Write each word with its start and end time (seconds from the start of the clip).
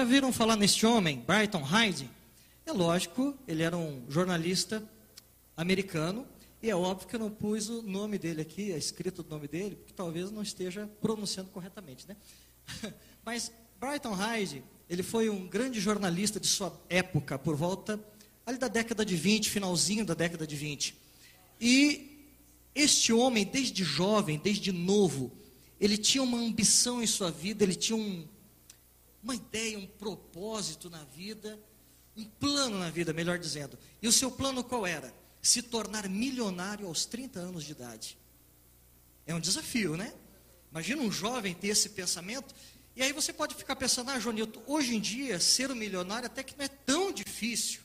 Já 0.00 0.04
viram 0.04 0.32
falar 0.32 0.56
neste 0.56 0.86
homem, 0.86 1.22
Brighton 1.26 1.60
Hyde? 1.60 2.08
É 2.64 2.72
lógico, 2.72 3.36
ele 3.46 3.62
era 3.62 3.76
um 3.76 4.02
jornalista 4.08 4.82
americano, 5.54 6.26
e 6.62 6.70
é 6.70 6.74
óbvio 6.74 7.06
que 7.06 7.16
eu 7.16 7.20
não 7.20 7.30
pus 7.30 7.68
o 7.68 7.82
nome 7.82 8.16
dele 8.16 8.40
aqui, 8.40 8.72
a 8.72 8.78
escrito 8.78 9.18
o 9.20 9.26
nome 9.28 9.46
dele, 9.46 9.76
porque 9.76 9.92
talvez 9.92 10.30
não 10.30 10.40
esteja 10.40 10.88
pronunciando 11.02 11.50
corretamente, 11.50 12.08
né? 12.08 12.16
Mas 13.22 13.52
Brighton 13.78 14.14
Hyde, 14.14 14.64
ele 14.88 15.02
foi 15.02 15.28
um 15.28 15.46
grande 15.46 15.78
jornalista 15.78 16.40
de 16.40 16.46
sua 16.46 16.74
época, 16.88 17.38
por 17.38 17.54
volta 17.54 18.02
ali 18.46 18.56
da 18.56 18.68
década 18.68 19.04
de 19.04 19.14
20, 19.14 19.50
finalzinho 19.50 20.06
da 20.06 20.14
década 20.14 20.46
de 20.46 20.56
20. 20.56 20.96
E 21.60 22.24
este 22.74 23.12
homem, 23.12 23.44
desde 23.44 23.84
jovem, 23.84 24.40
desde 24.42 24.72
novo, 24.72 25.30
ele 25.78 25.98
tinha 25.98 26.22
uma 26.22 26.38
ambição 26.38 27.02
em 27.02 27.06
sua 27.06 27.30
vida, 27.30 27.64
ele 27.64 27.74
tinha 27.74 27.98
um, 27.98 28.26
uma 29.22 29.34
ideia, 29.34 29.78
um 29.78 29.86
propósito 29.86 30.88
na 30.88 31.04
vida, 31.04 31.58
um 32.16 32.24
plano 32.24 32.78
na 32.78 32.90
vida, 32.90 33.12
melhor 33.12 33.38
dizendo. 33.38 33.78
E 34.00 34.08
o 34.08 34.12
seu 34.12 34.30
plano 34.30 34.64
qual 34.64 34.86
era? 34.86 35.14
Se 35.42 35.62
tornar 35.62 36.08
milionário 36.08 36.86
aos 36.86 37.04
30 37.04 37.38
anos 37.40 37.64
de 37.64 37.72
idade. 37.72 38.18
É 39.26 39.34
um 39.34 39.40
desafio, 39.40 39.96
né? 39.96 40.12
Imagina 40.70 41.02
um 41.02 41.10
jovem 41.10 41.54
ter 41.54 41.68
esse 41.68 41.90
pensamento. 41.90 42.54
E 42.96 43.02
aí 43.02 43.12
você 43.12 43.32
pode 43.32 43.54
ficar 43.54 43.76
pensando, 43.76 44.10
ah, 44.10 44.18
Jonilton, 44.18 44.62
hoje 44.66 44.94
em 44.94 45.00
dia, 45.00 45.40
ser 45.40 45.70
um 45.70 45.74
milionário 45.74 46.26
até 46.26 46.42
que 46.42 46.56
não 46.56 46.64
é 46.64 46.68
tão 46.68 47.12
difícil. 47.12 47.80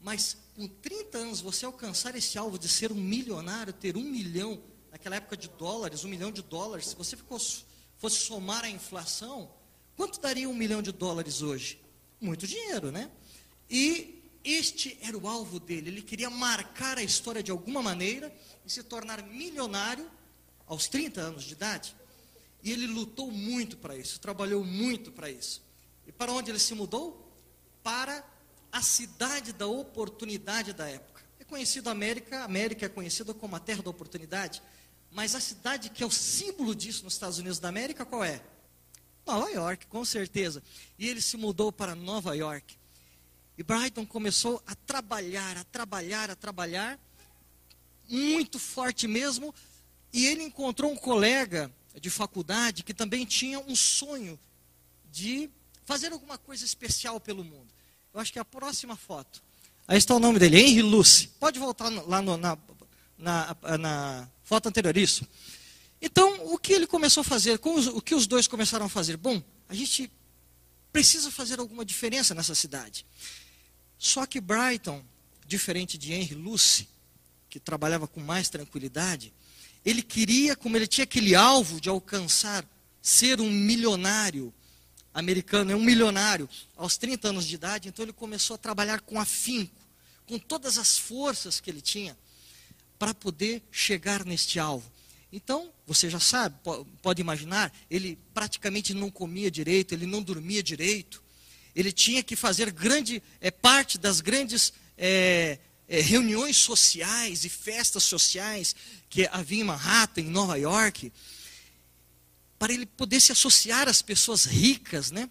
Mas 0.00 0.36
com 0.54 0.68
30 0.68 1.18
anos, 1.18 1.40
você 1.40 1.64
alcançar 1.64 2.14
esse 2.14 2.36
alvo 2.36 2.58
de 2.58 2.68
ser 2.68 2.92
um 2.92 2.96
milionário, 2.96 3.72
ter 3.72 3.96
um 3.96 4.02
milhão, 4.02 4.62
naquela 4.90 5.16
época 5.16 5.36
de 5.36 5.48
dólares, 5.48 6.04
um 6.04 6.08
milhão 6.08 6.30
de 6.30 6.42
dólares, 6.42 6.88
se 6.88 6.96
você 6.96 7.16
fosse 7.16 8.16
somar 8.16 8.64
a 8.64 8.70
inflação, 8.70 9.50
quanto 9.96 10.20
daria 10.20 10.48
um 10.48 10.54
milhão 10.54 10.82
de 10.82 10.92
dólares 10.92 11.42
hoje? 11.42 11.80
Muito 12.20 12.46
dinheiro, 12.46 12.90
né? 12.90 13.10
E 13.68 14.22
este 14.44 14.98
era 15.00 15.16
o 15.16 15.26
alvo 15.26 15.58
dele. 15.58 15.88
Ele 15.88 16.02
queria 16.02 16.28
marcar 16.28 16.98
a 16.98 17.02
história 17.02 17.42
de 17.42 17.50
alguma 17.50 17.82
maneira 17.82 18.34
e 18.64 18.70
se 18.70 18.82
tornar 18.82 19.22
milionário 19.22 20.10
aos 20.66 20.88
30 20.88 21.20
anos 21.20 21.44
de 21.44 21.52
idade. 21.52 21.96
E 22.62 22.72
ele 22.72 22.86
lutou 22.86 23.30
muito 23.30 23.76
para 23.76 23.96
isso, 23.96 24.20
trabalhou 24.20 24.64
muito 24.64 25.12
para 25.12 25.30
isso. 25.30 25.62
E 26.06 26.12
para 26.12 26.32
onde 26.32 26.50
ele 26.50 26.58
se 26.58 26.74
mudou? 26.74 27.32
Para 27.82 28.24
a 28.72 28.82
cidade 28.82 29.52
da 29.52 29.66
oportunidade 29.66 30.72
da 30.72 30.88
época. 30.88 31.22
É 31.38 31.44
conhecido 31.44 31.88
a 31.88 31.92
América, 31.92 32.40
a 32.40 32.44
América 32.44 32.86
é 32.86 32.88
conhecida 32.88 33.32
como 33.32 33.54
a 33.54 33.60
terra 33.60 33.82
da 33.82 33.90
oportunidade, 33.90 34.62
mas 35.10 35.34
a 35.34 35.40
cidade 35.40 35.90
que 35.90 36.02
é 36.02 36.06
o 36.06 36.10
símbolo 36.10 36.74
disso 36.74 37.04
nos 37.04 37.12
Estados 37.12 37.38
Unidos 37.38 37.58
da 37.58 37.68
América, 37.68 38.04
qual 38.04 38.24
é? 38.24 38.42
Nova 39.26 39.50
York, 39.50 39.86
com 39.86 40.04
certeza. 40.04 40.62
E 40.98 41.08
ele 41.08 41.20
se 41.20 41.36
mudou 41.36 41.72
para 41.72 41.94
Nova 41.94 42.34
York. 42.36 42.76
E 43.56 43.62
Brighton 43.62 44.04
começou 44.04 44.62
a 44.66 44.74
trabalhar, 44.74 45.56
a 45.56 45.64
trabalhar, 45.64 46.30
a 46.30 46.36
trabalhar, 46.36 46.98
muito 48.08 48.58
forte 48.58 49.06
mesmo, 49.06 49.54
e 50.12 50.26
ele 50.26 50.42
encontrou 50.42 50.92
um 50.92 50.96
colega 50.96 51.70
de 52.00 52.10
faculdade 52.10 52.82
que 52.82 52.92
também 52.92 53.24
tinha 53.24 53.58
um 53.60 53.76
sonho 53.76 54.38
de 55.10 55.48
fazer 55.84 56.12
alguma 56.12 56.36
coisa 56.36 56.64
especial 56.64 57.20
pelo 57.20 57.44
mundo. 57.44 57.68
Eu 58.12 58.20
acho 58.20 58.32
que 58.32 58.38
é 58.38 58.42
a 58.42 58.44
próxima 58.44 58.96
foto. 58.96 59.42
Aí 59.86 59.98
está 59.98 60.14
o 60.14 60.18
nome 60.18 60.38
dele, 60.38 60.58
Henry 60.58 60.82
Luce. 60.82 61.28
Pode 61.38 61.58
voltar 61.58 61.88
lá 62.06 62.22
no, 62.22 62.36
na, 62.36 62.58
na, 63.18 63.56
na, 63.78 64.28
foto 64.42 64.68
anterior, 64.68 64.96
isso. 64.96 65.26
Então, 66.06 66.52
o 66.52 66.58
que 66.58 66.74
ele 66.74 66.86
começou 66.86 67.22
a 67.22 67.24
fazer? 67.24 67.58
Os, 67.64 67.86
o 67.86 68.02
que 68.02 68.14
os 68.14 68.26
dois 68.26 68.46
começaram 68.46 68.84
a 68.84 68.90
fazer? 68.90 69.16
Bom, 69.16 69.42
a 69.66 69.74
gente 69.74 70.12
precisa 70.92 71.30
fazer 71.30 71.58
alguma 71.58 71.82
diferença 71.82 72.34
nessa 72.34 72.54
cidade. 72.54 73.06
Só 73.98 74.26
que 74.26 74.38
Brighton, 74.38 75.02
diferente 75.46 75.96
de 75.96 76.12
Henry 76.12 76.34
Luce, 76.34 76.86
que 77.48 77.58
trabalhava 77.58 78.06
com 78.06 78.20
mais 78.20 78.50
tranquilidade, 78.50 79.32
ele 79.82 80.02
queria, 80.02 80.54
como 80.54 80.76
ele 80.76 80.86
tinha 80.86 81.04
aquele 81.04 81.34
alvo 81.34 81.80
de 81.80 81.88
alcançar, 81.88 82.68
ser 83.00 83.40
um 83.40 83.50
milionário 83.50 84.52
americano, 85.14 85.72
é 85.72 85.76
um 85.76 85.82
milionário, 85.82 86.46
aos 86.76 86.98
30 86.98 87.28
anos 87.28 87.46
de 87.46 87.54
idade, 87.54 87.88
então 87.88 88.04
ele 88.04 88.12
começou 88.12 88.56
a 88.56 88.58
trabalhar 88.58 89.00
com 89.00 89.18
afinco, 89.18 89.80
com 90.26 90.38
todas 90.38 90.76
as 90.76 90.98
forças 90.98 91.60
que 91.60 91.70
ele 91.70 91.80
tinha, 91.80 92.14
para 92.98 93.14
poder 93.14 93.62
chegar 93.72 94.22
neste 94.22 94.58
alvo. 94.58 94.92
Então, 95.36 95.72
você 95.84 96.08
já 96.08 96.20
sabe, 96.20 96.54
pode 97.02 97.20
imaginar, 97.20 97.76
ele 97.90 98.16
praticamente 98.32 98.94
não 98.94 99.10
comia 99.10 99.50
direito, 99.50 99.92
ele 99.92 100.06
não 100.06 100.22
dormia 100.22 100.62
direito, 100.62 101.20
ele 101.74 101.90
tinha 101.90 102.22
que 102.22 102.36
fazer 102.36 102.70
grande 102.70 103.20
é, 103.40 103.50
parte 103.50 103.98
das 103.98 104.20
grandes 104.20 104.72
é, 104.96 105.58
é, 105.88 106.00
reuniões 106.00 106.56
sociais 106.56 107.44
e 107.44 107.48
festas 107.48 108.04
sociais 108.04 108.76
que 109.10 109.26
havia 109.32 109.60
em 109.60 109.64
Manhattan, 109.64 110.20
em 110.20 110.30
Nova 110.30 110.56
York, 110.56 111.12
para 112.56 112.72
ele 112.72 112.86
poder 112.86 113.18
se 113.18 113.32
associar 113.32 113.88
às 113.88 114.00
pessoas 114.00 114.44
ricas, 114.44 115.10
né? 115.10 115.28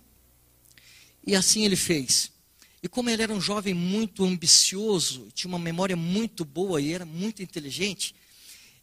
E 1.25 1.33
assim 1.33 1.63
ele 1.63 1.77
fez. 1.77 2.29
E 2.83 2.89
como 2.89 3.09
ele 3.09 3.23
era 3.23 3.31
um 3.31 3.39
jovem 3.39 3.73
muito 3.73 4.25
ambicioso, 4.25 5.29
tinha 5.33 5.47
uma 5.47 5.57
memória 5.57 5.95
muito 5.95 6.43
boa 6.43 6.81
e 6.81 6.91
era 6.91 7.05
muito 7.05 7.41
inteligente, 7.41 8.13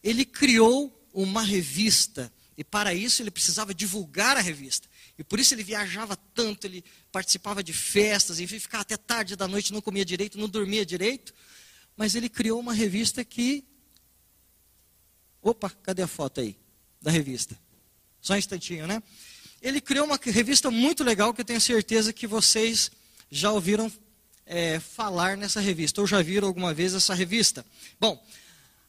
ele 0.03 0.25
criou 0.25 0.97
uma 1.13 1.43
revista. 1.43 2.33
E 2.57 2.65
para 2.65 2.93
isso 2.93 3.23
ele 3.23 3.31
precisava 3.31 3.75
divulgar 3.75 4.37
a 4.37 4.41
revista. 4.41 4.89
E 5.19 5.25
por 5.25 5.39
isso 5.41 5.55
ele 5.55 5.63
viajava 5.63 6.17
tanto, 6.35 6.67
ele 6.67 6.85
participava 7.11 7.63
de 7.63 7.73
festas, 7.73 8.41
enfim, 8.41 8.59
ficava 8.59 8.83
até 8.83 8.97
tarde 8.97 9.37
da 9.37 9.49
noite, 9.49 9.73
não 9.73 9.81
comia 9.81 10.05
direito, 10.05 10.39
não 10.39 10.49
dormia 10.49 10.85
direito, 10.85 11.35
mas 11.97 12.15
ele 12.15 12.29
criou 12.29 12.61
uma 12.61 12.73
revista 12.73 13.25
que. 13.25 13.65
Opa, 15.43 15.71
cadê 15.83 16.03
a 16.03 16.07
foto 16.07 16.41
aí 16.41 16.57
da 17.01 17.11
revista? 17.11 17.59
Só 18.21 18.35
um 18.35 18.37
instantinho, 18.37 18.87
né? 18.87 19.03
Ele 19.63 19.81
criou 19.81 20.07
uma 20.07 20.19
revista 20.23 20.71
muito 20.71 21.05
legal 21.05 21.35
que 21.35 21.41
eu 21.41 21.45
tenho 21.45 21.61
certeza 21.61 22.13
que 22.13 22.27
vocês 22.27 22.91
já 23.31 23.53
ouviram 23.53 23.91
é, 24.47 24.81
falar 24.81 25.37
nessa 25.37 25.61
revista, 25.61 26.01
ou 26.01 26.07
já 26.07 26.21
viram 26.21 26.49
alguma 26.49 26.75
vez 26.75 26.95
essa 26.95 27.15
revista. 27.15 27.65
Bom, 27.99 28.23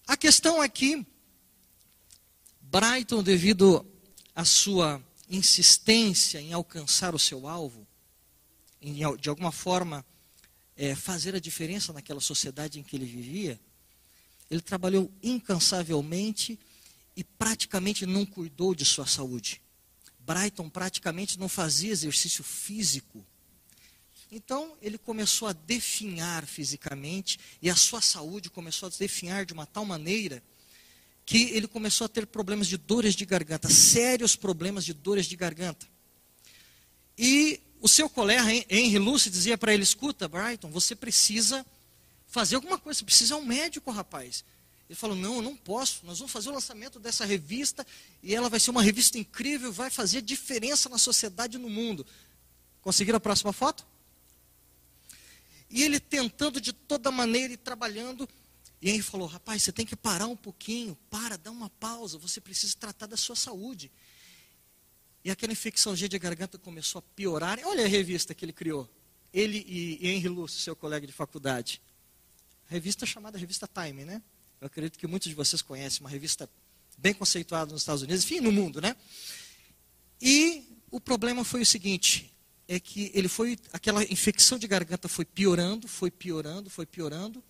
a 0.08 0.18
questão 0.18 0.62
aqui, 0.62 1.06
Brighton, 2.72 3.22
devido 3.22 3.86
à 4.34 4.46
sua 4.46 5.04
insistência 5.30 6.40
em 6.40 6.54
alcançar 6.54 7.14
o 7.14 7.20
seu 7.20 7.46
alvo, 7.46 7.86
em, 8.82 8.96
de 9.18 9.28
alguma 9.28 9.52
forma 9.52 10.06
é, 10.78 10.96
fazer 10.96 11.36
a 11.36 11.40
diferença 11.40 11.92
naquela 11.92 12.22
sociedade 12.22 12.80
em 12.80 12.84
que 12.84 12.96
ele 12.96 13.04
vivia, 13.04 13.59
ele 14.50 14.62
trabalhou 14.62 15.12
incansavelmente 15.22 16.58
e 17.14 17.26
praticamente 17.26 18.06
não 18.06 18.26
cuidou 18.26 18.74
de 18.74 18.86
sua 18.86 19.06
saúde. 19.06 19.62
Brighton 20.20 20.70
praticamente 20.70 21.38
não 21.38 21.50
fazia 21.50 21.92
exercício 21.92 22.42
físico. 22.42 23.22
Então 24.32 24.78
ele 24.82 24.98
começou 24.98 25.50
a 25.50 25.53
definhar 25.53 26.46
fisicamente 26.46 27.38
e 27.62 27.70
a 27.70 27.76
sua 27.76 28.00
saúde 28.00 28.50
começou 28.50 28.88
a 28.88 28.92
definhar 28.98 29.46
de 29.46 29.52
uma 29.52 29.66
tal 29.66 29.84
maneira 29.84 30.42
que 31.31 31.44
ele 31.52 31.66
começou 31.66 32.03
a 32.03 32.09
ter 32.09 32.28
problemas 32.28 32.68
de 32.68 32.75
dores 32.75 33.16
de 33.16 33.25
garganta, 33.25 33.69
sérios 33.69 34.36
problemas 34.36 34.84
de 34.84 34.94
dores 34.94 35.25
de 35.25 35.38
garganta. 35.38 35.88
E 37.18 37.62
o 37.80 37.88
seu 37.88 38.09
colega 38.09 38.52
Henry 38.69 38.97
Luce 38.97 39.30
dizia 39.30 39.58
para 39.58 39.74
ele: 39.74 39.81
escuta, 39.81 40.28
Brighton, 40.28 40.70
você 40.70 40.94
precisa 40.94 41.66
fazer 42.28 42.56
alguma 42.56 42.78
coisa, 42.78 43.00
você 43.00 43.06
precisa 43.06 43.35
ir 43.35 43.38
um 43.38 43.46
médico, 43.46 43.90
rapaz. 43.91 44.44
Ele 44.90 44.96
falou: 44.97 45.16
Não, 45.16 45.35
eu 45.35 45.41
não 45.41 45.56
posso. 45.56 46.06
Nós 46.06 46.20
vamos 46.20 46.34
fazer 46.34 46.50
o 46.50 46.53
lançamento 46.53 47.00
dessa 47.00 47.23
revista 47.23 47.88
e 48.22 48.35
ela 48.35 48.50
vai 48.50 48.59
ser 48.59 48.72
uma 48.72 48.84
revista 48.84 49.17
incrível, 49.17 49.72
vai 49.72 49.90
fazer 49.90 50.22
diferença 50.22 50.90
na 50.90 50.97
sociedade 50.97 51.56
e 51.56 51.61
no 51.61 51.70
mundo. 51.70 52.06
Conseguiram 52.82 53.16
a 53.16 53.22
próxima 53.22 53.53
foto? 53.53 53.88
E 55.70 55.82
ele 55.82 55.97
tentando 55.97 56.59
de 56.59 56.73
toda 56.73 57.09
maneira 57.09 57.53
e 57.53 57.58
trabalhando. 57.58 58.28
E 58.82 58.90
aí 58.90 59.02
falou: 59.02 59.28
Rapaz, 59.28 59.62
você 59.64 59.72
tem 59.72 59.86
que 59.86 59.96
parar 59.96 60.28
um 60.28 60.36
pouquinho, 60.36 60.98
para, 61.10 61.38
dá 61.38 61.52
uma 61.52 61.70
pausa, 61.70 62.18
você 62.18 62.42
precisa 62.42 62.76
tratar 62.80 63.06
da 63.06 63.18
sua 63.18 63.36
saúde. 63.36 63.92
E 65.24 65.30
aquela 65.30 65.54
infecçãozinha 65.54 66.10
de 66.10 66.18
garganta 66.18 66.58
começou 66.58 67.00
a 67.00 67.02
piorar. 67.16 67.60
Olha 67.64 67.86
a 67.86 67.88
revista 67.88 68.34
que 68.34 68.44
ele 68.44 68.54
criou. 68.54 68.90
Ele 69.32 69.64
e 69.68 70.08
Henry 70.10 70.28
Lúcio, 70.28 70.60
seu 70.60 70.76
colega 70.76 71.06
de 71.06 71.14
faculdade. 71.14 71.82
Revista 72.68 73.06
chamada 73.06 73.38
Revista 73.38 73.68
Time, 73.68 74.04
né? 74.04 74.22
Eu 74.60 74.68
acredito 74.68 74.98
que 74.98 75.06
muitos 75.06 75.30
de 75.30 75.36
vocês 75.36 75.62
conhecem, 75.62 76.02
uma 76.02 76.10
revista 76.10 76.50
bem 76.98 77.14
conceituada 77.14 77.72
nos 77.72 77.82
Estados 77.82 78.02
Unidos, 78.02 78.24
enfim, 78.24 78.40
no 78.40 78.52
mundo, 78.52 78.82
né? 78.82 78.96
E 80.22 80.64
o 80.90 81.00
problema 81.00 81.44
foi 81.44 81.62
o 81.62 81.66
seguinte, 81.66 82.32
é 82.68 82.80
que 82.80 83.12
ele 83.14 83.28
foi, 83.28 83.58
aquela 83.74 84.04
infecção 84.04 84.58
de 84.58 84.68
garganta 84.68 85.08
foi 85.08 85.26
piorando, 85.26 85.88
foi 85.88 86.12
piorando, 86.12 86.70
foi 86.70 86.86
piorando. 86.86 87.44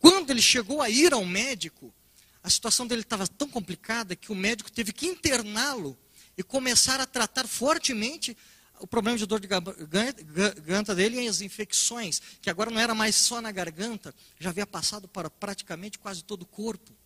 Quando 0.00 0.30
ele 0.30 0.42
chegou 0.42 0.82
a 0.82 0.88
ir 0.90 1.12
ao 1.12 1.24
médico, 1.24 1.94
a 2.42 2.48
situação 2.48 2.86
dele 2.86 3.02
estava 3.02 3.28
tão 3.28 3.48
complicada 3.48 4.16
que 4.16 4.32
o 4.32 4.34
médico 4.34 4.72
teve 4.72 4.92
que 4.92 5.06
interná-lo 5.06 5.96
e 6.36 6.42
começar 6.42 6.98
a 6.98 7.06
tratar 7.06 7.46
fortemente 7.46 8.36
o 8.80 8.86
problema 8.86 9.18
de 9.18 9.26
dor 9.26 9.38
de 9.38 9.46
garganta 9.46 10.94
dele 10.94 11.20
e 11.20 11.28
as 11.28 11.42
infecções, 11.42 12.20
que 12.40 12.48
agora 12.48 12.70
não 12.70 12.80
era 12.80 12.94
mais 12.94 13.14
só 13.14 13.42
na 13.42 13.52
garganta, 13.52 14.14
já 14.38 14.48
havia 14.48 14.66
passado 14.66 15.06
para 15.06 15.28
praticamente 15.28 15.98
quase 15.98 16.24
todo 16.24 16.42
o 16.42 16.46
corpo. 16.46 16.96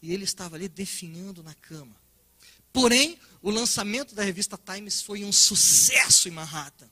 E 0.00 0.14
ele 0.14 0.22
estava 0.22 0.54
ali 0.54 0.68
definhando 0.68 1.42
na 1.42 1.52
cama. 1.52 1.96
Porém, 2.72 3.18
o 3.42 3.50
lançamento 3.50 4.14
da 4.14 4.22
revista 4.22 4.56
Times 4.56 5.02
foi 5.02 5.24
um 5.24 5.32
sucesso 5.32 6.28
em 6.28 6.30
Manhattan. 6.30 6.88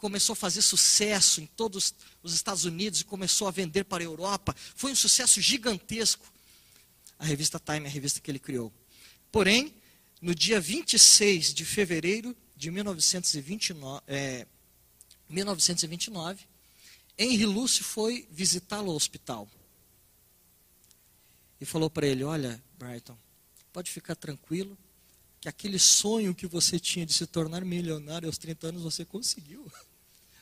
Começou 0.00 0.32
a 0.32 0.36
fazer 0.36 0.62
sucesso 0.62 1.40
em 1.40 1.46
todos 1.46 1.94
os 2.22 2.32
Estados 2.32 2.64
Unidos 2.64 3.02
e 3.02 3.04
começou 3.04 3.46
a 3.46 3.50
vender 3.50 3.84
para 3.84 4.02
a 4.02 4.06
Europa. 4.06 4.56
Foi 4.74 4.90
um 4.90 4.96
sucesso 4.96 5.40
gigantesco. 5.40 6.26
A 7.18 7.24
revista 7.24 7.60
Time, 7.60 7.86
a 7.86 7.90
revista 7.90 8.18
que 8.18 8.30
ele 8.30 8.38
criou. 8.38 8.72
Porém, 9.30 9.74
no 10.20 10.34
dia 10.34 10.58
26 10.58 11.52
de 11.52 11.64
fevereiro 11.64 12.34
de 12.56 12.70
1929, 12.70 14.02
é, 14.08 14.46
1929 15.28 16.50
Henry 17.20 17.44
Luce 17.44 17.82
foi 17.82 18.26
visitá-lo 18.30 18.90
ao 18.90 18.96
hospital. 18.96 19.46
E 21.60 21.66
falou 21.66 21.90
para 21.90 22.06
ele: 22.06 22.24
Olha, 22.24 22.62
Brighton, 22.78 23.16
pode 23.70 23.90
ficar 23.90 24.16
tranquilo, 24.16 24.76
que 25.38 25.46
aquele 25.46 25.78
sonho 25.78 26.34
que 26.34 26.46
você 26.46 26.80
tinha 26.80 27.04
de 27.04 27.12
se 27.12 27.26
tornar 27.26 27.62
milionário 27.62 28.26
aos 28.26 28.38
30 28.38 28.68
anos 28.68 28.82
você 28.82 29.04
conseguiu. 29.04 29.70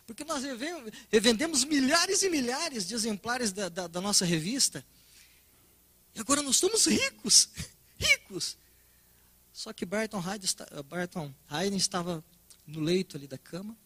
Porque 0.09 0.25
nós 0.25 0.43
revendemos 1.11 1.65
milhares 1.65 2.23
e 2.23 2.31
milhares 2.31 2.89
de 2.89 2.95
exemplares 2.95 3.53
da, 3.53 3.69
da, 3.69 3.87
da 3.87 4.01
nossa 4.01 4.25
revista. 4.25 4.83
E 6.15 6.21
agora 6.21 6.41
nós 6.41 6.57
somos 6.57 6.87
ricos. 6.87 7.51
Ricos. 8.01 8.57
Só 9.53 9.71
que 9.71 9.85
Barton 9.85 10.19
Hayden, 10.19 10.49
Barton 10.87 11.35
Hayden 11.47 11.77
estava 11.77 12.25
no 12.67 12.81
leito 12.81 13.19
ali 13.19 13.27
da 13.27 13.37
cama, 13.37 13.77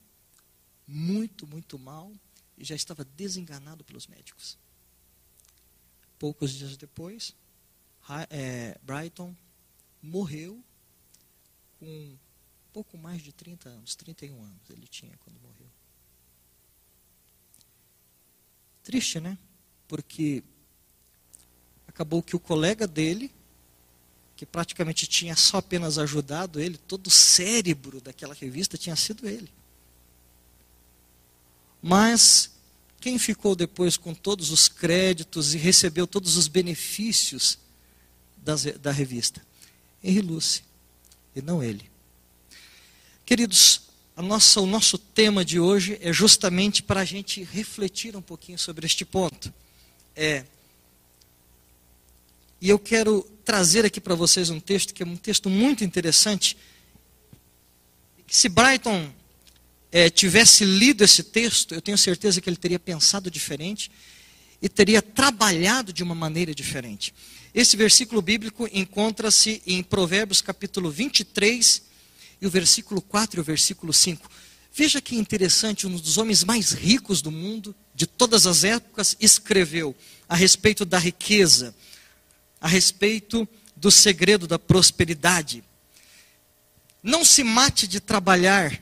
muito, 0.87 1.45
muito 1.45 1.77
mal, 1.77 2.13
e 2.57 2.65
já 2.65 2.77
estava 2.77 3.05
desenganado 3.05 3.83
pelos 3.83 4.07
médicos. 4.07 4.57
Poucos 6.21 6.53
dias 6.53 6.77
depois, 6.77 7.35
é, 8.31 8.79
Brighton 8.83 9.35
morreu 10.01 10.63
com 11.81 12.17
pouco 12.73 12.97
mais 12.97 13.23
de 13.23 13.33
30 13.33 13.69
anos, 13.69 13.97
31 13.97 14.41
anos 14.41 14.71
ele 14.71 14.87
tinha 14.87 15.17
quando 15.19 15.41
morreu. 15.41 15.72
Triste, 18.83 19.21
né? 19.21 19.39
Porque 19.87 20.43
acabou 21.87 22.23
que 22.23 22.35
o 22.37 22.41
colega 22.41 22.87
dele 22.87 23.31
que 24.43 24.47
praticamente 24.47 25.07
tinha 25.07 25.37
só 25.37 25.59
apenas 25.59 25.99
ajudado 25.99 26.59
ele, 26.59 26.77
todo 26.77 27.07
o 27.07 27.11
cérebro 27.11 28.01
daquela 28.01 28.35
revista 28.35 28.77
tinha 28.77 28.97
sido 28.97 29.29
ele. 29.29 29.49
Mas 31.81 32.51
quem 33.01 33.21
ficou 33.21 33.55
depois 33.55 33.97
com 33.97 34.13
todos 34.13 34.51
os 34.51 34.67
créditos 34.69 35.55
e 35.55 35.59
recebeu 35.59 36.09
todos 36.09 36.37
os 36.37 36.49
benefícios 36.49 37.57
das, 38.37 38.65
da 38.65 38.91
revista? 38.91 39.41
Henry 40.03 40.23
Luce, 40.23 40.65
e 41.37 41.41
não 41.41 41.63
ele. 41.63 41.89
Queridos, 43.25 43.82
nossa, 44.21 44.61
o 44.61 44.67
nosso 44.67 44.99
tema 44.99 45.45
de 45.45 45.59
hoje 45.59 45.97
é 46.03 46.13
justamente 46.13 46.83
para 46.83 47.01
a 47.01 47.05
gente 47.05 47.43
refletir 47.43 48.15
um 48.15 48.21
pouquinho 48.21 48.59
sobre 48.59 48.85
este 48.85 49.05
ponto. 49.05 49.55
É 50.15 50.45
e 52.63 52.69
eu 52.69 52.79
quero 52.79 53.29
trazer 53.45 53.85
aqui 53.85 54.01
para 54.01 54.15
vocês 54.15 54.49
um 54.49 54.61
texto 54.61 54.95
que 54.95 55.03
é 55.03 55.07
um 55.07 55.17
texto 55.17 55.51
muito 55.51 55.83
interessante. 55.83 56.57
Se 58.29 58.49
Brighton 58.49 59.13
é, 59.91 60.09
tivesse 60.09 60.65
lido 60.65 61.03
esse 61.03 61.25
texto, 61.25 61.75
eu 61.75 61.83
tenho 61.83 61.99
certeza 61.99 62.41
que 62.41 62.49
ele 62.49 62.57
teria 62.57 62.79
pensado 62.79 63.29
diferente 63.29 63.91
e 64.63 64.69
teria 64.69 65.03
trabalhado 65.03 65.93
de 65.93 66.05
uma 66.05 66.15
maneira 66.15 66.55
diferente. 66.55 67.13
Esse 67.53 67.77
versículo 67.77 68.23
bíblico 68.23 68.69
encontra-se 68.73 69.61
em 69.67 69.83
Provérbios 69.83 70.41
capítulo 70.41 70.89
23, 70.89 71.83
e 72.43 72.47
o 72.47 72.51
versículo 72.51 73.01
4 73.01 73.39
e 73.39 73.41
o 73.41 73.45
versículo 73.45 73.93
5. 73.93 74.29
Veja 74.75 75.01
que 75.01 75.17
interessante, 75.17 75.87
um 75.87 75.97
dos 75.97 76.19
homens 76.19 76.45
mais 76.45 76.73
ricos 76.73 77.23
do 77.23 77.31
mundo, 77.31 77.75
de 77.95 78.07
todas 78.07 78.47
as 78.47 78.65
épocas, 78.65 79.17
escreveu 79.19 79.97
a 80.29 80.37
respeito 80.37 80.85
da 80.85 80.99
riqueza 80.99 81.75
a 82.63 82.69
respeito 82.69 83.47
do 83.75 83.91
segredo 83.91 84.47
da 84.47 84.57
prosperidade. 84.57 85.65
Não 87.03 87.25
se 87.25 87.43
mate 87.43 87.89
de 87.89 87.99
trabalhar, 87.99 88.73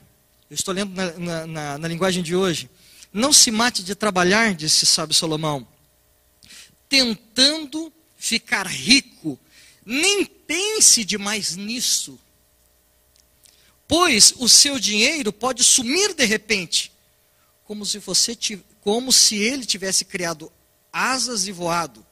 eu 0.51 0.55
estou 0.55 0.75
lendo 0.75 0.95
na, 0.95 1.13
na, 1.13 1.47
na, 1.47 1.79
na 1.79 1.89
linguagem 1.89 2.23
de 2.23 2.37
hoje. 2.37 2.69
Não 3.11 3.33
se 3.33 3.51
mate 3.51 3.83
de 3.83 3.95
trabalhar, 3.95 4.55
disse 4.55 4.85
sábio 4.85 5.15
Salomão, 5.15 5.67
tentando 6.91 7.91
ficar 8.19 8.67
rico, 8.67 9.39
nem 9.85 10.27
pense 10.27 11.03
demais 11.03 11.57
nisso, 11.57 12.21
pois 13.91 14.33
o 14.39 14.49
seu 14.49 14.79
dinheiro 14.79 15.33
pode 15.33 15.65
sumir 15.65 16.15
de 16.15 16.25
repente, 16.25 16.93
como 17.65 17.85
se 17.85 17.99
você 17.99 18.39
como 18.81 19.13
se 19.13 19.35
ele 19.35 19.67
tivesse 19.67 20.05
criado 20.05 20.51
asas 20.93 21.49
e 21.49 21.53
voado 21.53 22.07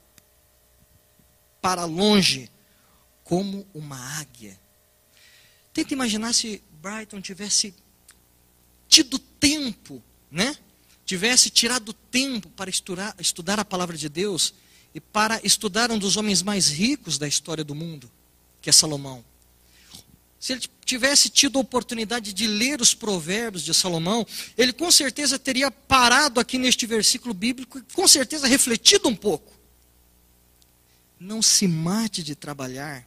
para 1.63 1.85
longe 1.85 2.51
como 3.23 3.65
uma 3.73 3.97
águia. 4.19 4.59
Tenta 5.73 5.95
imaginar 5.95 6.35
se 6.35 6.61
Brighton 6.83 7.21
tivesse 7.21 7.73
tido 8.89 9.17
tempo, 9.17 10.03
né? 10.33 10.59
Tivesse 11.07 11.49
tirado 11.49 11.93
tempo 11.93 12.51
para 12.51 12.69
estudar, 12.69 13.15
estudar 13.21 13.61
a 13.61 13.65
palavra 13.65 13.97
de 13.97 14.09
Deus 14.09 14.53
e 14.93 15.01
para 15.01 15.41
estudar 15.45 15.93
um 15.93 15.99
dos 15.99 16.17
homens 16.17 16.43
mais 16.43 16.71
ricos 16.71 17.19
da 17.19 17.29
história 17.29 17.63
do 17.63 17.75
mundo, 17.77 18.11
que 18.61 18.69
é 18.69 18.73
Salomão. 18.73 19.25
Se 20.39 20.53
ele 20.53 20.63
tivesse 20.85 21.29
tido 21.29 21.59
a 21.59 21.63
oportunidade 21.63 22.33
de 22.33 22.47
ler 22.47 22.81
os 22.81 22.95
provérbios 22.95 23.65
de 23.65 23.75
Salomão, 23.75 24.27
ele 24.57 24.73
com 24.73 24.91
certeza 24.91 25.39
teria 25.39 25.71
parado 25.71 26.39
aqui 26.39 26.59
neste 26.59 26.87
versículo 26.87 27.35
bíblico 27.35 27.79
e 27.79 27.83
com 27.93 28.07
certeza 28.07 28.47
refletido 28.47 29.09
um 29.09 29.17
pouco 29.17 29.59
não 31.21 31.43
se 31.43 31.67
mate 31.67 32.23
de 32.23 32.35
trabalhar 32.35 33.07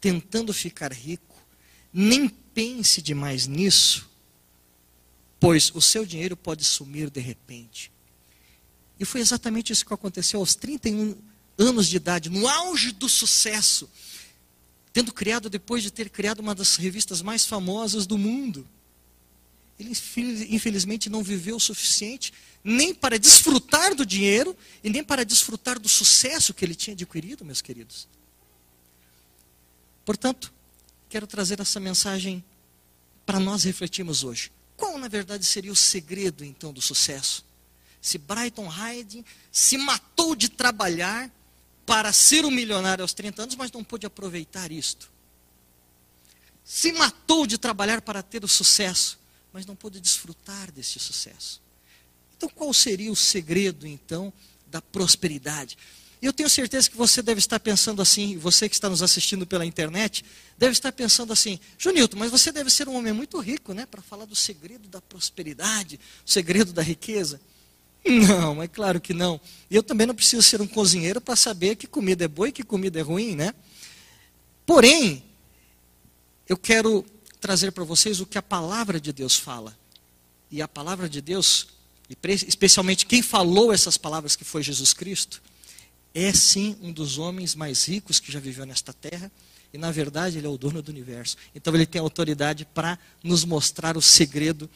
tentando 0.00 0.52
ficar 0.54 0.92
rico, 0.92 1.34
nem 1.92 2.28
pense 2.28 3.02
demais 3.02 3.48
nisso, 3.48 4.08
pois 5.40 5.72
o 5.74 5.80
seu 5.80 6.06
dinheiro 6.06 6.36
pode 6.36 6.64
sumir 6.64 7.10
de 7.10 7.20
repente. 7.20 7.90
E 8.98 9.04
foi 9.04 9.20
exatamente 9.20 9.72
isso 9.72 9.84
que 9.84 9.92
aconteceu 9.92 10.38
aos 10.38 10.54
31 10.54 11.16
anos 11.56 11.88
de 11.88 11.96
idade, 11.96 12.30
no 12.30 12.46
auge 12.46 12.92
do 12.92 13.08
sucesso, 13.08 13.90
tendo 14.98 15.12
criado, 15.12 15.48
depois 15.48 15.80
de 15.80 15.92
ter 15.92 16.10
criado 16.10 16.40
uma 16.40 16.56
das 16.56 16.74
revistas 16.74 17.22
mais 17.22 17.46
famosas 17.46 18.04
do 18.04 18.18
mundo. 18.18 18.66
Ele 19.78 19.92
infelizmente 20.50 21.08
não 21.08 21.22
viveu 21.22 21.54
o 21.54 21.60
suficiente 21.60 22.32
nem 22.64 22.92
para 22.92 23.16
desfrutar 23.16 23.94
do 23.94 24.04
dinheiro 24.04 24.56
e 24.82 24.90
nem 24.90 25.04
para 25.04 25.24
desfrutar 25.24 25.78
do 25.78 25.88
sucesso 25.88 26.52
que 26.52 26.64
ele 26.64 26.74
tinha 26.74 26.94
adquirido, 26.94 27.44
meus 27.44 27.62
queridos. 27.62 28.08
Portanto, 30.04 30.52
quero 31.08 31.28
trazer 31.28 31.60
essa 31.60 31.78
mensagem 31.78 32.44
para 33.24 33.38
nós 33.38 33.62
refletirmos 33.62 34.24
hoje. 34.24 34.50
Qual, 34.76 34.98
na 34.98 35.06
verdade, 35.06 35.46
seria 35.46 35.70
o 35.70 35.76
segredo, 35.76 36.44
então, 36.44 36.72
do 36.72 36.82
sucesso? 36.82 37.44
Se 38.02 38.18
Brighton 38.18 38.66
Hyde 38.66 39.24
se 39.52 39.78
matou 39.78 40.34
de 40.34 40.48
trabalhar 40.48 41.30
para 41.88 42.12
ser 42.12 42.44
um 42.44 42.50
milionário 42.50 43.00
aos 43.00 43.14
30 43.14 43.44
anos, 43.44 43.56
mas 43.56 43.72
não 43.72 43.82
pôde 43.82 44.04
aproveitar 44.04 44.70
isto. 44.70 45.10
Se 46.62 46.92
matou 46.92 47.46
de 47.46 47.56
trabalhar 47.56 48.02
para 48.02 48.22
ter 48.22 48.44
o 48.44 48.48
sucesso, 48.48 49.18
mas 49.54 49.64
não 49.64 49.74
pôde 49.74 49.98
desfrutar 49.98 50.70
desse 50.70 50.98
sucesso. 50.98 51.62
Então, 52.36 52.46
qual 52.50 52.74
seria 52.74 53.10
o 53.10 53.16
segredo, 53.16 53.86
então, 53.86 54.30
da 54.66 54.82
prosperidade? 54.82 55.78
Eu 56.20 56.30
tenho 56.30 56.50
certeza 56.50 56.90
que 56.90 56.96
você 56.96 57.22
deve 57.22 57.38
estar 57.38 57.58
pensando 57.58 58.02
assim, 58.02 58.36
você 58.36 58.68
que 58.68 58.74
está 58.74 58.90
nos 58.90 59.02
assistindo 59.02 59.46
pela 59.46 59.64
internet, 59.64 60.26
deve 60.58 60.72
estar 60.72 60.92
pensando 60.92 61.32
assim, 61.32 61.58
Junilton, 61.78 62.18
mas 62.18 62.30
você 62.30 62.52
deve 62.52 62.68
ser 62.68 62.86
um 62.86 62.96
homem 62.96 63.14
muito 63.14 63.40
rico, 63.40 63.72
né, 63.72 63.86
para 63.86 64.02
falar 64.02 64.26
do 64.26 64.36
segredo 64.36 64.86
da 64.88 65.00
prosperidade, 65.00 65.98
o 66.26 66.30
segredo 66.30 66.70
da 66.70 66.82
riqueza. 66.82 67.40
Não, 68.08 68.62
é 68.62 68.68
claro 68.68 69.00
que 69.00 69.12
não. 69.12 69.40
E 69.70 69.76
eu 69.76 69.82
também 69.82 70.06
não 70.06 70.14
preciso 70.14 70.42
ser 70.42 70.60
um 70.60 70.66
cozinheiro 70.66 71.20
para 71.20 71.36
saber 71.36 71.76
que 71.76 71.86
comida 71.86 72.24
é 72.24 72.28
boa 72.28 72.48
e 72.48 72.52
que 72.52 72.62
comida 72.62 72.98
é 72.98 73.02
ruim, 73.02 73.36
né? 73.36 73.54
Porém, 74.64 75.24
eu 76.48 76.56
quero 76.56 77.04
trazer 77.40 77.72
para 77.72 77.84
vocês 77.84 78.20
o 78.20 78.26
que 78.26 78.38
a 78.38 78.42
palavra 78.42 79.00
de 79.00 79.12
Deus 79.12 79.36
fala. 79.36 79.76
E 80.50 80.62
a 80.62 80.68
palavra 80.68 81.08
de 81.08 81.20
Deus 81.20 81.68
especialmente 82.46 83.06
quem 83.06 83.20
falou 83.20 83.72
essas 83.72 83.96
palavras 83.96 84.34
que 84.34 84.44
foi 84.44 84.62
Jesus 84.62 84.92
Cristo, 84.94 85.42
é 86.14 86.32
sim 86.32 86.76
um 86.80 86.90
dos 86.90 87.18
homens 87.18 87.54
mais 87.54 87.84
ricos 87.86 88.18
que 88.18 88.32
já 88.32 88.40
viveu 88.40 88.64
nesta 88.64 88.92
terra 88.92 89.30
E 89.72 89.76
na 89.76 89.90
verdade 89.90 90.38
ele 90.38 90.46
é 90.46 90.50
o 90.50 90.56
dono 90.56 90.80
do 90.80 90.90
universo. 90.90 91.36
Então 91.54 91.74
ele 91.74 91.84
tem 91.84 92.00
autoridade 92.00 92.64
para 92.64 92.98
nos 93.22 93.44
mostrar 93.44 93.96
o 93.96 94.02
segredo 94.02 94.70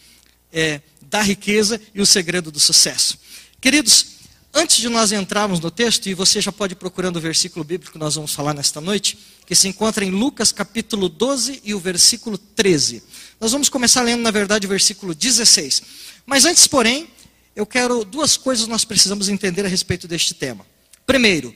é, 0.52 0.82
da 1.00 1.22
riqueza 1.22 1.80
e 1.94 2.02
o 2.02 2.06
segredo 2.06 2.52
do 2.52 2.60
sucesso. 2.60 3.18
Queridos, 3.62 4.06
antes 4.52 4.78
de 4.78 4.88
nós 4.88 5.12
entrarmos 5.12 5.60
no 5.60 5.70
texto, 5.70 6.08
e 6.08 6.14
você 6.14 6.40
já 6.40 6.50
pode 6.50 6.72
ir 6.72 6.74
procurando 6.74 7.18
o 7.18 7.20
versículo 7.20 7.64
bíblico 7.64 7.92
que 7.92 7.98
nós 7.98 8.16
vamos 8.16 8.34
falar 8.34 8.52
nesta 8.52 8.80
noite, 8.80 9.16
que 9.46 9.54
se 9.54 9.68
encontra 9.68 10.04
em 10.04 10.10
Lucas 10.10 10.50
capítulo 10.50 11.08
12 11.08 11.60
e 11.62 11.72
o 11.72 11.78
versículo 11.78 12.36
13. 12.36 13.04
Nós 13.40 13.52
vamos 13.52 13.68
começar 13.68 14.02
lendo, 14.02 14.20
na 14.20 14.32
verdade, 14.32 14.66
o 14.66 14.68
versículo 14.68 15.14
16. 15.14 15.80
Mas 16.26 16.44
antes, 16.44 16.66
porém, 16.66 17.06
eu 17.54 17.64
quero 17.64 18.04
duas 18.04 18.36
coisas 18.36 18.66
nós 18.66 18.84
precisamos 18.84 19.28
entender 19.28 19.64
a 19.64 19.68
respeito 19.68 20.08
deste 20.08 20.34
tema. 20.34 20.66
Primeiro, 21.06 21.54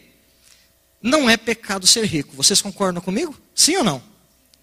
não 1.03 1.29
é 1.29 1.37
pecado 1.37 1.89
ser 1.89 2.05
rico. 2.05 2.37
Vocês 2.37 2.63
concordam 2.63 3.03
comigo? 3.03 3.37
Sim 3.53 3.79
ou 3.79 3.85
não? 3.85 4.01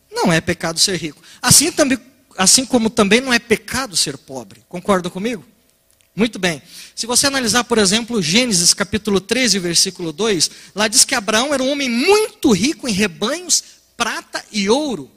Não 0.10 0.32
é 0.32 0.40
pecado 0.40 0.80
ser 0.80 0.96
rico. 0.96 1.22
Assim, 1.42 1.74
também, 1.74 2.00
assim 2.38 2.66
como 2.66 2.90
também 2.90 3.20
não 3.20 3.34
é 3.34 3.40
pecado 3.40 3.98
ser 3.98 4.18
pobre. 4.18 4.64
Concordam 4.70 5.12
comigo? 5.12 5.44
Muito 6.16 6.38
bem. 6.38 6.62
Se 6.96 7.08
você 7.08 7.26
analisar, 7.26 7.64
por 7.64 7.80
exemplo, 7.80 8.22
Gênesis 8.22 8.74
capítulo 8.74 9.20
13, 9.20 9.58
versículo 9.58 10.14
2, 10.14 10.50
lá 10.76 10.88
diz 10.88 11.04
que 11.04 11.16
Abraão 11.16 11.54
era 11.54 11.64
um 11.64 11.72
homem 11.72 11.90
muito 11.90 12.52
rico 12.52 12.88
em 12.88 12.92
rebanhos, 12.92 13.64
prata 13.98 14.44
e 14.52 14.70
ouro. 14.70 15.10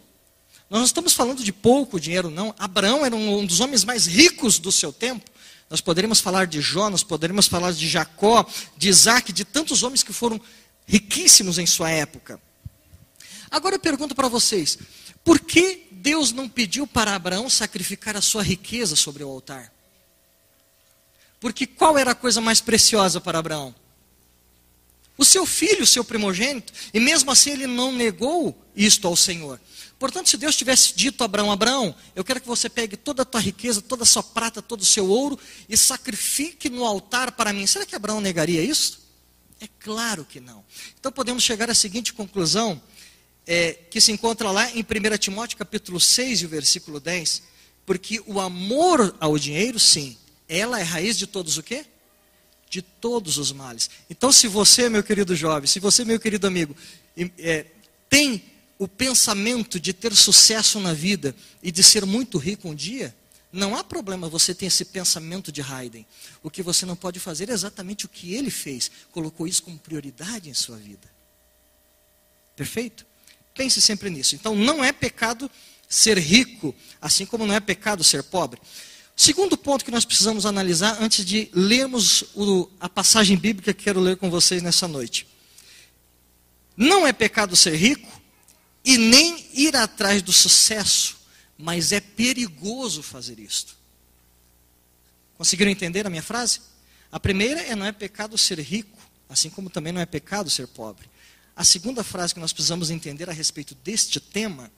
Nós 0.70 0.80
não 0.80 0.86
estamos 0.86 1.12
falando 1.12 1.44
de 1.44 1.52
pouco 1.52 2.00
dinheiro, 2.00 2.30
não. 2.30 2.54
Abraão 2.58 3.04
era 3.04 3.14
um 3.14 3.44
dos 3.44 3.60
homens 3.60 3.84
mais 3.84 4.06
ricos 4.06 4.58
do 4.58 4.72
seu 4.72 4.90
tempo. 4.90 5.30
Nós 5.68 5.82
poderíamos 5.82 6.20
falar 6.20 6.46
de 6.46 6.60
Jó, 6.62 6.88
nós 6.88 7.02
poderíamos 7.02 7.46
falar 7.46 7.72
de 7.72 7.86
Jacó, 7.88 8.46
de 8.76 8.88
Isaac, 8.88 9.32
de 9.32 9.44
tantos 9.44 9.82
homens 9.82 10.02
que 10.02 10.12
foram 10.12 10.40
riquíssimos 10.86 11.58
em 11.58 11.66
sua 11.66 11.90
época. 11.90 12.40
Agora 13.50 13.74
eu 13.74 13.80
pergunto 13.80 14.14
para 14.14 14.28
vocês: 14.28 14.78
por 15.22 15.40
que 15.40 15.88
Deus 15.90 16.32
não 16.32 16.48
pediu 16.48 16.86
para 16.86 17.14
Abraão 17.14 17.50
sacrificar 17.50 18.16
a 18.16 18.22
sua 18.22 18.42
riqueza 18.42 18.96
sobre 18.96 19.22
o 19.22 19.28
altar? 19.28 19.75
Porque 21.46 21.64
qual 21.64 21.96
era 21.96 22.10
a 22.10 22.14
coisa 22.16 22.40
mais 22.40 22.60
preciosa 22.60 23.20
para 23.20 23.38
Abraão? 23.38 23.72
O 25.16 25.24
seu 25.24 25.46
filho, 25.46 25.84
o 25.84 25.86
seu 25.86 26.02
primogênito, 26.02 26.72
e 26.92 26.98
mesmo 26.98 27.30
assim 27.30 27.50
ele 27.50 27.68
não 27.68 27.92
negou 27.92 28.60
isto 28.74 29.06
ao 29.06 29.14
Senhor. 29.14 29.60
Portanto, 29.96 30.28
se 30.28 30.36
Deus 30.36 30.56
tivesse 30.56 30.96
dito 30.96 31.22
a 31.22 31.24
Abraão: 31.26 31.52
Abraão, 31.52 31.94
eu 32.16 32.24
quero 32.24 32.40
que 32.40 32.48
você 32.48 32.68
pegue 32.68 32.96
toda 32.96 33.22
a 33.22 33.24
tua 33.24 33.40
riqueza, 33.40 33.80
toda 33.80 34.02
a 34.02 34.06
sua 34.06 34.24
prata, 34.24 34.60
todo 34.60 34.80
o 34.80 34.84
seu 34.84 35.08
ouro 35.08 35.38
e 35.68 35.76
sacrifique 35.76 36.68
no 36.68 36.84
altar 36.84 37.30
para 37.30 37.52
mim, 37.52 37.64
será 37.64 37.86
que 37.86 37.94
Abraão 37.94 38.20
negaria 38.20 38.60
isso? 38.60 39.06
É 39.60 39.68
claro 39.78 40.24
que 40.24 40.40
não. 40.40 40.64
Então 40.98 41.12
podemos 41.12 41.44
chegar 41.44 41.70
à 41.70 41.76
seguinte 41.76 42.12
conclusão, 42.12 42.82
é, 43.46 43.72
que 43.88 44.00
se 44.00 44.10
encontra 44.10 44.50
lá 44.50 44.68
em 44.72 44.80
1 44.80 45.16
Timóteo 45.16 45.56
capítulo 45.56 46.00
6 46.00 46.42
e 46.42 46.46
o 46.46 46.48
versículo 46.48 46.98
10, 46.98 47.44
porque 47.86 48.20
o 48.26 48.40
amor 48.40 49.14
ao 49.20 49.38
dinheiro, 49.38 49.78
sim, 49.78 50.16
ela 50.48 50.80
é 50.80 50.82
raiz 50.82 51.16
de 51.16 51.26
todos 51.26 51.58
o 51.58 51.62
quê? 51.62 51.84
De 52.68 52.82
todos 52.82 53.38
os 53.38 53.52
males. 53.52 53.90
Então 54.08 54.30
se 54.32 54.48
você, 54.48 54.88
meu 54.88 55.02
querido 55.02 55.34
jovem, 55.34 55.66
se 55.66 55.80
você, 55.80 56.04
meu 56.04 56.18
querido 56.18 56.46
amigo, 56.46 56.76
é, 57.38 57.66
tem 58.08 58.42
o 58.78 58.86
pensamento 58.86 59.80
de 59.80 59.92
ter 59.92 60.14
sucesso 60.14 60.78
na 60.78 60.92
vida 60.92 61.34
e 61.62 61.72
de 61.72 61.82
ser 61.82 62.04
muito 62.04 62.38
rico 62.38 62.68
um 62.68 62.74
dia, 62.74 63.14
não 63.52 63.74
há 63.74 63.82
problema 63.82 64.28
você 64.28 64.54
ter 64.54 64.66
esse 64.66 64.84
pensamento 64.84 65.50
de 65.50 65.62
Haydn. 65.62 66.04
O 66.42 66.50
que 66.50 66.62
você 66.62 66.84
não 66.84 66.94
pode 66.94 67.18
fazer 67.18 67.48
é 67.48 67.52
exatamente 67.52 68.04
o 68.04 68.08
que 68.08 68.34
ele 68.34 68.50
fez. 68.50 68.90
Colocou 69.12 69.46
isso 69.46 69.62
como 69.62 69.78
prioridade 69.78 70.50
em 70.50 70.54
sua 70.54 70.76
vida. 70.76 71.10
Perfeito? 72.54 73.06
Pense 73.54 73.80
sempre 73.80 74.10
nisso. 74.10 74.34
Então, 74.34 74.54
não 74.54 74.84
é 74.84 74.92
pecado 74.92 75.50
ser 75.88 76.18
rico, 76.18 76.74
assim 77.00 77.24
como 77.24 77.46
não 77.46 77.54
é 77.54 77.60
pecado 77.60 78.04
ser 78.04 78.22
pobre. 78.24 78.60
Segundo 79.16 79.56
ponto 79.56 79.84
que 79.84 79.90
nós 79.90 80.04
precisamos 80.04 80.44
analisar 80.44 81.02
antes 81.02 81.24
de 81.24 81.48
lermos 81.52 82.24
o, 82.34 82.68
a 82.78 82.88
passagem 82.88 83.36
bíblica 83.36 83.72
que 83.72 83.84
quero 83.84 83.98
ler 83.98 84.16
com 84.18 84.30
vocês 84.30 84.62
nessa 84.62 84.86
noite. 84.86 85.26
Não 86.76 87.06
é 87.06 87.12
pecado 87.12 87.56
ser 87.56 87.74
rico 87.74 88.20
e 88.84 88.98
nem 88.98 89.48
ir 89.54 89.74
atrás 89.74 90.20
do 90.20 90.32
sucesso 90.32 91.16
mas 91.58 91.92
é 91.92 92.00
perigoso 92.00 93.02
fazer 93.02 93.38
isto. 93.38 93.76
Conseguiram 95.38 95.70
entender 95.70 96.06
a 96.06 96.10
minha 96.10 96.22
frase? 96.22 96.60
A 97.10 97.18
primeira 97.18 97.60
é 97.60 97.74
não 97.74 97.86
é 97.86 97.92
pecado 97.92 98.36
ser 98.36 98.58
rico, 98.58 98.98
assim 99.28 99.48
como 99.48 99.70
também 99.70 99.92
não 99.92 100.00
é 100.00 100.06
pecado 100.06 100.50
ser 100.50 100.66
pobre. 100.66 101.08
A 101.54 101.64
segunda 101.64 102.04
frase 102.04 102.34
que 102.34 102.40
nós 102.40 102.52
precisamos 102.52 102.90
entender 102.90 103.30
a 103.30 103.32
respeito 103.32 103.74
deste 103.76 104.20
tema 104.20 104.70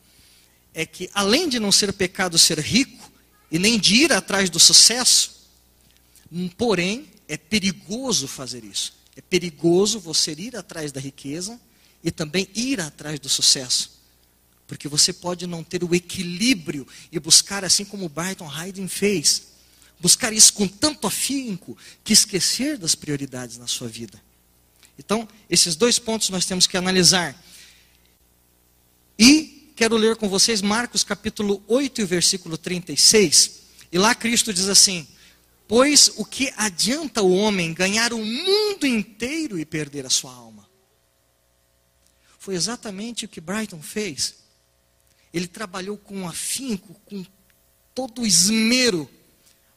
é 0.72 0.86
que, 0.86 1.10
além 1.12 1.48
de 1.48 1.58
não 1.58 1.72
ser 1.72 1.92
pecado 1.92 2.38
ser 2.38 2.58
rico 2.60 3.10
e 3.50 3.58
nem 3.58 3.78
de 3.78 3.94
ir 3.96 4.12
atrás 4.12 4.50
do 4.50 4.58
sucesso, 4.58 5.48
porém 6.56 7.08
é 7.26 7.36
perigoso 7.36 8.28
fazer 8.28 8.64
isso. 8.64 8.94
É 9.16 9.20
perigoso 9.20 9.98
você 9.98 10.32
ir 10.32 10.56
atrás 10.56 10.92
da 10.92 11.00
riqueza 11.00 11.60
e 12.04 12.10
também 12.10 12.48
ir 12.54 12.80
atrás 12.80 13.18
do 13.18 13.28
sucesso. 13.28 13.98
Porque 14.66 14.86
você 14.86 15.12
pode 15.12 15.46
não 15.46 15.64
ter 15.64 15.82
o 15.82 15.94
equilíbrio 15.94 16.86
e 17.10 17.18
buscar 17.18 17.64
assim 17.64 17.84
como 17.84 18.08
Barton 18.08 18.48
Hayden 18.48 18.86
fez. 18.86 19.48
Buscar 19.98 20.32
isso 20.32 20.52
com 20.52 20.68
tanto 20.68 21.06
afinco 21.06 21.76
que 22.04 22.12
esquecer 22.12 22.78
das 22.78 22.94
prioridades 22.94 23.58
na 23.58 23.66
sua 23.66 23.88
vida. 23.88 24.22
Então, 24.98 25.28
esses 25.48 25.74
dois 25.74 25.98
pontos 25.98 26.28
nós 26.28 26.44
temos 26.44 26.66
que 26.66 26.76
analisar. 26.76 27.36
E 29.18 29.57
quero 29.78 29.96
ler 29.96 30.16
com 30.16 30.28
vocês 30.28 30.60
Marcos 30.60 31.04
capítulo 31.04 31.62
8 31.68 32.00
e 32.00 32.04
versículo 32.04 32.58
36. 32.58 33.60
E 33.92 33.96
lá 33.96 34.12
Cristo 34.12 34.52
diz 34.52 34.68
assim: 34.68 35.06
Pois 35.68 36.10
o 36.16 36.24
que 36.24 36.52
adianta 36.56 37.22
o 37.22 37.32
homem 37.32 37.72
ganhar 37.72 38.12
o 38.12 38.18
mundo 38.18 38.84
inteiro 38.84 39.56
e 39.56 39.64
perder 39.64 40.04
a 40.04 40.10
sua 40.10 40.34
alma? 40.34 40.68
Foi 42.40 42.56
exatamente 42.56 43.24
o 43.24 43.28
que 43.28 43.40
Brighton 43.40 43.80
fez. 43.80 44.34
Ele 45.32 45.46
trabalhou 45.46 45.96
com 45.96 46.28
afinco, 46.28 47.00
com 47.06 47.24
todo 47.94 48.22
o 48.22 48.26
esmero, 48.26 49.08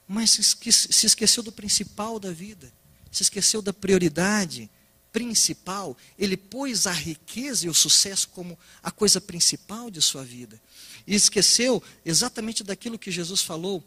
mas 0.08 0.32
se 0.32 1.06
esqueceu 1.06 1.44
do 1.44 1.52
principal 1.52 2.20
da 2.20 2.32
vida, 2.32 2.74
se 3.12 3.22
esqueceu 3.22 3.62
da 3.62 3.72
prioridade 3.72 4.68
principal. 5.12 5.98
Ele 6.18 6.38
pôs 6.38 6.88
a 6.88 6.92
riqueza 6.92 7.66
e 7.66 7.70
o 7.70 7.74
sucesso 7.74 8.30
como 8.30 8.58
a 8.82 8.92
coisa 8.92 9.20
principal 9.20 9.90
de 9.90 10.02
sua 10.02 10.24
vida. 10.24 10.62
E 11.06 11.16
esqueceu 11.16 11.82
exatamente 12.06 12.64
daquilo 12.64 13.00
que 13.00 13.12
Jesus 13.12 13.42
falou, 13.42 13.84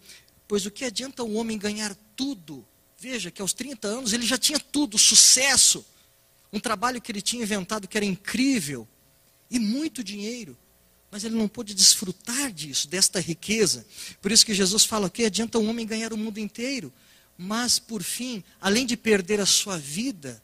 pois 0.47 0.67
o 0.67 0.71
que 0.71 0.85
adianta 0.85 1.23
o 1.23 1.35
homem 1.35 1.59
ganhar 1.59 1.95
tudo? 2.17 2.65
Veja 2.99 3.31
que 3.31 3.43
aos 3.43 3.53
30 3.53 3.87
anos 3.87 4.13
ele 4.13 4.27
já 4.27 4.39
tinha 4.39 4.59
tudo, 4.59 4.99
sucesso, 4.99 5.85
um 6.53 6.61
trabalho 6.61 7.01
que 7.01 7.11
ele 7.13 7.23
tinha 7.23 7.43
inventado 7.43 7.89
que 7.89 7.97
era 7.97 8.05
incrível, 8.05 8.87
e 9.51 9.59
muito 9.59 10.03
dinheiro 10.03 10.57
mas 11.15 11.23
ele 11.23 11.37
não 11.37 11.47
pôde 11.47 11.75
desfrutar 11.75 12.51
disso, 12.51 12.89
desta 12.89 13.21
riqueza. 13.21 13.87
Por 14.21 14.33
isso 14.33 14.45
que 14.45 14.53
Jesus 14.53 14.85
fala 14.85 15.09
que 15.09 15.25
adianta 15.25 15.61
um 15.61 15.71
homem 15.71 15.87
ganhar 15.87 16.13
o 16.13 16.17
mundo 16.17 16.41
inteiro, 16.41 16.93
mas 17.39 17.79
por 17.79 18.03
fim, 18.03 18.43
além 18.61 18.85
de 18.85 18.97
perder 18.97 19.39
a 19.39 19.47
sua 19.47 19.79
vida 19.79 20.43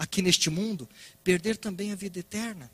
aqui 0.00 0.22
neste 0.22 0.48
mundo, 0.48 0.88
perder 1.22 1.58
também 1.58 1.92
a 1.92 1.94
vida 1.94 2.18
eterna. 2.18 2.70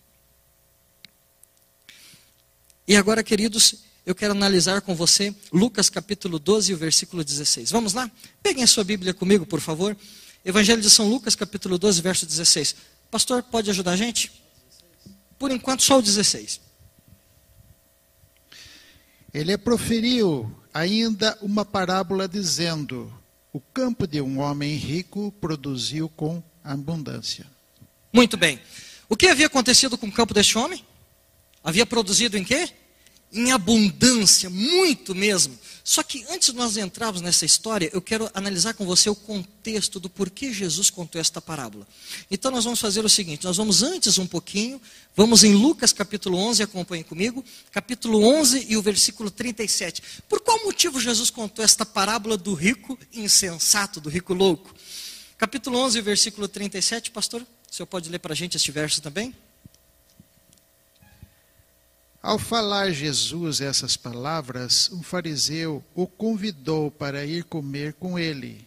E 2.87 2.95
agora, 2.95 3.25
queridos, 3.25 3.83
eu 4.07 4.15
quero 4.15 4.31
analisar 4.31 4.81
com 4.81 4.95
você 4.95 5.35
Lucas 5.53 5.91
capítulo 5.91 6.39
12, 6.39 6.73
o 6.73 6.77
versículo 6.77 7.25
16. 7.25 7.73
Vamos 7.73 7.95
lá? 7.95 8.09
Peguem 8.41 8.63
a 8.63 8.67
sua 8.69 8.85
Bíblia 8.85 9.13
comigo, 9.13 9.45
por 9.45 9.61
favor. 9.61 9.97
Evangelho 10.45 10.81
de 10.81 10.89
São 10.89 11.09
Lucas, 11.09 11.35
capítulo 11.35 11.77
12, 11.77 12.01
verso 12.01 12.25
16. 12.25 12.77
Pastor, 13.11 13.43
pode 13.43 13.71
ajudar 13.71 13.93
a 13.93 13.97
gente? 13.97 14.31
Por 15.37 15.51
enquanto, 15.51 15.83
só 15.83 15.99
o 15.99 16.03
16. 16.03 16.61
Ele 19.35 19.59
proferiu 19.59 20.49
ainda 20.73 21.37
uma 21.43 21.65
parábola 21.65 22.29
dizendo: 22.29 23.13
O 23.53 23.59
campo 23.59 24.07
de 24.07 24.21
um 24.21 24.39
homem 24.39 24.77
rico 24.77 25.35
produziu 25.41 26.09
com 26.09 26.41
abundância. 26.73 27.47
Muito 28.13 28.37
bem. 28.37 28.61
O 29.09 29.17
que 29.17 29.29
havia 29.29 29.47
acontecido 29.47 29.97
com 29.97 30.07
o 30.07 30.13
campo 30.13 30.35
deste 30.35 30.59
homem? 30.59 30.85
Havia 31.63 31.87
produzido 31.87 32.37
em 32.37 32.45
quê? 32.45 32.73
em 33.33 33.53
abundância, 33.53 34.49
muito 34.49 35.15
mesmo. 35.15 35.59
Só 35.85 36.03
que 36.03 36.25
antes 36.31 36.51
de 36.51 36.57
nós 36.57 36.77
entrarmos 36.77 37.21
nessa 37.21 37.45
história, 37.45 37.89
eu 37.93 38.01
quero 38.01 38.29
analisar 38.35 38.75
com 38.75 38.85
você 38.85 39.09
o 39.09 39.15
contexto 39.15 40.01
do 40.01 40.11
porquê 40.11 40.53
Jesus 40.53 40.91
contou 40.91 41.21
esta 41.21 41.41
parábola. 41.41 41.87
Então 42.29 42.51
nós 42.51 42.65
vamos 42.65 42.81
fazer 42.81 43.05
o 43.05 43.09
seguinte, 43.09 43.45
nós 43.45 43.57
vamos 43.57 43.83
antes 43.83 44.19
um 44.19 44.27
pouquinho, 44.27 44.81
vamos 45.15 45.45
em 45.45 45.55
Lucas 45.55 45.93
capítulo 45.93 46.39
11, 46.39 46.63
acompanhem 46.63 47.05
comigo, 47.05 47.45
capítulo 47.71 48.25
11 48.25 48.67
e 48.69 48.77
o 48.77 48.83
versículo 48.83 49.31
37. 49.31 50.03
Por 50.29 50.41
qual 50.41 50.65
motivo 50.65 50.99
Jesus 50.99 51.31
contou 51.31 51.65
esta 51.65 51.87
parábola 51.87 52.37
do 52.37 52.53
rico 52.53 52.99
insensato, 53.13 54.01
do 54.01 54.09
rico 54.09 54.35
louco? 54.35 54.75
Capítulo 55.39 55.79
11, 55.81 56.01
versículo 56.01 56.49
37, 56.49 57.11
pastor, 57.11 57.43
o 57.43 57.75
senhor 57.75 57.87
pode 57.87 58.09
ler 58.09 58.19
para 58.19 58.33
a 58.33 58.37
gente 58.37 58.57
este 58.57 58.73
verso 58.73 59.03
também? 59.03 59.35
Ao 62.23 62.39
falar 62.39 62.91
Jesus 62.91 63.61
essas 63.61 63.99
palavras, 63.99 64.91
um 64.91 65.03
fariseu 65.03 65.85
o 65.95 66.07
convidou 66.07 66.91
para 66.91 67.27
ir 67.27 67.45
comer 67.45 67.93
com 67.93 68.19
ele. 68.19 68.67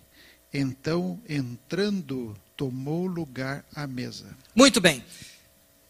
Então, 0.54 1.20
entrando, 1.28 2.38
tomou 2.56 3.08
lugar 3.08 3.66
à 3.74 3.88
mesa. 3.88 4.26
Muito 4.54 4.80
bem. 4.80 5.04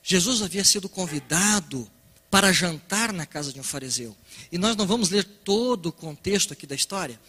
Jesus 0.01 0.41
havia 0.41 0.63
sido 0.63 0.87
convidado 0.87 1.89
para 2.31 2.53
jantar 2.53 3.11
na 3.11 3.25
casa 3.25 3.51
de 3.51 3.59
um 3.59 3.63
fariseu. 3.63 4.15
E 4.49 4.57
nós 4.57 4.77
não 4.77 4.87
vamos 4.87 5.09
ler 5.09 5.25
todo 5.25 5.87
o 5.87 5.91
contexto 5.91 6.53
aqui 6.53 6.65
da 6.65 6.73
história. 6.73 7.19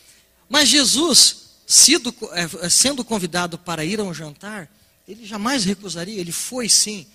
Mas 0.49 0.69
Jesus, 0.69 1.50
sido, 1.71 2.12
é, 2.33 2.69
sendo 2.69 3.05
convidado 3.05 3.57
para 3.57 3.85
ir 3.85 4.00
a 4.00 4.03
um 4.03 4.12
jantar, 4.12 4.69
ele 5.07 5.25
jamais 5.25 5.65
recusaria, 5.65 6.21
ele 6.21 6.33
foi 6.33 6.69
sim. 6.69 7.07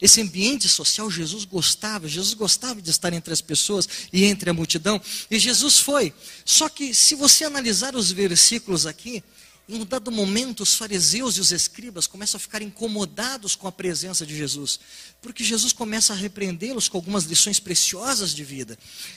Esse 0.00 0.22
ambiente 0.22 0.66
social, 0.66 1.10
Jesus 1.10 1.44
gostava, 1.44 2.08
Jesus 2.08 2.32
gostava 2.32 2.80
de 2.80 2.88
estar 2.88 3.12
entre 3.12 3.34
as 3.34 3.42
pessoas 3.42 3.86
e 4.10 4.24
entre 4.24 4.48
a 4.48 4.54
multidão, 4.54 5.00
e 5.30 5.38
Jesus 5.38 5.78
foi. 5.78 6.12
Só 6.42 6.70
que, 6.70 6.94
se 6.94 7.14
você 7.14 7.44
analisar 7.44 7.94
os 7.94 8.10
versículos 8.10 8.86
aqui, 8.86 9.22
em 9.68 9.80
um 9.80 9.84
dado 9.84 10.10
momento, 10.10 10.62
os 10.62 10.74
fariseus 10.74 11.36
e 11.36 11.40
os 11.40 11.52
escribas 11.52 12.06
começam 12.06 12.36
a 12.36 12.40
ficar 12.40 12.62
incomodados 12.62 13.54
com 13.54 13.68
a 13.68 13.72
presença 13.72 14.26
de 14.26 14.36
Jesus, 14.36 14.80
porque 15.20 15.44
Jesus 15.44 15.72
começa 15.72 16.12
a 16.12 16.16
repreendê-los 16.16 16.88
com 16.88 16.98
algumas 16.98 17.24
lições 17.24 17.60
preciosas 17.60 18.34
de 18.34 18.42
vida. 18.42 18.76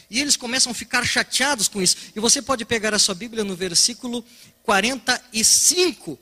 E 0.10 0.22
eles 0.22 0.38
começam 0.38 0.72
a 0.72 0.76
ficar 0.76 1.04
chateados 1.04 1.68
com 1.68 1.82
isso. 1.82 1.98
E 2.16 2.20
você 2.20 2.42
pode 2.42 2.64
pegar 2.64 2.94
a 2.94 3.00
sua 3.00 3.16
Bíblia 3.16 3.44
no 3.44 3.56
versículo 3.56 4.24
45, 4.64 6.18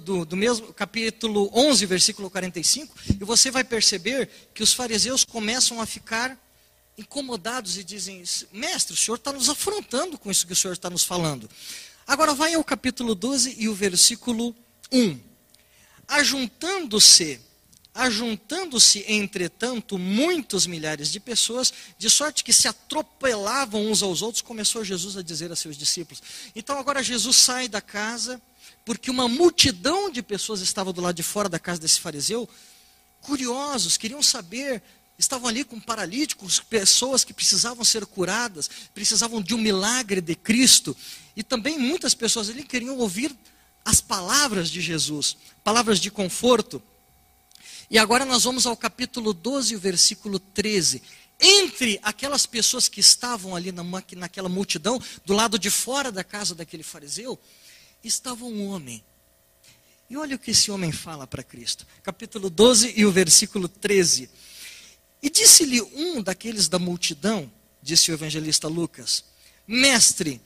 do, 0.00 0.24
do 0.24 0.36
mesmo 0.36 0.72
capítulo 0.72 1.50
11, 1.54 1.86
versículo 1.86 2.30
45, 2.30 2.94
e 3.20 3.24
você 3.24 3.50
vai 3.50 3.64
perceber 3.64 4.28
que 4.54 4.62
os 4.62 4.72
fariseus 4.72 5.24
começam 5.24 5.80
a 5.80 5.86
ficar 5.86 6.38
incomodados 6.96 7.76
e 7.76 7.84
dizem: 7.84 8.22
Mestre, 8.52 8.94
o 8.94 8.96
senhor 8.96 9.16
está 9.16 9.32
nos 9.32 9.48
afrontando 9.48 10.18
com 10.18 10.30
isso 10.30 10.46
que 10.46 10.52
o 10.52 10.56
senhor 10.56 10.72
está 10.72 10.90
nos 10.90 11.04
falando. 11.04 11.48
Agora 12.06 12.34
vai 12.34 12.54
ao 12.54 12.64
capítulo 12.64 13.14
12 13.14 13.56
e 13.58 13.68
o 13.68 13.74
versículo 13.74 14.54
1. 14.90 15.18
Ajuntando-se, 16.08 17.40
ajuntando-se, 17.94 19.04
entretanto, 19.06 19.98
muitos 19.98 20.66
milhares 20.66 21.10
de 21.10 21.20
pessoas, 21.20 21.72
de 21.98 22.10
sorte 22.10 22.42
que 22.42 22.52
se 22.52 22.66
atropelavam 22.66 23.90
uns 23.90 24.02
aos 24.02 24.22
outros, 24.22 24.42
começou 24.42 24.84
Jesus 24.84 25.16
a 25.16 25.22
dizer 25.22 25.52
a 25.52 25.56
seus 25.56 25.76
discípulos. 25.76 26.22
Então 26.54 26.78
agora 26.78 27.02
Jesus 27.02 27.36
sai 27.36 27.68
da 27.68 27.80
casa, 27.80 28.40
porque 28.84 29.10
uma 29.10 29.28
multidão 29.28 30.10
de 30.10 30.22
pessoas 30.22 30.60
estava 30.60 30.92
do 30.92 31.00
lado 31.00 31.14
de 31.14 31.22
fora 31.22 31.48
da 31.48 31.58
casa 31.58 31.80
desse 31.80 32.00
fariseu, 32.00 32.48
curiosos, 33.20 33.96
queriam 33.96 34.22
saber 34.22 34.82
estavam 35.22 35.48
ali 35.48 35.64
com 35.64 35.80
paralíticos, 35.80 36.60
pessoas 36.60 37.24
que 37.24 37.32
precisavam 37.32 37.84
ser 37.84 38.04
curadas, 38.04 38.68
precisavam 38.92 39.40
de 39.40 39.54
um 39.54 39.58
milagre 39.58 40.20
de 40.20 40.34
Cristo. 40.34 40.96
E 41.36 41.42
também 41.42 41.78
muitas 41.78 42.14
pessoas 42.14 42.50
ali 42.50 42.64
queriam 42.64 42.98
ouvir 42.98 43.34
as 43.84 44.00
palavras 44.00 44.70
de 44.70 44.80
Jesus, 44.80 45.36
palavras 45.62 46.00
de 46.00 46.10
conforto. 46.10 46.82
E 47.90 47.98
agora 47.98 48.24
nós 48.24 48.44
vamos 48.44 48.66
ao 48.66 48.76
capítulo 48.76 49.32
12, 49.32 49.76
versículo 49.76 50.38
13. 50.38 51.02
Entre 51.40 51.98
aquelas 52.02 52.46
pessoas 52.46 52.88
que 52.88 53.00
estavam 53.00 53.54
ali 53.54 53.72
na, 53.72 53.84
naquela 54.16 54.48
multidão, 54.48 55.00
do 55.24 55.34
lado 55.34 55.58
de 55.58 55.70
fora 55.70 56.10
da 56.10 56.24
casa 56.24 56.54
daquele 56.54 56.82
fariseu, 56.82 57.38
estava 58.02 58.44
um 58.44 58.68
homem. 58.68 59.04
E 60.10 60.16
olha 60.16 60.36
o 60.36 60.38
que 60.38 60.50
esse 60.50 60.70
homem 60.70 60.92
fala 60.92 61.26
para 61.26 61.42
Cristo. 61.42 61.86
Capítulo 62.02 62.50
12 62.50 62.92
e 62.96 63.06
o 63.06 63.12
versículo 63.12 63.68
13. 63.68 64.28
E 65.22 65.30
disse-lhe 65.30 65.80
um 65.80 66.20
daqueles 66.20 66.68
da 66.68 66.78
multidão, 66.78 67.50
disse 67.80 68.10
o 68.10 68.14
evangelista 68.14 68.66
Lucas: 68.66 69.24
Mestre, 69.66 70.40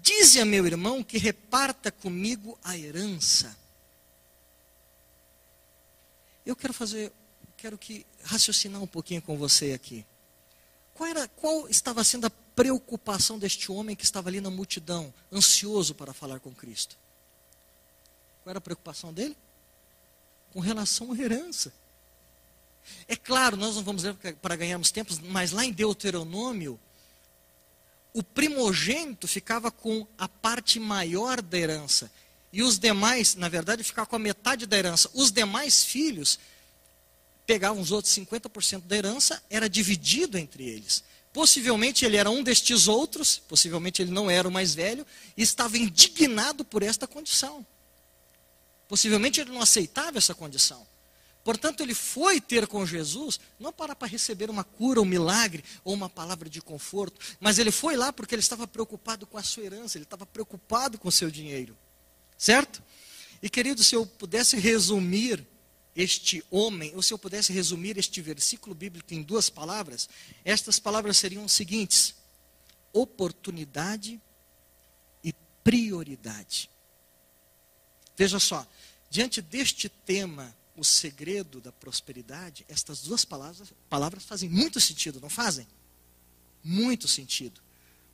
dize 0.00 0.40
a 0.40 0.44
meu 0.44 0.66
irmão 0.66 1.04
que 1.04 1.18
reparta 1.18 1.92
comigo 1.92 2.58
a 2.64 2.76
herança. 2.76 3.54
Eu 6.44 6.56
quero 6.56 6.72
fazer, 6.72 7.12
quero 7.56 7.76
que 7.76 8.06
raciocinar 8.24 8.82
um 8.82 8.86
pouquinho 8.86 9.20
com 9.20 9.36
você 9.36 9.72
aqui. 9.72 10.04
Qual, 10.94 11.08
era, 11.08 11.28
qual 11.28 11.68
estava 11.68 12.02
sendo 12.02 12.26
a 12.26 12.30
preocupação 12.30 13.38
deste 13.38 13.70
homem 13.70 13.94
que 13.94 14.04
estava 14.04 14.28
ali 14.28 14.40
na 14.40 14.50
multidão, 14.50 15.12
ansioso 15.32 15.94
para 15.94 16.12
falar 16.12 16.40
com 16.40 16.52
Cristo? 16.54 16.96
Qual 18.42 18.50
era 18.50 18.58
a 18.58 18.62
preocupação 18.62 19.12
dele? 19.12 19.36
Com 20.52 20.60
relação 20.60 21.12
à 21.12 21.18
herança. 21.18 21.72
É 23.08 23.16
claro, 23.16 23.56
nós 23.56 23.76
não 23.76 23.82
vamos 23.82 24.02
ler 24.02 24.14
para 24.40 24.56
ganharmos 24.56 24.90
tempos, 24.90 25.18
mas 25.18 25.52
lá 25.52 25.64
em 25.64 25.72
Deuteronômio, 25.72 26.78
o 28.12 28.22
primogênito 28.22 29.26
ficava 29.26 29.70
com 29.70 30.06
a 30.18 30.28
parte 30.28 30.78
maior 30.78 31.40
da 31.40 31.58
herança. 31.58 32.10
E 32.52 32.62
os 32.62 32.78
demais, 32.78 33.34
na 33.34 33.48
verdade, 33.48 33.82
ficavam 33.82 34.10
com 34.10 34.16
a 34.16 34.18
metade 34.18 34.66
da 34.66 34.76
herança. 34.76 35.10
Os 35.14 35.32
demais 35.32 35.84
filhos 35.84 36.38
pegavam 37.46 37.80
os 37.82 37.90
outros 37.90 38.14
50% 38.14 38.82
da 38.82 38.96
herança, 38.96 39.42
era 39.48 39.68
dividido 39.68 40.36
entre 40.36 40.64
eles. 40.64 41.02
Possivelmente 41.32 42.04
ele 42.04 42.16
era 42.18 42.30
um 42.30 42.42
destes 42.42 42.88
outros, 42.88 43.38
possivelmente 43.38 44.02
ele 44.02 44.10
não 44.10 44.30
era 44.30 44.46
o 44.46 44.52
mais 44.52 44.74
velho, 44.74 45.06
e 45.34 45.42
estava 45.42 45.78
indignado 45.78 46.64
por 46.64 46.82
esta 46.82 47.06
condição. 47.06 47.66
Possivelmente 48.86 49.40
ele 49.40 49.50
não 49.50 49.62
aceitava 49.62 50.18
essa 50.18 50.34
condição. 50.34 50.86
Portanto, 51.44 51.82
ele 51.82 51.94
foi 51.94 52.40
ter 52.40 52.66
com 52.66 52.86
Jesus, 52.86 53.40
não 53.58 53.72
para, 53.72 53.96
para 53.96 54.06
receber 54.06 54.48
uma 54.48 54.62
cura, 54.62 55.00
um 55.00 55.04
milagre 55.04 55.64
ou 55.82 55.92
uma 55.92 56.08
palavra 56.08 56.48
de 56.48 56.60
conforto, 56.60 57.20
mas 57.40 57.58
ele 57.58 57.72
foi 57.72 57.96
lá 57.96 58.12
porque 58.12 58.34
ele 58.34 58.40
estava 58.40 58.66
preocupado 58.66 59.26
com 59.26 59.36
a 59.36 59.42
sua 59.42 59.64
herança, 59.64 59.98
ele 59.98 60.04
estava 60.04 60.24
preocupado 60.24 60.98
com 60.98 61.08
o 61.08 61.12
seu 61.12 61.30
dinheiro. 61.30 61.76
Certo? 62.38 62.82
E 63.42 63.50
querido, 63.50 63.82
se 63.82 63.96
eu 63.96 64.06
pudesse 64.06 64.56
resumir 64.56 65.44
este 65.96 66.44
homem, 66.50 66.94
ou 66.94 67.02
se 67.02 67.12
eu 67.12 67.18
pudesse 67.18 67.52
resumir 67.52 67.98
este 67.98 68.20
versículo 68.20 68.74
bíblico 68.74 69.12
em 69.12 69.22
duas 69.22 69.50
palavras, 69.50 70.08
estas 70.44 70.78
palavras 70.78 71.16
seriam 71.16 71.44
as 71.44 71.52
seguintes: 71.52 72.14
oportunidade 72.92 74.20
e 75.24 75.34
prioridade. 75.64 76.70
Veja 78.16 78.38
só, 78.38 78.64
diante 79.10 79.42
deste 79.42 79.88
tema 79.88 80.54
o 80.76 80.84
segredo 80.84 81.60
da 81.60 81.70
prosperidade, 81.70 82.64
estas 82.68 83.02
duas 83.02 83.24
palavras, 83.24 83.72
palavras 83.88 84.24
fazem 84.24 84.48
muito 84.48 84.80
sentido, 84.80 85.20
não 85.20 85.28
fazem? 85.28 85.66
Muito 86.64 87.06
sentido. 87.06 87.60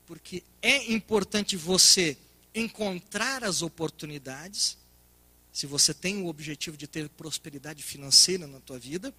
Porque 0.07 0.43
é 0.61 0.93
importante 0.93 1.57
você 1.57 2.17
encontrar 2.55 3.45
as 3.45 3.63
oportunidades, 3.63 4.77
se 5.53 5.67
você 5.67 5.95
tem 5.95 6.23
o 6.23 6.27
objetivo 6.27 6.77
de 6.77 6.87
ter 6.87 7.09
prosperidade 7.11 7.83
financeira 7.83 8.47
na 8.47 8.61
tua 8.61 8.79
vida, 8.79 9.15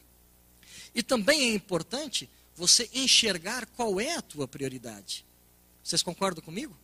e 0.93 1.01
também 1.01 1.51
é 1.51 1.53
importante 1.53 2.29
você 2.55 2.89
enxergar 2.93 3.65
qual 3.67 3.99
é 3.99 4.15
a 4.15 4.21
tua 4.21 4.47
prioridade. 4.47 5.25
Vocês 5.83 6.03
concordam 6.03 6.43
comigo? 6.43 6.75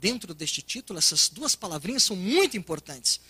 Dentro 0.00 0.34
deste 0.34 0.62
título, 0.62 0.98
essas 0.98 1.28
duas 1.28 1.54
palavrinhas 1.54 2.02
são 2.02 2.16
muito 2.16 2.56
importantes. 2.56 3.20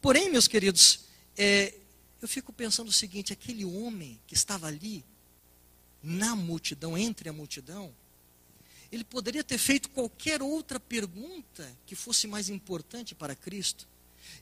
Porém, 0.00 0.30
meus 0.30 0.46
queridos, 0.46 1.00
é, 1.38 1.72
eu 2.20 2.26
fico 2.26 2.52
pensando 2.52 2.88
o 2.88 2.92
seguinte: 2.92 3.32
aquele 3.32 3.64
homem 3.64 4.20
que 4.26 4.34
estava 4.34 4.66
ali, 4.66 5.04
na 6.02 6.34
multidão, 6.34 6.98
entre 6.98 7.28
a 7.28 7.32
multidão, 7.32 7.94
ele 8.90 9.04
poderia 9.04 9.44
ter 9.44 9.58
feito 9.58 9.88
qualquer 9.90 10.42
outra 10.42 10.80
pergunta 10.80 11.70
que 11.86 11.94
fosse 11.94 12.26
mais 12.26 12.48
importante 12.48 13.14
para 13.14 13.36
Cristo. 13.36 13.86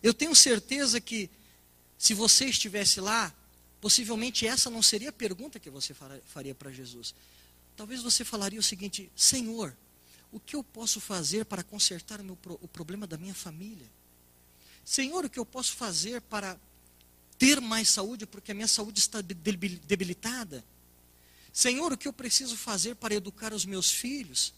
Eu 0.03 0.15
tenho 0.15 0.35
certeza 0.35 1.01
que, 1.01 1.29
se 1.99 2.15
você 2.15 2.47
estivesse 2.47 3.01
lá, 3.01 3.35
possivelmente 3.81 4.47
essa 4.47 4.71
não 4.71 4.83
seria 4.83 5.11
a 5.11 5.13
pergunta 5.13 5.61
que 5.61 5.69
você 5.69 5.95
faria 6.27 6.55
para 6.55 6.73
Jesus. 6.73 7.15
Talvez 7.77 8.03
você 8.03 8.25
falaria 8.25 8.59
o 8.59 8.63
seguinte: 8.63 9.11
Senhor, 9.15 9.77
o 10.33 10.41
que 10.41 10.57
eu 10.57 10.65
posso 10.65 10.99
fazer 10.99 11.45
para 11.45 11.63
consertar 11.63 12.21
o, 12.21 12.25
meu, 12.25 12.39
o 12.63 12.69
problema 12.69 13.07
da 13.07 13.19
minha 13.19 13.35
família? 13.35 13.87
Senhor, 14.85 15.25
o 15.25 15.31
que 15.31 15.39
eu 15.39 15.45
posso 15.45 15.75
fazer 15.75 16.21
para 16.23 16.57
ter 17.39 17.61
mais 17.61 17.89
saúde, 17.89 18.27
porque 18.27 18.53
a 18.53 18.55
minha 18.55 18.69
saúde 18.69 18.99
está 18.99 19.21
debilitada. 19.21 20.65
Senhor, 21.53 21.93
o 21.93 21.97
que 21.97 22.09
eu 22.09 22.13
preciso 22.13 22.57
fazer 22.57 22.97
para 22.97 23.15
educar 23.15 23.53
os 23.53 23.65
meus 23.65 23.91
filhos? 23.91 24.53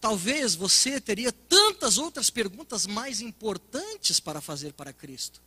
Talvez 0.00 0.54
você 0.54 1.00
teria 1.00 1.30
tantas 1.30 1.98
outras 1.98 2.28
perguntas 2.28 2.86
mais 2.86 3.20
importantes 3.20 4.18
para 4.18 4.40
fazer 4.40 4.72
para 4.72 4.92
Cristo. 4.92 5.40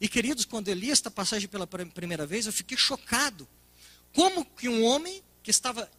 E 0.00 0.08
queridos, 0.08 0.44
quando 0.44 0.68
eu 0.68 0.74
li 0.74 0.90
esta 0.90 1.10
passagem 1.10 1.48
pela 1.48 1.66
primeira 1.66 2.26
vez, 2.26 2.46
eu 2.46 2.52
fiquei 2.52 2.76
chocado. 2.76 3.48
Como 4.12 4.44
que 4.44 4.68
um 4.68 4.84
homem 4.84 5.22
que 5.42 5.50
estava 5.50 5.90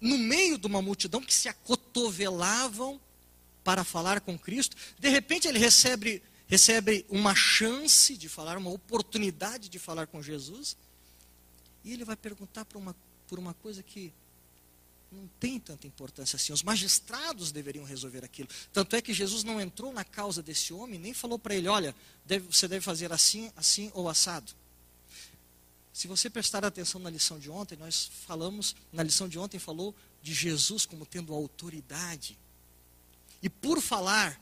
no 0.00 0.18
meio 0.18 0.58
de 0.58 0.66
uma 0.66 0.82
multidão 0.82 1.20
que 1.20 1.32
se 1.32 1.48
acotovelavam 1.48 3.00
para 3.62 3.84
falar 3.84 4.20
com 4.20 4.38
Cristo, 4.38 4.76
de 4.98 5.08
repente 5.08 5.46
ele 5.46 5.58
recebe 5.58 6.22
recebe 6.50 7.06
uma 7.08 7.32
chance 7.32 8.16
de 8.16 8.28
falar, 8.28 8.58
uma 8.58 8.70
oportunidade 8.70 9.68
de 9.68 9.78
falar 9.78 10.08
com 10.08 10.20
Jesus. 10.20 10.76
E 11.84 11.92
ele 11.92 12.04
vai 12.04 12.16
perguntar 12.16 12.64
por 12.64 12.76
uma, 12.76 12.96
por 13.28 13.38
uma 13.38 13.54
coisa 13.54 13.84
que 13.84 14.12
não 15.12 15.30
tem 15.38 15.60
tanta 15.60 15.86
importância 15.86 16.34
assim. 16.34 16.52
Os 16.52 16.64
magistrados 16.64 17.52
deveriam 17.52 17.84
resolver 17.84 18.24
aquilo. 18.24 18.48
Tanto 18.72 18.96
é 18.96 19.00
que 19.00 19.14
Jesus 19.14 19.44
não 19.44 19.60
entrou 19.60 19.92
na 19.92 20.02
causa 20.02 20.42
desse 20.42 20.72
homem, 20.72 20.98
nem 20.98 21.14
falou 21.14 21.38
para 21.38 21.54
ele: 21.54 21.68
olha, 21.68 21.94
deve, 22.26 22.48
você 22.48 22.66
deve 22.66 22.84
fazer 22.84 23.12
assim, 23.12 23.52
assim 23.54 23.92
ou 23.94 24.08
assado. 24.08 24.52
Se 25.92 26.08
você 26.08 26.28
prestar 26.28 26.64
atenção 26.64 27.00
na 27.00 27.10
lição 27.10 27.38
de 27.38 27.48
ontem, 27.48 27.76
nós 27.76 28.10
falamos, 28.26 28.74
na 28.92 29.04
lição 29.04 29.28
de 29.28 29.38
ontem 29.38 29.60
falou 29.60 29.94
de 30.20 30.34
Jesus 30.34 30.84
como 30.84 31.06
tendo 31.06 31.32
autoridade. 31.32 32.36
E 33.40 33.48
por 33.48 33.80
falar 33.80 34.40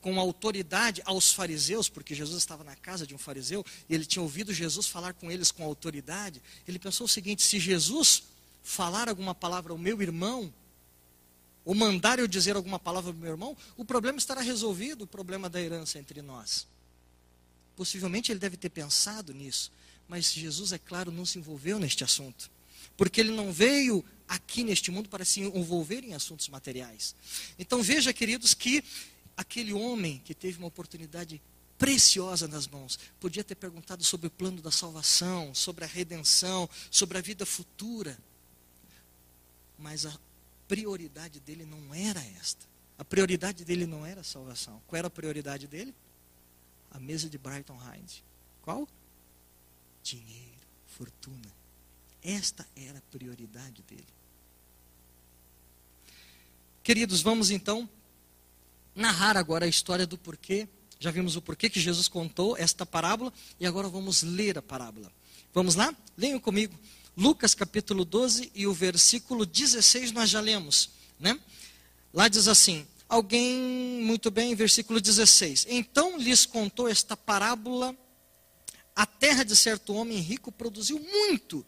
com 0.00 0.18
autoridade 0.18 1.02
aos 1.04 1.32
fariseus, 1.32 1.88
porque 1.88 2.14
Jesus 2.14 2.38
estava 2.38 2.64
na 2.64 2.74
casa 2.74 3.06
de 3.06 3.14
um 3.14 3.18
fariseu, 3.18 3.64
e 3.88 3.94
ele 3.94 4.06
tinha 4.06 4.22
ouvido 4.22 4.52
Jesus 4.52 4.86
falar 4.86 5.12
com 5.14 5.30
eles 5.30 5.50
com 5.50 5.64
autoridade, 5.64 6.42
ele 6.66 6.78
pensou 6.78 7.04
o 7.04 7.08
seguinte: 7.08 7.42
se 7.42 7.58
Jesus 7.58 8.24
falar 8.62 9.08
alguma 9.08 9.34
palavra 9.34 9.72
ao 9.72 9.78
meu 9.78 10.00
irmão, 10.00 10.52
ou 11.64 11.74
mandar 11.74 12.18
eu 12.18 12.26
dizer 12.26 12.56
alguma 12.56 12.78
palavra 12.78 13.10
ao 13.10 13.16
meu 13.16 13.30
irmão, 13.30 13.56
o 13.76 13.84
problema 13.84 14.18
estará 14.18 14.40
resolvido, 14.40 15.02
o 15.02 15.06
problema 15.06 15.48
da 15.48 15.60
herança 15.60 15.98
entre 15.98 16.22
nós. 16.22 16.66
Possivelmente 17.76 18.32
ele 18.32 18.38
deve 18.38 18.56
ter 18.56 18.70
pensado 18.70 19.32
nisso, 19.32 19.70
mas 20.08 20.32
Jesus, 20.32 20.72
é 20.72 20.78
claro, 20.78 21.12
não 21.12 21.24
se 21.24 21.38
envolveu 21.38 21.78
neste 21.78 22.02
assunto, 22.02 22.50
porque 22.96 23.20
ele 23.20 23.30
não 23.30 23.52
veio 23.52 24.04
aqui 24.26 24.62
neste 24.62 24.90
mundo 24.90 25.08
para 25.08 25.24
se 25.24 25.40
envolver 25.40 26.04
em 26.04 26.14
assuntos 26.14 26.48
materiais. 26.48 27.14
Então 27.58 27.82
veja, 27.82 28.12
queridos, 28.12 28.54
que 28.54 28.82
aquele 29.40 29.72
homem 29.72 30.20
que 30.24 30.34
teve 30.34 30.58
uma 30.58 30.68
oportunidade 30.68 31.40
preciosa 31.78 32.46
nas 32.46 32.66
mãos. 32.66 32.98
Podia 33.18 33.42
ter 33.42 33.54
perguntado 33.54 34.04
sobre 34.04 34.26
o 34.26 34.30
plano 34.30 34.60
da 34.60 34.70
salvação, 34.70 35.54
sobre 35.54 35.84
a 35.84 35.88
redenção, 35.88 36.68
sobre 36.90 37.18
a 37.18 37.20
vida 37.20 37.46
futura 37.46 38.18
mas 39.80 40.04
a 40.04 40.14
prioridade 40.68 41.40
dele 41.40 41.64
não 41.64 41.94
era 41.94 42.20
esta. 42.38 42.64
A 42.98 43.04
prioridade 43.04 43.64
dele 43.64 43.86
não 43.86 44.04
era 44.04 44.20
a 44.20 44.24
salvação. 44.24 44.80
Qual 44.86 44.98
era 44.98 45.08
a 45.08 45.10
prioridade 45.10 45.66
dele? 45.66 45.94
A 46.90 47.00
mesa 47.00 47.28
de 47.28 47.38
Brighton 47.38 47.76
Hyde. 47.76 48.22
Qual? 48.62 48.86
Dinheiro, 50.02 50.60
fortuna. 50.86 51.50
Esta 52.22 52.66
era 52.76 52.98
a 52.98 53.02
prioridade 53.10 53.82
dele. 53.82 54.06
Queridos, 56.82 57.22
vamos 57.22 57.50
então 57.50 57.88
narrar 58.94 59.36
agora 59.36 59.64
a 59.64 59.68
história 59.68 60.06
do 60.06 60.18
porquê. 60.18 60.68
Já 60.98 61.10
vimos 61.10 61.36
o 61.36 61.42
porquê 61.42 61.70
que 61.70 61.80
Jesus 61.80 62.08
contou 62.08 62.56
esta 62.56 62.84
parábola 62.84 63.32
e 63.58 63.66
agora 63.66 63.88
vamos 63.88 64.22
ler 64.22 64.58
a 64.58 64.62
parábola. 64.62 65.10
Vamos 65.52 65.74
lá? 65.74 65.94
Leiam 66.16 66.38
comigo 66.38 66.78
Lucas 67.16 67.54
capítulo 67.54 68.04
12 68.04 68.50
e 68.54 68.66
o 68.66 68.72
versículo 68.72 69.44
16 69.44 70.12
nós 70.12 70.30
já 70.30 70.40
lemos, 70.40 70.90
né? 71.18 71.38
Lá 72.14 72.28
diz 72.28 72.48
assim: 72.48 72.86
Alguém, 73.08 73.58
muito 74.02 74.30
bem, 74.30 74.54
versículo 74.54 75.00
16. 75.00 75.66
Então 75.68 76.16
lhes 76.16 76.46
contou 76.46 76.88
esta 76.88 77.16
parábola: 77.16 77.94
A 78.94 79.04
terra 79.04 79.44
de 79.44 79.54
certo 79.56 79.92
homem 79.94 80.18
rico 80.18 80.50
produziu 80.50 80.98
muito. 80.98 81.66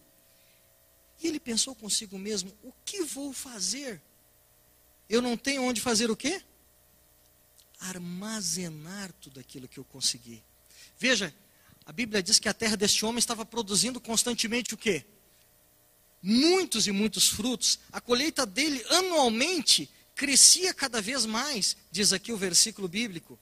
E 1.21 1.27
ele 1.27 1.39
pensou 1.39 1.75
consigo 1.75 2.17
mesmo: 2.17 2.51
O 2.63 2.73
que 2.83 3.03
vou 3.03 3.31
fazer? 3.31 4.01
Eu 5.09 5.21
não 5.21 5.37
tenho 5.37 5.63
onde 5.63 5.81
fazer 5.81 6.09
o 6.09 6.15
quê? 6.15 6.41
Armazenar 7.89 9.11
tudo 9.21 9.39
aquilo 9.39 9.67
que 9.67 9.77
eu 9.77 9.83
consegui. 9.83 10.43
Veja, 10.97 11.33
a 11.85 11.91
Bíblia 11.91 12.23
diz 12.23 12.39
que 12.39 12.49
a 12.49 12.53
terra 12.53 12.75
deste 12.75 13.05
homem 13.05 13.19
estava 13.19 13.45
produzindo 13.45 13.99
constantemente 13.99 14.73
o 14.73 14.77
quê? 14.77 15.05
muitos 16.23 16.87
e 16.87 16.91
muitos 16.91 17.27
frutos. 17.27 17.77
A 17.91 17.99
colheita 17.99 18.45
dele 18.45 18.83
anualmente 18.89 19.89
crescia 20.15 20.73
cada 20.73 21.01
vez 21.01 21.25
mais, 21.25 21.75
diz 21.91 22.13
aqui 22.13 22.31
o 22.31 22.37
versículo 22.37 22.87
bíblico. 22.87 23.37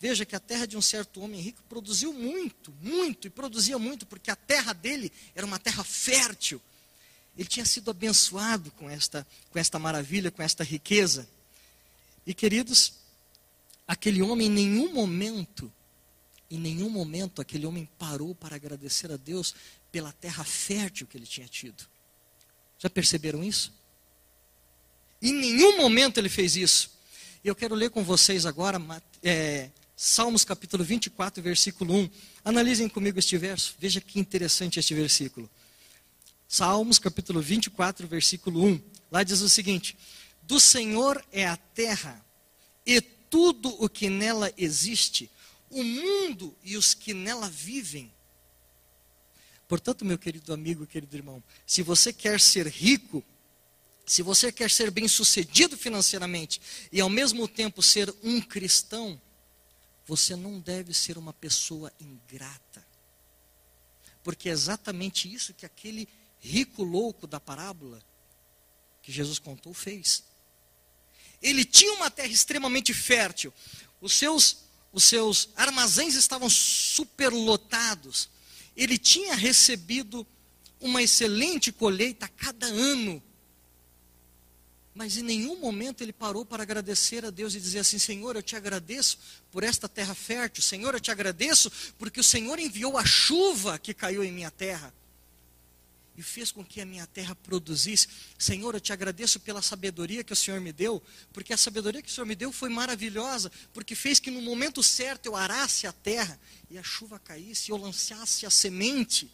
Veja 0.00 0.24
que 0.24 0.34
a 0.34 0.40
terra 0.40 0.66
de 0.66 0.76
um 0.76 0.82
certo 0.82 1.20
homem 1.20 1.40
rico 1.40 1.62
produziu 1.68 2.12
muito, 2.12 2.72
muito, 2.80 3.26
e 3.26 3.30
produzia 3.30 3.78
muito, 3.78 4.06
porque 4.06 4.30
a 4.30 4.36
terra 4.36 4.72
dele 4.72 5.12
era 5.34 5.46
uma 5.46 5.58
terra 5.58 5.84
fértil. 5.84 6.60
Ele 7.36 7.48
tinha 7.48 7.66
sido 7.66 7.90
abençoado 7.90 8.70
com 8.72 8.88
esta, 8.88 9.26
com 9.50 9.58
esta 9.58 9.78
maravilha, 9.78 10.30
com 10.30 10.42
esta 10.42 10.64
riqueza. 10.64 11.28
E 12.26 12.32
queridos, 12.32 12.94
aquele 13.86 14.22
homem 14.22 14.46
em 14.46 14.50
nenhum 14.50 14.92
momento, 14.92 15.72
em 16.50 16.58
nenhum 16.58 16.88
momento 16.88 17.40
aquele 17.40 17.66
homem 17.66 17.88
parou 17.98 18.34
para 18.34 18.56
agradecer 18.56 19.10
a 19.10 19.16
Deus 19.16 19.54
pela 19.90 20.12
terra 20.12 20.44
fértil 20.44 21.06
que 21.06 21.16
ele 21.16 21.26
tinha 21.26 21.46
tido. 21.46 21.84
Já 22.78 22.90
perceberam 22.90 23.42
isso? 23.42 23.72
Em 25.22 25.32
nenhum 25.32 25.76
momento 25.78 26.18
ele 26.18 26.28
fez 26.28 26.56
isso. 26.56 26.90
Eu 27.44 27.54
quero 27.54 27.74
ler 27.74 27.90
com 27.90 28.02
vocês 28.02 28.46
agora 28.46 28.80
é, 29.22 29.70
Salmos 29.96 30.44
capítulo 30.44 30.82
24, 30.82 31.42
versículo 31.42 31.94
1. 31.94 32.10
Analisem 32.44 32.88
comigo 32.88 33.18
este 33.18 33.38
verso. 33.38 33.74
Veja 33.78 34.00
que 34.00 34.18
interessante 34.18 34.80
este 34.80 34.94
versículo. 34.94 35.48
Salmos 36.48 36.98
capítulo 36.98 37.40
24, 37.40 38.06
versículo 38.08 38.64
1. 38.64 38.80
Lá 39.10 39.22
diz 39.22 39.40
o 39.40 39.48
seguinte: 39.48 39.96
Do 40.42 40.58
Senhor 40.58 41.24
é 41.32 41.46
a 41.46 41.56
terra 41.56 42.24
e 42.86 43.00
tudo 43.34 43.74
o 43.82 43.88
que 43.88 44.08
nela 44.08 44.52
existe, 44.56 45.28
o 45.68 45.82
mundo 45.82 46.56
e 46.62 46.76
os 46.76 46.94
que 46.94 47.12
nela 47.12 47.50
vivem. 47.50 48.12
Portanto, 49.66 50.04
meu 50.04 50.16
querido 50.16 50.54
amigo, 50.54 50.86
querido 50.86 51.16
irmão, 51.16 51.42
se 51.66 51.82
você 51.82 52.12
quer 52.12 52.40
ser 52.40 52.68
rico, 52.68 53.24
se 54.06 54.22
você 54.22 54.52
quer 54.52 54.70
ser 54.70 54.88
bem-sucedido 54.88 55.76
financeiramente 55.76 56.60
e 56.92 57.00
ao 57.00 57.10
mesmo 57.10 57.48
tempo 57.48 57.82
ser 57.82 58.14
um 58.22 58.40
cristão, 58.40 59.20
você 60.06 60.36
não 60.36 60.60
deve 60.60 60.94
ser 60.94 61.18
uma 61.18 61.32
pessoa 61.32 61.92
ingrata. 62.00 62.86
Porque 64.22 64.48
é 64.48 64.52
exatamente 64.52 65.34
isso 65.34 65.52
que 65.54 65.66
aquele 65.66 66.08
rico 66.38 66.84
louco 66.84 67.26
da 67.26 67.40
parábola 67.40 68.00
que 69.02 69.10
Jesus 69.10 69.40
contou 69.40 69.74
fez. 69.74 70.22
Ele 71.44 71.64
tinha 71.64 71.92
uma 71.92 72.10
terra 72.10 72.32
extremamente 72.32 72.92
fértil. 72.92 73.52
Os 74.00 74.14
seus 74.14 74.64
os 74.92 75.04
seus 75.04 75.48
armazéns 75.56 76.14
estavam 76.14 76.48
superlotados 76.48 78.28
ele 78.76 78.98
tinha 78.98 79.34
recebido 79.34 80.26
uma 80.80 81.02
excelente 81.02 81.70
colheita 81.70 82.26
a 82.26 82.28
cada 82.28 82.66
ano. 82.66 83.22
Mas 84.94 85.16
em 85.16 85.22
nenhum 85.22 85.58
momento 85.58 86.02
ele 86.02 86.12
parou 86.12 86.44
para 86.44 86.62
agradecer 86.62 87.24
a 87.24 87.30
Deus 87.30 87.54
e 87.54 87.60
dizer 87.60 87.80
assim: 87.80 87.98
Senhor, 87.98 88.36
eu 88.36 88.42
te 88.42 88.54
agradeço 88.54 89.18
por 89.50 89.64
esta 89.64 89.88
terra 89.88 90.14
fértil. 90.14 90.62
Senhor, 90.62 90.94
eu 90.94 91.00
te 91.00 91.10
agradeço 91.10 91.70
porque 91.98 92.20
o 92.20 92.24
Senhor 92.24 92.58
enviou 92.58 92.96
a 92.96 93.04
chuva 93.04 93.78
que 93.78 93.94
caiu 93.94 94.22
em 94.22 94.32
minha 94.32 94.50
terra 94.50 94.94
e 96.16 96.22
fez 96.22 96.52
com 96.52 96.64
que 96.64 96.80
a 96.80 96.86
minha 96.86 97.06
terra 97.06 97.34
produzisse. 97.34 98.08
Senhor, 98.38 98.74
eu 98.74 98.80
te 98.80 98.92
agradeço 98.92 99.40
pela 99.40 99.60
sabedoria 99.60 100.22
que 100.22 100.32
o 100.32 100.36
Senhor 100.36 100.60
me 100.60 100.72
deu, 100.72 101.02
porque 101.32 101.52
a 101.52 101.56
sabedoria 101.56 102.02
que 102.02 102.08
o 102.08 102.12
Senhor 102.12 102.26
me 102.26 102.34
deu 102.34 102.52
foi 102.52 102.68
maravilhosa, 102.68 103.50
porque 103.72 103.94
fez 103.94 104.20
que 104.20 104.30
no 104.30 104.40
momento 104.40 104.82
certo 104.82 105.26
eu 105.26 105.36
arasse 105.36 105.86
a 105.86 105.92
terra 105.92 106.38
e 106.70 106.78
a 106.78 106.82
chuva 106.82 107.18
caísse, 107.18 107.70
e 107.70 107.72
eu 107.72 107.76
lançasse 107.76 108.46
a 108.46 108.50
semente, 108.50 109.30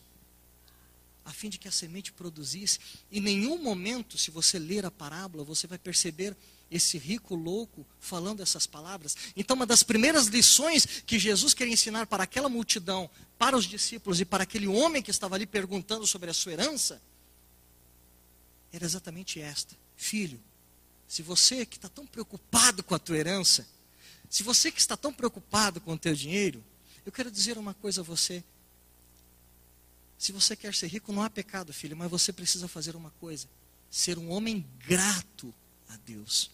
a 1.24 1.32
fim 1.32 1.48
de 1.48 1.58
que 1.58 1.68
a 1.68 1.72
semente 1.72 2.12
produzisse. 2.12 2.78
Em 3.12 3.20
nenhum 3.20 3.58
momento, 3.58 4.16
se 4.16 4.30
você 4.30 4.58
ler 4.58 4.86
a 4.86 4.90
parábola, 4.90 5.44
você 5.44 5.66
vai 5.66 5.78
perceber 5.78 6.36
esse 6.70 6.96
rico 6.96 7.34
louco 7.34 7.86
falando 7.98 8.42
essas 8.42 8.66
palavras. 8.66 9.16
Então, 9.36 9.56
uma 9.56 9.66
das 9.66 9.82
primeiras 9.82 10.26
lições 10.26 10.86
que 11.04 11.18
Jesus 11.18 11.52
queria 11.52 11.72
ensinar 11.72 12.06
para 12.06 12.22
aquela 12.22 12.48
multidão, 12.48 13.10
para 13.38 13.56
os 13.56 13.64
discípulos 13.64 14.20
e 14.20 14.24
para 14.24 14.44
aquele 14.44 14.68
homem 14.68 15.02
que 15.02 15.10
estava 15.10 15.34
ali 15.34 15.46
perguntando 15.46 16.06
sobre 16.06 16.30
a 16.30 16.34
sua 16.34 16.52
herança, 16.52 17.02
era 18.72 18.84
exatamente 18.84 19.40
esta: 19.40 19.74
Filho, 19.96 20.40
se 21.08 21.22
você 21.22 21.66
que 21.66 21.76
está 21.76 21.88
tão 21.88 22.06
preocupado 22.06 22.84
com 22.84 22.94
a 22.94 22.98
tua 22.98 23.18
herança, 23.18 23.66
se 24.28 24.44
você 24.44 24.70
que 24.70 24.80
está 24.80 24.96
tão 24.96 25.12
preocupado 25.12 25.80
com 25.80 25.94
o 25.94 25.98
teu 25.98 26.14
dinheiro, 26.14 26.62
eu 27.04 27.10
quero 27.10 27.30
dizer 27.30 27.58
uma 27.58 27.74
coisa 27.74 28.00
a 28.00 28.04
você. 28.04 28.44
Se 30.16 30.30
você 30.30 30.54
quer 30.54 30.74
ser 30.74 30.86
rico, 30.86 31.12
não 31.12 31.22
há 31.22 31.30
pecado, 31.30 31.72
filho, 31.72 31.96
mas 31.96 32.10
você 32.10 32.32
precisa 32.32 32.68
fazer 32.68 32.94
uma 32.94 33.10
coisa: 33.18 33.48
ser 33.90 34.18
um 34.18 34.30
homem 34.30 34.64
grato 34.86 35.52
a 35.88 35.96
Deus. 36.06 36.50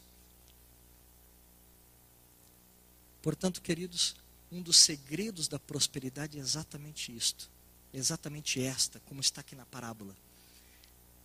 Portanto, 3.27 3.61
queridos, 3.61 4.15
um 4.53 4.63
dos 4.63 4.77
segredos 4.77 5.49
da 5.49 5.59
prosperidade 5.59 6.39
é 6.39 6.41
exatamente 6.41 7.11
isto. 7.11 7.51
É 7.93 7.99
exatamente 7.99 8.63
esta, 8.63 9.01
como 9.01 9.21
está 9.21 9.41
aqui 9.41 9.57
na 9.57 9.67
parábola. 9.67 10.17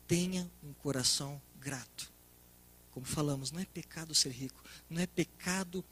Tenha 0.08 0.50
um 0.64 0.74
coração 0.74 1.40
grato. 1.60 2.12
Como 2.90 3.06
falamos, 3.06 3.52
não 3.52 3.60
é 3.60 3.66
pecado 3.66 4.16
ser 4.16 4.32
rico, 4.32 4.64
não 4.90 5.00
é 5.00 5.06
pecado 5.06 5.86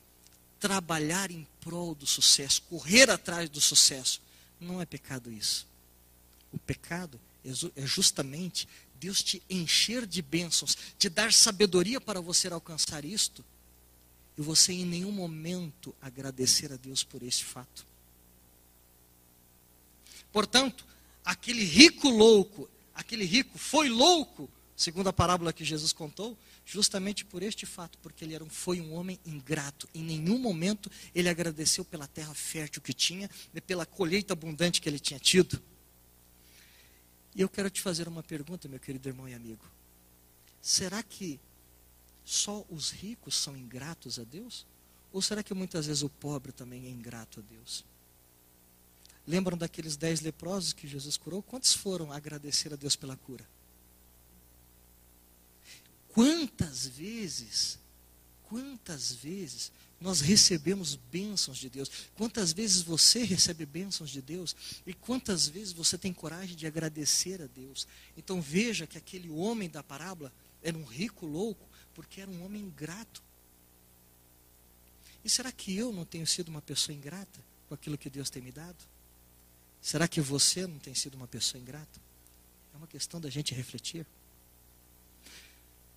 trabalhar 0.59 1.29
em 1.29 1.47
prol 1.61 1.93
do 1.93 2.07
sucesso, 2.07 2.63
correr 2.63 3.07
atrás 3.11 3.47
do 3.47 3.61
sucesso. 3.61 4.19
Não 4.59 4.81
é 4.81 4.87
pecado 4.87 5.31
isso. 5.31 5.67
O 6.51 6.57
pecado 6.57 7.21
é 7.75 7.85
justamente 7.85 8.67
Deus 8.99 9.21
te 9.21 9.43
encher 9.47 10.07
de 10.07 10.23
bênçãos, 10.23 10.75
te 10.97 11.07
dar 11.07 11.31
sabedoria 11.31 12.01
para 12.01 12.19
você 12.19 12.47
alcançar 12.47 13.05
isto, 13.05 13.45
e 14.39 14.41
você 14.41 14.71
em 14.71 14.85
nenhum 14.85 15.11
momento 15.11 15.93
agradecer 16.01 16.71
a 16.71 16.77
Deus 16.77 17.03
por 17.03 17.21
este 17.21 17.43
fato. 17.43 17.85
Portanto, 20.31 20.85
aquele 21.25 21.65
rico 21.65 22.07
louco, 22.07 22.69
aquele 22.95 23.25
rico 23.25 23.57
foi 23.57 23.89
louco, 23.89 24.49
segundo 24.77 25.09
a 25.09 25.13
parábola 25.13 25.51
que 25.51 25.65
Jesus 25.65 25.91
contou, 25.91 26.37
justamente 26.65 27.25
por 27.25 27.43
este 27.43 27.65
fato, 27.65 27.97
porque 27.97 28.23
ele 28.23 28.33
era 28.33 28.41
um, 28.41 28.49
foi 28.49 28.79
um 28.79 28.93
homem 28.93 29.19
ingrato. 29.25 29.89
Em 29.93 30.03
nenhum 30.03 30.39
momento 30.39 30.89
ele 31.13 31.27
agradeceu 31.27 31.83
pela 31.83 32.07
terra 32.07 32.33
fértil 32.33 32.81
que 32.81 32.93
tinha, 32.93 33.29
e 33.53 33.59
pela 33.59 33.85
colheita 33.85 34.31
abundante 34.31 34.79
que 34.79 34.87
ele 34.87 34.99
tinha 34.99 35.19
tido. 35.19 35.61
E 37.35 37.41
eu 37.41 37.49
quero 37.49 37.69
te 37.69 37.81
fazer 37.81 38.07
uma 38.07 38.23
pergunta, 38.23 38.69
meu 38.69 38.79
querido 38.79 39.09
irmão 39.09 39.27
e 39.27 39.33
amigo. 39.33 39.65
Será 40.61 41.03
que 41.03 41.41
só 42.29 42.63
os 42.69 42.91
ricos 42.91 43.35
são 43.35 43.57
ingratos 43.57 44.19
a 44.19 44.23
Deus? 44.23 44.63
Ou 45.11 45.19
será 45.19 45.41
que 45.41 45.51
muitas 45.51 45.87
vezes 45.87 46.03
o 46.03 46.09
pobre 46.09 46.51
também 46.51 46.85
é 46.85 46.89
ingrato 46.89 47.39
a 47.39 47.43
Deus? 47.43 47.83
Lembram 49.25 49.57
daqueles 49.57 49.97
dez 49.97 50.21
leprosos 50.21 50.71
que 50.71 50.87
Jesus 50.87 51.17
curou? 51.17 51.41
Quantos 51.41 51.73
foram 51.73 52.11
agradecer 52.11 52.71
a 52.71 52.75
Deus 52.75 52.95
pela 52.95 53.17
cura? 53.17 53.43
Quantas 56.09 56.85
vezes, 56.85 57.79
quantas 58.43 59.11
vezes 59.11 59.71
nós 59.99 60.21
recebemos 60.21 60.95
bênçãos 60.95 61.57
de 61.57 61.69
Deus. 61.69 61.91
Quantas 62.15 62.53
vezes 62.53 62.81
você 62.81 63.23
recebe 63.23 63.65
bênçãos 63.65 64.09
de 64.09 64.21
Deus 64.21 64.55
e 64.85 64.93
quantas 64.93 65.47
vezes 65.47 65.73
você 65.73 65.97
tem 65.97 66.13
coragem 66.13 66.55
de 66.55 66.65
agradecer 66.65 67.41
a 67.41 67.47
Deus. 67.47 67.87
Então 68.15 68.41
veja 68.41 68.87
que 68.87 68.97
aquele 68.97 69.29
homem 69.29 69.69
da 69.69 69.83
parábola 69.83 70.31
era 70.61 70.77
um 70.77 70.85
rico 70.85 71.25
louco 71.25 71.68
porque 71.99 72.21
era 72.21 72.31
um 72.31 72.45
homem 72.45 72.61
ingrato. 72.61 73.21
E 75.21 75.29
será 75.29 75.51
que 75.51 75.75
eu 75.75 75.91
não 75.91 76.05
tenho 76.05 76.25
sido 76.25 76.47
uma 76.47 76.61
pessoa 76.61 76.95
ingrata 76.95 77.41
com 77.67 77.75
aquilo 77.75 77.97
que 77.97 78.09
Deus 78.09 78.29
tem 78.29 78.41
me 78.41 78.53
dado? 78.53 78.77
Será 79.81 80.07
que 80.07 80.21
você 80.21 80.65
não 80.65 80.79
tem 80.79 80.95
sido 80.95 81.15
uma 81.15 81.27
pessoa 81.27 81.61
ingrata? 81.61 81.99
É 82.73 82.77
uma 82.77 82.87
questão 82.87 83.19
da 83.19 83.29
gente 83.29 83.53
refletir. 83.53 84.05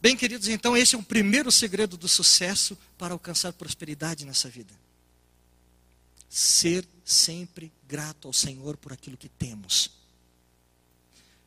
Bem, 0.01 0.17
queridos, 0.17 0.49
então 0.49 0.77
esse 0.77 0.97
é 0.97 0.99
o 0.99 1.05
primeiro 1.05 1.53
segredo 1.53 1.97
do 1.97 2.09
sucesso 2.09 2.77
para 2.99 3.15
alcançar 3.15 3.53
prosperidade 3.53 4.25
nessa 4.25 4.49
vida. 4.49 4.75
Ser 6.29 6.85
sempre 7.05 7.71
grato 7.87 8.27
ao 8.27 8.33
Senhor 8.33 8.77
por 8.77 8.93
aquilo 8.93 9.17
que 9.17 9.29
temos. 9.29 9.93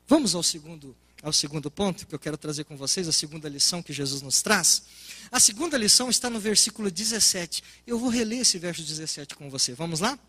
Vamos 0.07 0.33
ao 0.33 0.41
segundo, 0.41 0.95
ao 1.25 1.33
segundo 1.33 1.71
ponto 1.71 2.05
que 2.05 2.13
eu 2.13 2.19
quero 2.19 2.37
trazer 2.37 2.65
com 2.65 2.77
vocês, 2.77 3.07
a 3.07 3.11
segunda 3.11 3.49
lição 3.49 3.81
que 3.81 3.91
Jesus 3.91 4.21
nos 4.21 4.43
traz. 4.43 4.83
A 5.31 5.39
segunda 5.39 5.75
lição 5.75 6.07
está 6.07 6.29
no 6.29 6.39
versículo 6.39 6.91
17. 6.91 7.63
Eu 7.87 7.97
vou 7.97 8.09
reler 8.09 8.41
esse 8.41 8.59
verso 8.59 8.83
17 8.83 9.33
com 9.33 9.49
você. 9.49 9.73
Vamos 9.73 10.01
lá? 10.01 10.19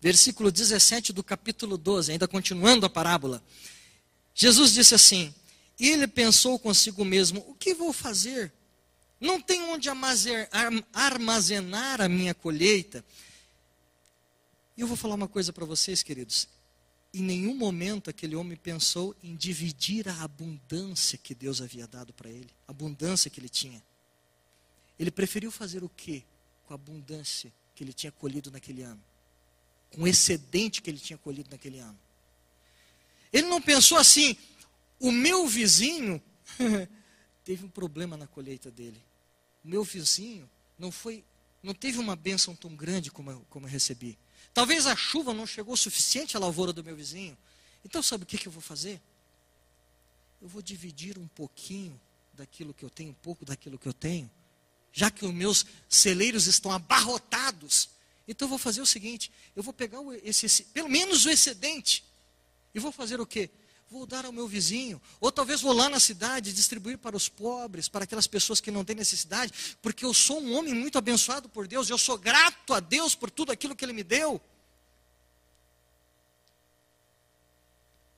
Versículo 0.00 0.50
17 0.50 1.12
do 1.12 1.22
capítulo 1.22 1.76
12, 1.76 2.12
ainda 2.12 2.26
continuando 2.26 2.86
a 2.86 2.88
parábola. 2.88 3.44
Jesus 4.34 4.72
disse 4.72 4.94
assim: 4.94 5.34
e 5.78 5.90
ele 5.90 6.06
pensou 6.06 6.58
consigo 6.58 7.04
mesmo: 7.04 7.44
o 7.46 7.54
que 7.54 7.74
vou 7.74 7.92
fazer? 7.92 8.50
Não 9.20 9.38
tenho 9.38 9.66
onde 9.68 9.90
armazenar 10.94 12.00
a 12.00 12.08
minha 12.08 12.32
colheita. 12.32 13.04
E 14.78 14.80
eu 14.80 14.86
vou 14.86 14.96
falar 14.96 15.14
uma 15.14 15.28
coisa 15.28 15.52
para 15.52 15.66
vocês, 15.66 16.02
queridos. 16.02 16.48
Em 17.14 17.22
nenhum 17.22 17.54
momento 17.54 18.10
aquele 18.10 18.34
homem 18.34 18.56
pensou 18.56 19.14
em 19.22 19.36
dividir 19.36 20.08
a 20.08 20.22
abundância 20.22 21.16
que 21.16 21.32
Deus 21.32 21.62
havia 21.62 21.86
dado 21.86 22.12
para 22.12 22.28
ele, 22.28 22.50
a 22.66 22.72
abundância 22.72 23.30
que 23.30 23.38
ele 23.38 23.48
tinha. 23.48 23.80
Ele 24.98 25.12
preferiu 25.12 25.52
fazer 25.52 25.84
o 25.84 25.88
quê 25.88 26.24
com 26.66 26.72
a 26.72 26.76
abundância 26.76 27.52
que 27.72 27.84
ele 27.84 27.92
tinha 27.92 28.10
colhido 28.10 28.50
naquele 28.50 28.82
ano? 28.82 29.00
Com 29.92 30.02
o 30.02 30.08
excedente 30.08 30.82
que 30.82 30.90
ele 30.90 30.98
tinha 30.98 31.16
colhido 31.16 31.48
naquele 31.52 31.78
ano. 31.78 31.96
Ele 33.32 33.46
não 33.46 33.62
pensou 33.62 33.96
assim, 33.96 34.36
o 34.98 35.12
meu 35.12 35.46
vizinho 35.46 36.20
teve 37.44 37.64
um 37.64 37.70
problema 37.70 38.16
na 38.16 38.26
colheita 38.26 38.72
dele. 38.72 39.00
O 39.64 39.68
meu 39.68 39.84
vizinho 39.84 40.50
não 40.76 40.90
foi, 40.90 41.22
não 41.62 41.74
teve 41.74 41.98
uma 41.98 42.16
bênção 42.16 42.56
tão 42.56 42.74
grande 42.74 43.12
como 43.12 43.30
eu, 43.30 43.46
como 43.48 43.66
eu 43.66 43.70
recebi. 43.70 44.18
Talvez 44.54 44.86
a 44.86 44.94
chuva 44.94 45.34
não 45.34 45.46
chegou 45.46 45.74
o 45.74 45.76
suficiente 45.76 46.36
à 46.36 46.40
lavoura 46.40 46.72
do 46.72 46.84
meu 46.84 46.94
vizinho. 46.94 47.36
Então 47.84 48.00
sabe 48.00 48.22
o 48.22 48.26
que, 48.26 48.38
que 48.38 48.46
eu 48.46 48.52
vou 48.52 48.62
fazer? 48.62 49.02
Eu 50.40 50.48
vou 50.48 50.62
dividir 50.62 51.18
um 51.18 51.26
pouquinho 51.26 52.00
daquilo 52.32 52.72
que 52.72 52.84
eu 52.84 52.90
tenho, 52.90 53.10
um 53.10 53.14
pouco 53.14 53.44
daquilo 53.44 53.78
que 53.78 53.86
eu 53.86 53.92
tenho, 53.92 54.30
já 54.92 55.10
que 55.10 55.26
os 55.26 55.34
meus 55.34 55.66
celeiros 55.88 56.46
estão 56.46 56.70
abarrotados. 56.70 57.90
Então 58.28 58.46
eu 58.46 58.50
vou 58.50 58.58
fazer 58.58 58.80
o 58.80 58.86
seguinte: 58.86 59.30
eu 59.56 59.62
vou 59.62 59.74
pegar 59.74 59.98
esse, 60.22 60.64
pelo 60.66 60.88
menos 60.88 61.26
o 61.26 61.30
excedente, 61.30 62.04
e 62.72 62.78
vou 62.78 62.92
fazer 62.92 63.20
o 63.20 63.26
quê? 63.26 63.50
Vou 63.94 64.06
dar 64.06 64.26
ao 64.26 64.32
meu 64.32 64.48
vizinho. 64.48 65.00
Ou 65.20 65.30
talvez 65.30 65.60
vou 65.60 65.72
lá 65.72 65.88
na 65.88 66.00
cidade 66.00 66.52
distribuir 66.52 66.98
para 66.98 67.16
os 67.16 67.28
pobres, 67.28 67.88
para 67.88 68.02
aquelas 68.02 68.26
pessoas 68.26 68.60
que 68.60 68.70
não 68.70 68.84
têm 68.84 68.96
necessidade, 68.96 69.76
porque 69.80 70.04
eu 70.04 70.12
sou 70.12 70.40
um 70.40 70.54
homem 70.56 70.74
muito 70.74 70.98
abençoado 70.98 71.48
por 71.48 71.68
Deus, 71.68 71.88
eu 71.88 71.96
sou 71.96 72.18
grato 72.18 72.74
a 72.74 72.80
Deus 72.80 73.14
por 73.14 73.30
tudo 73.30 73.52
aquilo 73.52 73.76
que 73.76 73.84
Ele 73.84 73.92
me 73.92 74.02
deu. 74.02 74.40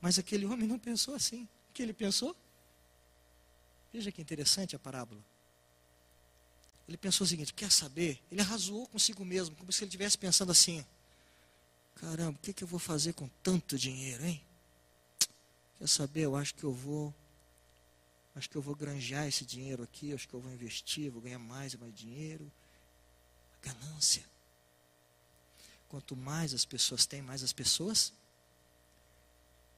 Mas 0.01 0.17
aquele 0.17 0.47
homem 0.47 0.67
não 0.67 0.79
pensou 0.79 1.13
assim. 1.13 1.47
O 1.69 1.73
que 1.73 1.83
ele 1.83 1.93
pensou? 1.93 2.35
Veja 3.93 4.11
que 4.11 4.21
interessante 4.21 4.75
a 4.75 4.79
parábola. 4.79 5.23
Ele 6.87 6.97
pensou 6.97 7.25
o 7.25 7.27
seguinte: 7.27 7.53
quer 7.53 7.71
saber? 7.71 8.19
Ele 8.31 8.41
arrasou 8.41 8.87
consigo 8.87 9.25
mesmo, 9.25 9.55
como 9.55 9.71
se 9.71 9.83
ele 9.83 9.89
estivesse 9.89 10.17
pensando 10.17 10.51
assim: 10.51 10.85
caramba, 11.95 12.37
o 12.37 12.41
que, 12.41 12.53
que 12.53 12.63
eu 12.63 12.67
vou 12.67 12.79
fazer 12.79 13.13
com 13.13 13.27
tanto 13.43 13.77
dinheiro, 13.77 14.25
hein? 14.25 14.41
Quer 15.77 15.87
saber? 15.87 16.21
Eu 16.21 16.35
acho 16.35 16.53
que 16.55 16.63
eu 16.63 16.73
vou. 16.73 17.13
Acho 18.35 18.49
que 18.49 18.55
eu 18.55 18.61
vou 18.61 18.75
granjear 18.75 19.27
esse 19.27 19.43
dinheiro 19.43 19.81
aqui, 19.81 20.13
acho 20.13 20.27
que 20.27 20.33
eu 20.33 20.39
vou 20.39 20.51
investir, 20.51 21.09
vou 21.09 21.21
ganhar 21.21 21.39
mais 21.39 21.73
e 21.73 21.77
mais 21.77 21.93
dinheiro. 21.93 22.51
A 23.55 23.67
ganância. 23.67 24.23
Quanto 25.89 26.15
mais 26.15 26.53
as 26.53 26.63
pessoas 26.63 27.05
têm, 27.05 27.21
mais 27.21 27.41
as 27.41 27.51
pessoas, 27.51 28.13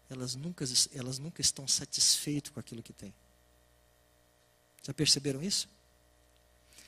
elas 0.09 0.35
nunca, 0.35 0.65
elas 0.93 1.19
nunca 1.19 1.39
estão 1.39 1.67
satisfeitas 1.67 2.51
com 2.51 2.59
aquilo 2.59 2.83
que 2.83 2.91
têm. 2.91 3.13
Já 4.83 4.93
perceberam 4.93 5.41
isso? 5.41 5.69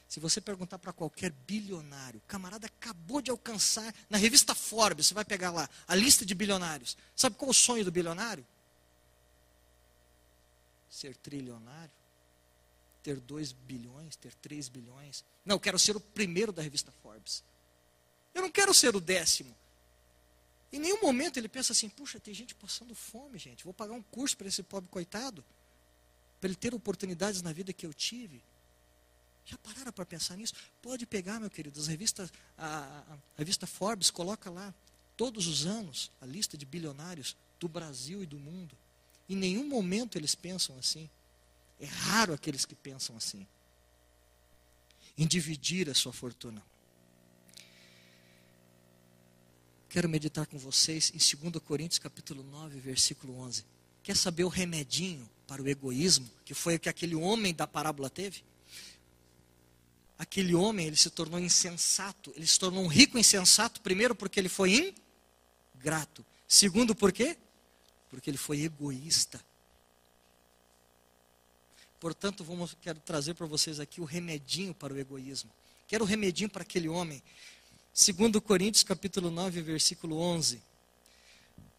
Se 0.09 0.19
você 0.19 0.41
perguntar 0.41 0.77
para 0.77 0.91
qualquer 0.91 1.31
bilionário, 1.31 2.21
camarada 2.27 2.67
acabou 2.67 3.21
de 3.21 3.31
alcançar, 3.31 3.95
na 4.09 4.17
revista 4.17 4.53
Forbes, 4.53 5.07
você 5.07 5.13
vai 5.13 5.23
pegar 5.23 5.51
lá 5.51 5.69
a 5.87 5.95
lista 5.95 6.25
de 6.25 6.35
bilionários. 6.35 6.97
Sabe 7.15 7.37
qual 7.37 7.51
o 7.51 7.53
sonho 7.53 7.85
do 7.85 7.91
bilionário? 7.91 8.45
Ser 10.91 11.15
trilionário, 11.15 11.93
ter 13.01 13.19
2 13.19 13.53
bilhões, 13.53 14.17
ter 14.17 14.35
3 14.35 14.67
bilhões. 14.67 15.23
Não, 15.45 15.55
eu 15.55 15.59
quero 15.59 15.79
ser 15.79 15.95
o 15.95 15.99
primeiro 15.99 16.51
da 16.51 16.61
revista 16.61 16.91
Forbes. 17.01 17.43
Eu 18.33 18.41
não 18.41 18.51
quero 18.51 18.73
ser 18.73 18.95
o 18.95 18.99
décimo. 18.99 19.55
Em 20.71 20.79
nenhum 20.79 21.01
momento 21.01 21.37
ele 21.37 21.47
pensa 21.47 21.71
assim: 21.71 21.89
puxa, 21.89 22.19
tem 22.19 22.33
gente 22.33 22.53
passando 22.53 22.93
fome, 22.93 23.39
gente. 23.39 23.63
Vou 23.63 23.73
pagar 23.73 23.93
um 23.93 24.01
curso 24.01 24.37
para 24.37 24.47
esse 24.47 24.61
pobre 24.61 24.89
coitado, 24.89 25.43
para 26.39 26.49
ele 26.49 26.55
ter 26.55 26.73
oportunidades 26.73 27.41
na 27.41 27.53
vida 27.53 27.73
que 27.73 27.85
eu 27.85 27.93
tive. 27.93 28.43
Já 29.45 29.57
pararam 29.57 29.91
para 29.91 30.05
pensar 30.05 30.37
nisso? 30.37 30.53
Pode 30.81 31.05
pegar, 31.05 31.39
meu 31.39 31.49
querido, 31.49 31.79
as 31.79 31.87
revistas, 31.87 32.31
a, 32.57 32.67
a, 32.67 33.13
a 33.13 33.17
revista 33.37 33.65
Forbes 33.65 34.11
coloca 34.11 34.49
lá 34.49 34.73
todos 35.17 35.47
os 35.47 35.65
anos 35.65 36.11
a 36.21 36.25
lista 36.25 36.57
de 36.57 36.65
bilionários 36.65 37.35
do 37.59 37.67
Brasil 37.67 38.21
e 38.21 38.25
do 38.25 38.37
mundo. 38.37 38.77
Em 39.31 39.35
nenhum 39.35 39.65
momento 39.65 40.17
eles 40.17 40.35
pensam 40.35 40.77
assim. 40.77 41.09
É 41.79 41.85
raro 41.85 42.33
aqueles 42.33 42.65
que 42.65 42.75
pensam 42.75 43.15
assim. 43.15 43.47
Em 45.17 45.25
dividir 45.25 45.89
a 45.89 45.93
sua 45.93 46.11
fortuna. 46.11 46.61
Quero 49.87 50.09
meditar 50.09 50.45
com 50.47 50.57
vocês 50.57 51.13
em 51.15 51.49
2 51.49 51.63
Coríntios 51.63 51.97
capítulo 51.97 52.43
9, 52.43 52.77
versículo 52.81 53.39
11. 53.39 53.63
Quer 54.03 54.17
saber 54.17 54.43
o 54.43 54.49
remedinho 54.49 55.29
para 55.47 55.61
o 55.61 55.67
egoísmo, 55.69 56.29
que 56.43 56.53
foi 56.53 56.75
o 56.75 56.79
que 56.79 56.89
aquele 56.89 57.15
homem 57.15 57.53
da 57.53 57.65
parábola 57.65 58.09
teve? 58.09 58.43
Aquele 60.19 60.53
homem, 60.53 60.87
ele 60.87 60.97
se 60.97 61.09
tornou 61.09 61.39
insensato, 61.39 62.33
ele 62.35 62.45
se 62.45 62.59
tornou 62.59 62.83
um 62.83 62.87
rico 62.87 63.17
insensato, 63.17 63.79
primeiro 63.79 64.13
porque 64.13 64.41
ele 64.41 64.49
foi 64.49 64.93
ingrato. 65.73 66.25
Segundo, 66.45 66.93
por 66.93 67.13
quê? 67.13 67.37
Porque 68.11 68.29
ele 68.29 68.37
foi 68.37 68.61
egoísta. 68.61 69.43
Portanto, 71.99 72.43
vamos, 72.43 72.75
quero 72.81 72.99
trazer 72.99 73.33
para 73.33 73.47
vocês 73.47 73.79
aqui 73.79 74.01
o 74.01 74.05
remedinho 74.05 74.73
para 74.73 74.93
o 74.93 74.99
egoísmo. 74.99 75.49
Quero 75.87 76.03
o 76.03 76.07
remedinho 76.07 76.49
para 76.49 76.63
aquele 76.63 76.89
homem. 76.89 77.23
Segundo 77.93 78.41
Coríntios 78.41 78.83
capítulo 78.83 79.31
9, 79.31 79.61
versículo 79.61 80.17
11. 80.17 80.61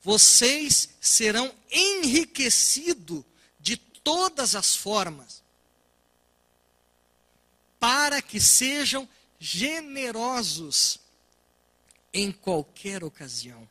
vocês 0.03 0.88
serão 1.01 1.55
enriquecidos 1.71 3.25
de 3.61 3.77
todas 3.77 4.57
as 4.57 4.75
formas, 4.75 5.42
para 7.79 8.21
que 8.21 8.40
sejam 8.40 9.09
generosos 9.38 10.99
em 12.12 12.33
qualquer 12.33 13.05
ocasião. 13.05 13.68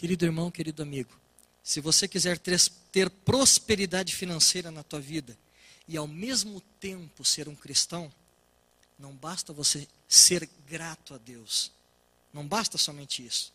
Querido 0.00 0.24
irmão, 0.24 0.50
querido 0.50 0.82
amigo, 0.82 1.14
se 1.62 1.78
você 1.78 2.08
quiser 2.08 2.38
ter, 2.38 3.10
prosperidade 3.10 4.16
financeira 4.16 4.70
na 4.70 4.82
tua 4.82 4.98
vida 4.98 5.38
e 5.86 5.94
ao 5.94 6.08
mesmo 6.08 6.62
tempo 6.80 7.22
ser 7.22 7.50
um 7.50 7.54
cristão, 7.54 8.10
não 8.98 9.14
basta 9.14 9.52
você 9.52 9.86
ser 10.08 10.48
grato 10.66 11.12
a 11.12 11.18
Deus. 11.18 11.70
Não 12.32 12.48
basta 12.48 12.78
somente 12.78 13.22
isso. 13.22 13.52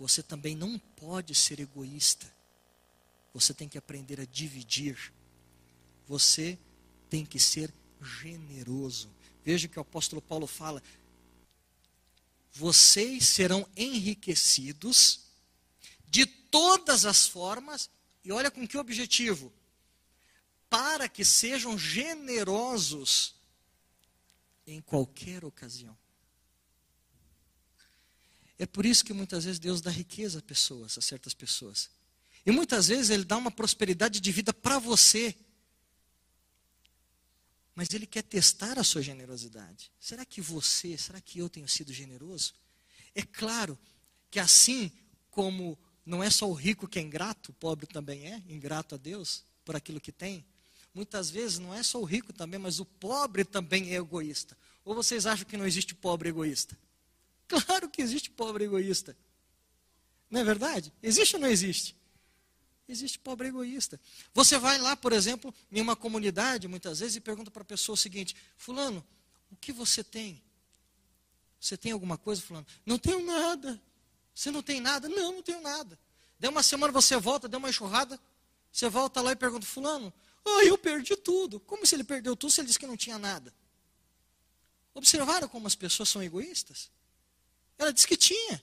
Você 0.00 0.24
também 0.24 0.56
não 0.56 0.76
pode 0.76 1.36
ser 1.36 1.60
egoísta. 1.60 2.26
Você 3.32 3.54
tem 3.54 3.68
que 3.68 3.78
aprender 3.78 4.18
a 4.20 4.24
dividir. 4.24 5.12
Você 6.08 6.58
tem 7.08 7.24
que 7.24 7.38
ser 7.38 7.72
generoso. 8.02 9.08
Veja 9.44 9.68
que 9.68 9.78
o 9.78 9.82
apóstolo 9.82 10.20
Paulo 10.20 10.48
fala: 10.48 10.82
vocês 12.52 13.24
serão 13.24 13.64
enriquecidos 13.76 15.25
de 16.08 16.26
todas 16.26 17.04
as 17.04 17.26
formas, 17.26 17.90
e 18.24 18.32
olha 18.32 18.50
com 18.50 18.66
que 18.66 18.78
objetivo? 18.78 19.52
Para 20.68 21.08
que 21.08 21.24
sejam 21.24 21.78
generosos 21.78 23.34
em 24.66 24.80
qualquer 24.80 25.44
ocasião. 25.44 25.96
É 28.58 28.66
por 28.66 28.86
isso 28.86 29.04
que 29.04 29.12
muitas 29.12 29.44
vezes 29.44 29.58
Deus 29.58 29.80
dá 29.80 29.90
riqueza 29.90 30.38
a 30.38 30.42
pessoas, 30.42 30.96
a 30.96 31.00
certas 31.00 31.34
pessoas. 31.34 31.90
E 32.44 32.50
muitas 32.50 32.88
vezes 32.88 33.10
Ele 33.10 33.24
dá 33.24 33.36
uma 33.36 33.50
prosperidade 33.50 34.18
de 34.18 34.32
vida 34.32 34.52
para 34.52 34.78
você. 34.78 35.36
Mas 37.74 37.92
Ele 37.92 38.06
quer 38.06 38.22
testar 38.22 38.78
a 38.78 38.84
sua 38.84 39.02
generosidade. 39.02 39.92
Será 40.00 40.24
que 40.24 40.40
você, 40.40 40.96
será 40.96 41.20
que 41.20 41.38
eu 41.38 41.48
tenho 41.48 41.68
sido 41.68 41.92
generoso? 41.92 42.54
É 43.14 43.22
claro 43.22 43.78
que 44.30 44.40
assim 44.40 44.90
como 45.30 45.78
não 46.06 46.22
é 46.22 46.30
só 46.30 46.48
o 46.48 46.54
rico 46.54 46.86
que 46.86 47.00
é 47.00 47.02
ingrato, 47.02 47.50
o 47.50 47.54
pobre 47.54 47.86
também 47.86 48.32
é 48.32 48.40
ingrato 48.48 48.94
a 48.94 48.98
Deus 48.98 49.42
por 49.64 49.74
aquilo 49.74 50.00
que 50.00 50.12
tem. 50.12 50.44
Muitas 50.94 51.28
vezes 51.28 51.58
não 51.58 51.74
é 51.74 51.82
só 51.82 52.00
o 52.00 52.04
rico 52.04 52.32
também, 52.32 52.58
mas 52.60 52.78
o 52.78 52.84
pobre 52.84 53.44
também 53.44 53.92
é 53.92 53.96
egoísta. 53.96 54.56
Ou 54.84 54.94
vocês 54.94 55.26
acham 55.26 55.44
que 55.44 55.56
não 55.56 55.66
existe 55.66 55.94
pobre 55.94 56.28
egoísta? 56.28 56.78
Claro 57.48 57.90
que 57.90 58.00
existe 58.00 58.30
pobre 58.30 58.64
egoísta. 58.64 59.16
Não 60.30 60.40
é 60.40 60.44
verdade? 60.44 60.92
Existe 61.02 61.34
ou 61.34 61.42
não 61.42 61.48
existe? 61.48 61.96
Existe 62.88 63.18
pobre 63.18 63.48
egoísta. 63.48 64.00
Você 64.32 64.58
vai 64.58 64.78
lá, 64.78 64.96
por 64.96 65.12
exemplo, 65.12 65.52
em 65.72 65.80
uma 65.80 65.96
comunidade, 65.96 66.68
muitas 66.68 67.00
vezes, 67.00 67.16
e 67.16 67.20
pergunta 67.20 67.50
para 67.50 67.62
a 67.62 67.64
pessoa 67.64 67.94
o 67.94 67.96
seguinte: 67.96 68.36
Fulano, 68.56 69.04
o 69.50 69.56
que 69.56 69.72
você 69.72 70.04
tem? 70.04 70.40
Você 71.60 71.76
tem 71.76 71.90
alguma 71.90 72.16
coisa, 72.16 72.40
Fulano? 72.40 72.66
Não 72.84 72.96
tenho 72.96 73.24
nada. 73.26 73.80
Você 74.36 74.50
não 74.50 74.62
tem 74.62 74.80
nada? 74.82 75.08
Não, 75.08 75.32
não 75.32 75.42
tenho 75.42 75.62
nada. 75.62 75.98
Deu 76.38 76.50
uma 76.50 76.62
semana, 76.62 76.92
você 76.92 77.16
volta, 77.16 77.48
deu 77.48 77.58
uma 77.58 77.70
enxurrada, 77.70 78.20
você 78.70 78.86
volta 78.86 79.22
lá 79.22 79.32
e 79.32 79.36
pergunta: 79.36 79.64
Fulano, 79.64 80.12
ah, 80.44 80.62
eu 80.62 80.76
perdi 80.76 81.16
tudo. 81.16 81.58
Como 81.58 81.86
se 81.86 81.94
ele 81.94 82.04
perdeu 82.04 82.36
tudo 82.36 82.50
se 82.50 82.60
ele 82.60 82.66
disse 82.66 82.78
que 82.78 82.86
não 82.86 82.98
tinha 82.98 83.18
nada? 83.18 83.52
Observaram 84.92 85.48
como 85.48 85.66
as 85.66 85.74
pessoas 85.74 86.10
são 86.10 86.22
egoístas? 86.22 86.90
Ela 87.78 87.90
disse 87.94 88.06
que 88.06 88.14
tinha. 88.16 88.62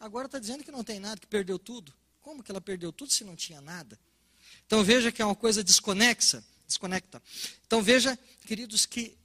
Agora 0.00 0.26
está 0.26 0.40
dizendo 0.40 0.64
que 0.64 0.72
não 0.72 0.82
tem 0.82 0.98
nada, 0.98 1.20
que 1.20 1.28
perdeu 1.28 1.60
tudo. 1.60 1.94
Como 2.20 2.42
que 2.42 2.50
ela 2.50 2.60
perdeu 2.60 2.92
tudo 2.92 3.12
se 3.12 3.22
não 3.22 3.36
tinha 3.36 3.60
nada? 3.60 3.96
Então 4.66 4.82
veja 4.82 5.12
que 5.12 5.22
é 5.22 5.24
uma 5.24 5.36
coisa 5.36 5.62
desconexa, 5.62 6.44
desconecta. 6.66 7.22
Então 7.64 7.80
veja, 7.80 8.18
queridos, 8.44 8.84
que 8.84 9.16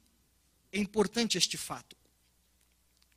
é 0.72 0.78
importante 0.78 1.36
este 1.36 1.58
fato. 1.58 1.98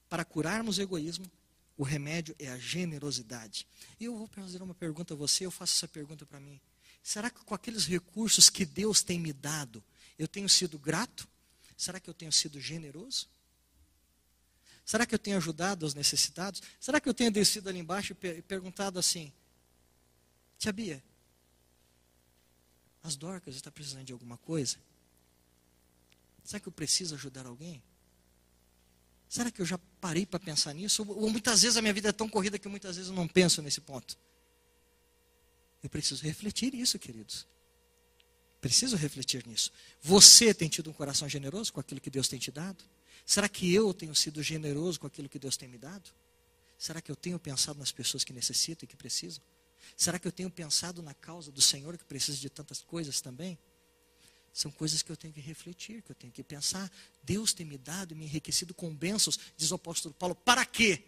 Para 0.09 0.25
curarmos 0.25 0.79
o 0.79 0.83
egoísmo, 0.83 1.31
o 1.77 1.83
remédio 1.83 2.35
é 2.39 2.49
a 2.49 2.59
generosidade. 2.59 3.67
E 3.99 4.05
eu 4.05 4.17
vou 4.17 4.27
fazer 4.27 4.63
uma 4.63 4.75
pergunta 4.75 5.15
a 5.15 5.17
você, 5.17 5.47
eu 5.47 5.51
faço 5.51 5.77
essa 5.77 5.89
pergunta 5.89 6.27
para 6.27 6.41
mim. 6.41 6.61
Será 7.03 7.31
que 7.31 7.45
com 7.45 7.55
aqueles 7.55 7.87
recursos 7.87 8.49
que 8.49 8.65
Deus 8.65 9.03
tem 9.03 9.19
me 9.19 9.33
dado, 9.33 9.83
eu 10.19 10.29
tenho 10.29 10.49
sido 10.49 10.79
grato? 10.79 11.29
Será 11.77 11.99
que 11.99 12.09
eu 12.09 12.15
tenho 12.15 12.31
sido 12.31 12.61
generoso? 12.61 13.29
Será 14.85 15.07
que 15.07 15.15
eu 15.15 15.19
tenho 15.19 15.37
ajudado 15.37 15.87
os 15.87 15.95
necessitados? 15.95 16.63
Será 16.79 17.01
que 17.01 17.09
eu 17.09 17.15
tenho 17.15 17.31
descido 17.31 17.69
ali 17.69 17.79
embaixo 17.79 18.17
e 18.23 18.43
perguntado 18.43 18.99
assim: 18.99 19.33
Tia 20.59 20.73
Bia, 20.73 21.03
as 23.03 23.17
Dorcas 23.17 23.55
estão 23.55 23.73
precisando 23.73 24.05
de 24.05 24.13
alguma 24.13 24.37
coisa? 24.39 24.77
Será 26.45 26.61
que 26.61 26.69
eu 26.69 26.73
preciso 26.73 27.15
ajudar 27.15 27.47
alguém? 27.47 27.83
Será 29.33 29.51
que 29.51 29.63
eu 29.63 29.65
já 29.65 29.79
parei 29.99 30.27
para 30.27 30.39
pensar 30.39 30.75
nisso? 30.75 31.07
Ou, 31.09 31.31
muitas 31.31 31.63
vezes 31.63 31.79
a 31.79 31.81
minha 31.81 31.95
vida 31.95 32.11
é 32.11 32.13
tão 32.13 32.29
corrida 32.29 32.59
que 32.59 32.69
muitas 32.69 32.97
vezes 32.97 33.09
eu 33.09 33.17
não 33.17 33.27
penso 33.27 33.63
nesse 33.63 33.81
ponto. 33.81 34.15
Eu 35.83 35.89
preciso 35.89 36.23
refletir 36.23 36.75
isso, 36.75 36.99
queridos. 36.99 37.47
Preciso 38.61 38.95
refletir 38.95 39.47
nisso. 39.47 39.73
Você 40.03 40.53
tem 40.53 40.69
tido 40.69 40.91
um 40.91 40.93
coração 40.93 41.27
generoso 41.31 41.73
com 41.73 41.81
aquilo 41.81 41.99
que 41.99 42.11
Deus 42.11 42.29
tem 42.29 42.39
te 42.39 42.51
dado? 42.51 42.85
Será 43.25 43.49
que 43.49 43.73
eu 43.73 43.95
tenho 43.95 44.15
sido 44.15 44.43
generoso 44.43 45.01
com 45.01 45.07
aquilo 45.07 45.31
que 45.31 45.39
Deus 45.39 45.57
tem 45.57 45.67
me 45.67 45.79
dado? 45.79 46.11
Será 46.77 47.01
que 47.01 47.11
eu 47.11 47.17
tenho 47.17 47.39
pensado 47.39 47.79
nas 47.79 47.91
pessoas 47.91 48.25
que 48.25 48.35
necessitam 48.35 48.85
e 48.85 48.87
que 48.87 48.97
precisam? 48.99 49.43
Será 49.97 50.19
que 50.19 50.29
eu 50.29 50.33
tenho 50.33 50.51
pensado 50.51 51.01
na 51.03 51.15
causa 51.15 51.51
do 51.51 51.63
Senhor 51.63 51.97
que 51.97 52.05
precisa 52.05 52.37
de 52.37 52.51
tantas 52.51 52.83
coisas 52.83 53.23
também? 53.23 53.59
São 54.53 54.71
coisas 54.71 55.03
que 55.03 55.11
eu 55.11 55.17
tenho 55.17 55.33
que 55.33 55.41
refletir, 55.41 56.03
que 56.03 56.13
eu 56.13 56.17
tenho 56.17 56.33
que 56.33 56.43
pensar. 56.43 56.91
Deus 57.23 57.53
tem 57.53 57.65
me 57.65 57.79
dado 57.79 58.13
e 58.13 58.15
me 58.15 58.25
enriquecido 58.25 58.75
com 58.75 58.95
bênçãos, 58.95 59.39
diz 59.57 59.71
o 59.71 59.77
apóstolo 59.77 60.15
Paulo. 60.15 60.35
Para 60.35 60.65
quê? 60.67 61.03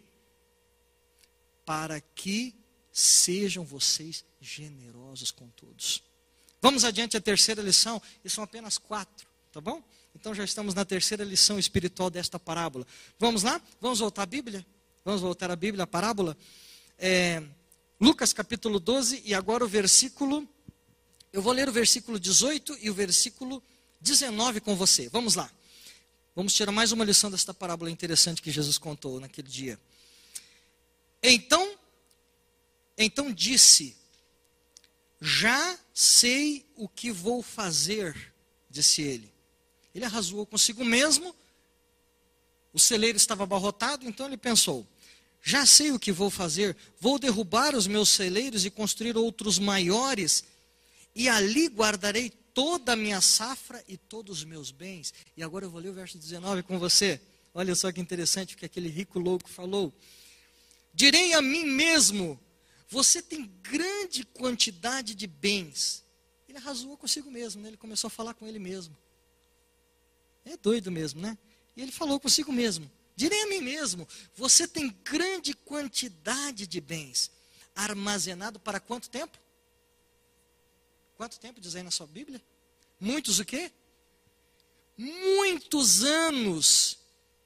Para 1.65 2.01
que 2.01 2.55
sejam 2.91 3.65
vocês 3.65 4.25
generosos 4.41 5.31
com 5.31 5.49
todos. 5.49 6.03
Vamos 6.63 6.85
adiante 6.85 7.17
a 7.17 7.21
terceira 7.21 7.61
lição, 7.61 8.01
e 8.25 8.31
são 8.31 8.43
apenas 8.43 8.79
quatro, 8.79 9.27
tá 9.53 9.61
bom? 9.61 9.83
Então 10.15 10.35
já 10.35 10.45
estamos 10.45 10.75
na 10.75 10.85
terceira 10.85 11.25
lição 11.25 11.59
espiritual 11.59 12.09
desta 12.09 12.39
parábola. 12.39 12.87
Vamos 13.19 13.43
lá? 13.43 13.61
Vamos 13.81 13.99
voltar 13.99 14.23
à 14.23 14.27
Bíblia? 14.27 14.65
Vamos 15.05 15.21
voltar 15.21 15.51
à 15.51 15.57
Bíblia, 15.57 15.85
a 15.85 15.87
parábola? 15.87 16.37
É, 16.97 17.43
Lucas 18.01 18.33
capítulo 18.33 18.81
12 18.81 19.23
e 19.27 19.35
agora 19.35 19.65
o 19.65 19.69
versículo. 19.69 20.49
Eu 21.35 21.43
vou 21.43 21.53
ler 21.53 21.69
o 21.69 21.73
versículo 21.73 22.21
18 22.21 22.79
e 22.81 22.89
o 22.89 22.95
versículo 22.95 23.61
19 24.01 24.61
com 24.61 24.77
você. 24.77 25.09
Vamos 25.09 25.35
lá. 25.35 25.51
Vamos 26.33 26.55
tirar 26.55 26.71
mais 26.71 26.93
uma 26.93 27.05
lição 27.05 27.29
desta 27.29 27.53
parábola 27.53 27.91
interessante 27.91 28.41
que 28.41 28.53
Jesus 28.53 28.79
contou 28.79 29.19
naquele 29.19 29.49
dia. 29.49 29.77
Então, 31.21 31.77
então 32.97 33.33
disse: 33.33 33.97
Já 35.21 35.77
sei 35.93 36.65
o 36.77 36.89
que 36.89 37.11
vou 37.11 37.43
fazer, 37.43 38.33
disse 38.71 39.03
ele. 39.03 39.29
Ele 39.93 40.05
arrasou 40.05 40.47
consigo 40.47 40.85
mesmo. 40.85 41.35
O 42.73 42.79
celeiro 42.79 43.17
estava 43.17 43.43
abarrotado, 43.43 44.07
então 44.07 44.27
ele 44.27 44.37
pensou: 44.37 44.87
já 45.43 45.67
sei 45.67 45.91
o 45.91 45.99
que 45.99 46.13
vou 46.13 46.31
fazer, 46.31 46.77
vou 47.01 47.19
derrubar 47.19 47.75
os 47.75 47.89
meus 47.89 48.09
celeiros 48.09 48.65
e 48.65 48.71
construir 48.71 49.17
outros 49.17 49.59
maiores, 49.59 50.45
e 51.15 51.29
ali 51.29 51.69
guardarei 51.69 52.31
toda 52.31 52.93
a 52.93 52.97
minha 52.97 53.21
safra 53.21 53.83
e 53.87 53.97
todos 53.97 54.39
os 54.39 54.45
meus 54.45 54.71
bens. 54.71 55.13
E 55.37 55.43
agora 55.43 55.65
eu 55.65 55.71
vou 55.71 55.81
ler 55.81 55.91
o 55.91 55.95
verso 55.95 56.19
19 56.19 56.63
com 56.63 56.79
você. 56.79 57.21
Olha 57.53 57.75
só 57.75 57.93
que 57.93 58.01
interessante 58.01 58.55
o 58.55 58.59
que 58.59 58.65
aquele 58.65 58.89
rico 58.89 59.19
louco 59.19 59.49
falou. 59.49 59.93
Direi 60.93 61.35
a 61.35 61.43
mim 61.43 61.65
mesmo: 61.65 62.39
você 62.89 63.23
tem 63.23 63.51
grande 63.63 64.25
quantidade 64.25 65.15
de 65.15 65.27
bens. 65.27 66.03
Ele 66.49 66.59
arrasou 66.59 66.97
consigo 66.97 67.31
mesmo, 67.31 67.63
né? 67.63 67.69
ele 67.69 67.77
começou 67.77 68.09
a 68.09 68.11
falar 68.11 68.35
com 68.35 68.47
ele 68.47 68.59
mesmo. 68.59 68.97
É 70.45 70.57
doido 70.57 70.91
mesmo, 70.91 71.21
né? 71.21 71.37
E 71.77 71.83
ele 71.83 71.93
falou 71.93 72.21
consigo 72.21 72.53
mesmo: 72.53 72.91
Direi 73.17 73.43
a 73.43 73.47
mim 73.47 73.61
mesmo: 73.61 74.07
você 74.37 74.67
tem 74.67 74.89
grande 75.05 75.55
quantidade 75.55 76.67
de 76.67 76.81
bens 76.81 77.31
armazenado 77.75 78.61
para 78.61 78.79
quanto 78.79 79.11
tempo? 79.11 79.39
Quanto 81.17 81.39
tempo 81.39 81.61
diz 81.61 81.75
aí 81.75 81.83
na 81.83 81.91
sua 81.91 82.07
Bíblia? 82.07 82.43
Muitos 82.99 83.39
o 83.39 83.45
quê? 83.45 83.71
Muitos 84.97 86.03
anos. 86.03 86.99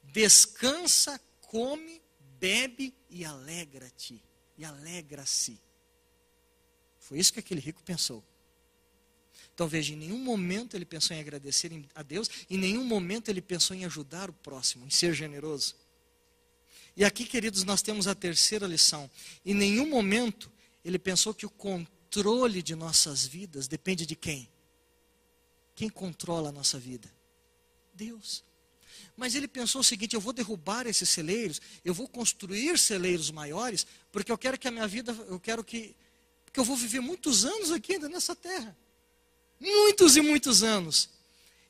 Descansa, 0.03 1.19
come, 1.41 2.01
bebe 2.39 2.93
e 3.09 3.23
alegra-te. 3.23 4.21
E 4.57 4.65
alegra-se. 4.65 5.59
Foi 6.99 7.19
isso 7.19 7.33
que 7.33 7.39
aquele 7.39 7.61
rico 7.61 7.81
pensou. 7.83 8.23
Então 9.53 9.67
veja, 9.67 9.93
em 9.93 9.97
nenhum 9.97 10.19
momento 10.19 10.75
ele 10.75 10.85
pensou 10.85 11.15
em 11.15 11.19
agradecer 11.19 11.71
a 11.93 12.01
Deus, 12.01 12.29
em 12.49 12.57
nenhum 12.57 12.85
momento 12.85 13.29
ele 13.29 13.41
pensou 13.41 13.75
em 13.75 13.83
ajudar 13.83 14.29
o 14.29 14.33
próximo, 14.33 14.85
em 14.85 14.89
ser 14.89 15.13
generoso. 15.13 15.75
E 16.95 17.03
aqui, 17.03 17.25
queridos, 17.25 17.63
nós 17.63 17.81
temos 17.81 18.07
a 18.07 18.15
terceira 18.15 18.65
lição. 18.65 19.09
Em 19.45 19.53
nenhum 19.53 19.89
momento 19.89 20.51
ele 20.83 20.97
pensou 20.97 21.33
que 21.33 21.45
o 21.45 21.49
controle 21.49 21.98
de 22.63 22.75
nossas 22.75 23.25
vidas 23.25 23.67
depende 23.67 24.05
de 24.05 24.15
quem? 24.15 24.49
Quem 25.75 25.89
controla 25.89 26.49
a 26.49 26.51
nossa 26.51 26.77
vida? 26.77 27.09
Deus. 27.93 28.43
Mas 29.15 29.35
ele 29.35 29.47
pensou 29.47 29.81
o 29.81 29.83
seguinte: 29.83 30.15
eu 30.15 30.21
vou 30.21 30.33
derrubar 30.33 30.87
esses 30.87 31.09
celeiros, 31.09 31.61
eu 31.83 31.93
vou 31.93 32.07
construir 32.07 32.77
celeiros 32.77 33.31
maiores, 33.31 33.85
porque 34.11 34.31
eu 34.31 34.37
quero 34.37 34.57
que 34.57 34.67
a 34.67 34.71
minha 34.71 34.87
vida, 34.87 35.11
eu 35.27 35.39
quero 35.39 35.63
que, 35.63 35.95
porque 36.45 36.59
eu 36.59 36.63
vou 36.63 36.75
viver 36.75 36.99
muitos 36.99 37.45
anos 37.45 37.71
aqui 37.71 37.93
ainda 37.93 38.09
nessa 38.09 38.35
terra. 38.35 38.75
Muitos 39.59 40.15
e 40.15 40.21
muitos 40.21 40.63
anos. 40.63 41.09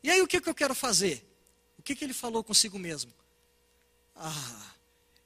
E 0.04 0.10
aí 0.10 0.22
o 0.22 0.28
que, 0.28 0.40
que 0.40 0.50
eu 0.50 0.56
quero 0.56 0.76
fazer? 0.76 1.26
O 1.78 1.82
que, 1.82 1.96
que 1.96 2.04
ele 2.04 2.14
falou 2.14 2.44
consigo 2.44 2.78
mesmo? 2.78 3.12
Ah, 4.16 4.76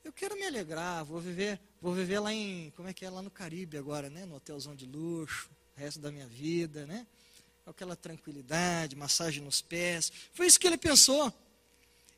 eu 0.04 0.12
quero 0.12 0.36
me 0.36 0.46
alegrar, 0.46 1.06
vou 1.06 1.22
viver, 1.22 1.60
vou 1.82 1.94
viver 1.94 2.20
lá 2.20 2.34
em, 2.34 2.72
como 2.72 2.90
é 2.90 2.94
que 2.94 3.06
é, 3.06 3.10
lá 3.10 3.22
no 3.22 3.32
Caribe 3.32 3.78
agora, 3.78 4.10
né? 4.10 4.26
No 4.26 4.36
hotelzão 4.36 4.76
de 4.76 4.86
luxo, 4.86 5.50
o 5.76 5.80
resto 5.80 6.00
da 6.00 6.12
minha 6.12 6.28
vida, 6.28 6.86
né? 6.86 7.08
Aquela 7.66 7.96
tranquilidade, 7.96 8.96
massagem 8.96 9.42
nos 9.42 9.62
pés. 9.62 10.12
Foi 10.34 10.46
isso 10.46 10.60
que 10.60 10.68
ele 10.68 10.78
pensou. 10.78 11.34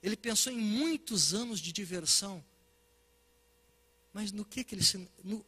Ele 0.02 0.16
pensou 0.16 0.52
em 0.52 0.58
muitos 0.58 1.34
anos 1.34 1.60
de 1.60 1.72
diversão. 1.72 2.44
Mas 4.12 4.32
no 4.32 4.44
que 4.44 4.64
que 4.64 4.74
ele 4.74 4.84
se, 4.84 5.08
no, 5.24 5.46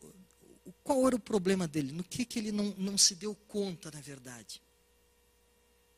qual 0.84 1.08
era 1.08 1.16
o 1.16 1.20
problema 1.20 1.68
dele? 1.68 1.92
No 1.92 2.04
que 2.04 2.24
que 2.26 2.38
ele 2.38 2.52
não, 2.52 2.66
não 2.78 2.98
se 2.98 3.16
deu 3.16 3.34
conta, 3.48 3.90
na 3.90 4.02
verdade? 4.02 4.62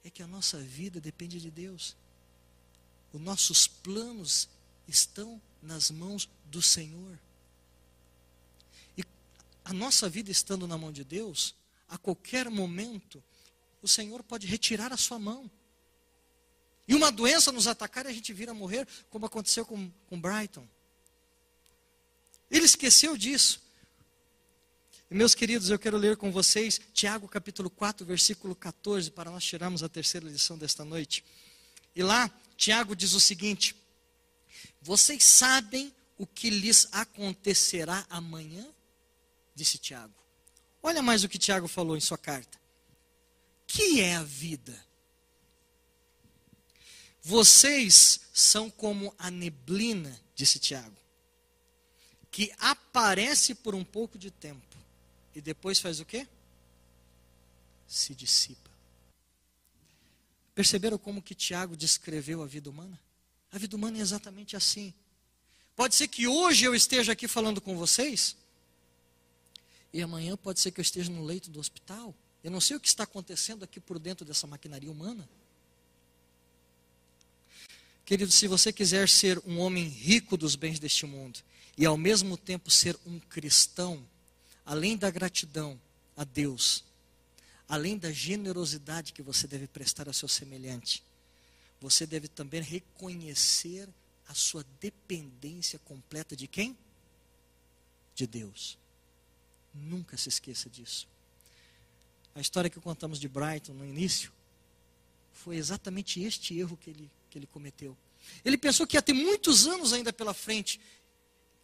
É 0.04 0.10
que 0.10 0.24
a 0.24 0.28
nossa 0.28 0.58
vida 0.58 1.02
depende 1.02 1.42
de 1.42 1.52
Deus. 1.52 1.98
Os 3.12 3.20
nossos 3.20 3.68
planos 3.68 4.48
estão 4.88 5.42
nas 5.62 5.92
mãos 5.92 6.30
do 6.46 6.62
Senhor. 6.62 7.18
E 8.98 9.04
a 9.66 9.74
nossa 9.74 10.10
vida 10.10 10.32
estando 10.32 10.68
na 10.68 10.78
mão 10.78 10.92
de 10.92 11.04
Deus, 11.04 11.56
a 11.88 11.98
qualquer 11.98 12.50
momento, 12.50 13.24
o 13.82 13.88
Senhor 13.88 14.24
pode 14.24 14.48
retirar 14.48 14.92
a 14.94 14.98
sua 14.98 15.20
mão. 15.20 15.50
E 16.88 16.96
uma 16.96 17.12
doença 17.12 17.52
nos 17.52 17.68
atacar 17.68 18.06
e 18.06 18.10
a 18.10 18.14
gente 18.14 18.34
vir 18.34 18.50
a 18.50 18.54
morrer, 18.54 18.88
como 19.10 19.26
aconteceu 19.26 19.66
com, 19.66 19.92
com 20.08 20.20
Brighton. 20.20 20.68
Ele 22.50 22.66
esqueceu 22.66 23.16
disso. 23.16 23.62
E, 25.10 25.16
meus 25.16 25.34
queridos, 25.34 25.70
eu 25.70 25.80
quero 25.80 25.98
ler 25.98 26.18
com 26.18 26.32
vocês 26.32 26.80
Tiago 26.94 27.28
capítulo 27.28 27.70
4, 27.70 28.06
versículo 28.06 28.56
14, 28.56 29.12
para 29.12 29.30
nós 29.32 29.44
tirarmos 29.44 29.84
a 29.84 29.90
terceira 29.90 30.28
lição 30.28 30.58
desta 30.58 30.84
noite. 30.84 31.24
E 31.96 32.04
lá, 32.04 32.30
Tiago 32.56 32.96
diz 32.96 33.14
o 33.14 33.20
seguinte: 33.20 33.76
Vocês 34.82 35.24
sabem 35.24 35.94
o 36.18 36.26
que 36.26 36.50
lhes 36.50 36.88
acontecerá 36.92 38.06
amanhã? 38.10 38.68
Disse 39.56 39.78
Tiago. 39.78 40.14
Olha 40.82 41.02
mais 41.02 41.24
o 41.24 41.30
que 41.30 41.38
Tiago 41.38 41.68
falou 41.68 41.98
em 41.98 42.02
sua 42.02 42.18
carta. 42.18 42.60
Que 43.68 44.02
é 44.02 44.16
a 44.16 44.24
vida? 44.24 44.86
Vocês 47.22 48.22
são 48.34 48.70
como 48.70 49.14
a 49.18 49.30
neblina, 49.30 50.20
disse 50.34 50.58
Tiago, 50.58 50.98
que 52.32 52.52
aparece 52.58 53.54
por 53.54 53.76
um 53.76 53.84
pouco 53.84 54.18
de 54.18 54.32
tempo 54.32 54.78
e 55.36 55.42
depois 55.42 55.80
faz 55.80 56.00
o 56.00 56.06
quê? 56.06 56.28
Se 57.88 58.16
dissipa. 58.16 58.70
Perceberam 60.56 60.98
como 60.98 61.22
que 61.22 61.36
Tiago 61.36 61.78
descreveu 61.78 62.42
a 62.42 62.46
vida 62.46 62.70
humana? 62.70 63.00
A 63.52 63.58
vida 63.58 63.76
humana 63.76 63.98
é 63.98 64.02
exatamente 64.02 64.56
assim. 64.56 64.94
Pode 65.76 65.96
ser 65.96 66.08
que 66.08 66.28
hoje 66.28 66.66
eu 66.66 66.76
esteja 66.76 67.14
aqui 67.14 67.28
falando 67.28 67.62
com 67.62 67.76
vocês, 67.76 68.36
e 69.92 70.02
amanhã 70.02 70.38
pode 70.38 70.60
ser 70.60 70.72
que 70.72 70.80
eu 70.80 70.84
esteja 70.84 71.10
no 71.10 71.24
leito 71.24 71.50
do 71.50 71.60
hospital. 71.60 72.14
Eu 72.44 72.52
não 72.52 72.62
sei 72.62 72.78
o 72.78 72.80
que 72.80 72.88
está 72.88 73.04
acontecendo 73.04 73.64
aqui 73.64 73.80
por 73.80 73.98
dentro 73.98 74.26
dessa 74.26 74.46
maquinaria 74.46 74.92
humana. 74.92 75.28
Querido, 78.06 78.32
se 78.32 78.48
você 78.48 78.72
quiser 78.72 79.08
ser 79.08 79.42
um 79.46 79.60
homem 79.60 79.88
rico 79.88 80.36
dos 80.36 80.56
bens 80.56 80.80
deste 80.80 81.06
mundo 81.06 81.40
e 81.78 81.86
ao 81.86 81.98
mesmo 81.98 82.38
tempo 82.38 82.70
ser 82.70 82.98
um 83.06 83.20
cristão, 83.20 84.04
além 84.66 84.98
da 84.98 85.10
gratidão 85.10 85.80
a 86.16 86.24
Deus, 86.24 86.84
além 87.68 87.98
da 87.98 88.12
generosidade 88.12 89.14
que 89.14 89.22
você 89.22 89.48
deve 89.48 89.68
prestar 89.68 90.08
ao 90.08 90.14
seu 90.14 90.28
semelhante, 90.28 91.04
você 91.80 92.06
deve 92.06 92.28
também 92.28 92.62
reconhecer 92.62 93.88
a 94.28 94.34
sua 94.34 94.66
dependência 94.80 95.80
completa 95.80 96.36
de 96.36 96.48
quem? 96.48 96.78
De 98.16 98.28
Deus. 98.28 98.78
Nunca 99.74 100.18
se 100.18 100.30
esqueça 100.30 100.70
disso. 100.70 101.08
A 102.36 102.42
história 102.42 102.70
que 102.70 102.80
contamos 102.80 103.20
de 103.20 103.28
Brighton 103.28 103.74
no 103.74 103.86
início 103.86 104.32
foi 105.34 105.56
exatamente 105.56 106.22
este 106.22 106.58
erro 106.58 106.78
que 106.78 106.90
ele, 106.90 107.10
que 107.30 107.38
ele 107.38 107.48
cometeu. 107.48 107.98
Ele 108.44 108.58
pensou 108.58 108.86
que 108.86 108.98
ia 108.98 109.02
ter 109.02 109.14
muitos 109.14 109.68
anos 109.68 109.94
ainda 109.94 110.12
pela 110.12 110.34
frente, 110.34 110.80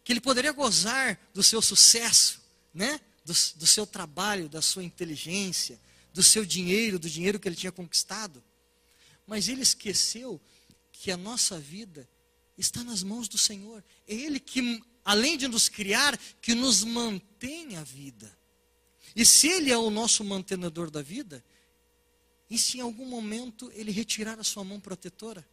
que 0.02 0.12
ele 0.12 0.20
poderia 0.20 0.52
gozar 0.52 1.20
do 1.34 1.42
seu 1.42 1.60
sucesso, 1.60 2.40
né? 2.72 3.00
do, 3.26 3.32
do 3.56 3.66
seu 3.66 3.84
trabalho, 3.84 4.48
da 4.48 4.62
sua 4.62 4.84
inteligência, 4.84 5.78
do 6.14 6.22
seu 6.22 6.46
dinheiro, 6.46 6.98
do 6.98 7.10
dinheiro 7.10 7.40
que 7.40 7.48
ele 7.48 7.56
tinha 7.56 7.72
conquistado. 7.72 8.42
Mas 9.26 9.48
ele 9.48 9.62
esqueceu 9.62 10.40
que 10.92 11.10
a 11.10 11.16
nossa 11.16 11.58
vida 11.58 12.08
está 12.56 12.82
nas 12.82 13.02
mãos 13.02 13.28
do 13.28 13.38
Senhor. 13.38 13.84
É 14.06 14.14
Ele 14.14 14.40
que, 14.40 14.82
além 15.04 15.36
de 15.36 15.46
nos 15.48 15.68
criar, 15.68 16.16
que 16.40 16.54
nos 16.54 16.84
mantém 16.84 17.76
a 17.76 17.82
vida. 17.82 18.36
E 19.14 19.24
se 19.24 19.48
Ele 19.48 19.70
é 19.70 19.78
o 19.78 19.90
nosso 19.90 20.24
mantenedor 20.24 20.90
da 20.90 21.02
vida, 21.02 21.44
e 22.48 22.58
se 22.58 22.78
em 22.78 22.80
algum 22.80 23.06
momento 23.06 23.70
Ele 23.74 23.90
retirar 23.90 24.38
a 24.38 24.44
sua 24.44 24.64
mão 24.64 24.80
protetora? 24.80 25.46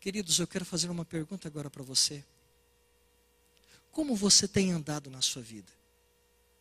Queridos, 0.00 0.38
eu 0.38 0.46
quero 0.46 0.64
fazer 0.64 0.90
uma 0.90 1.04
pergunta 1.04 1.46
agora 1.46 1.70
para 1.70 1.82
você. 1.82 2.24
Como 3.92 4.16
você 4.16 4.48
tem 4.48 4.72
andado 4.72 5.10
na 5.10 5.20
sua 5.20 5.42
vida? 5.42 5.70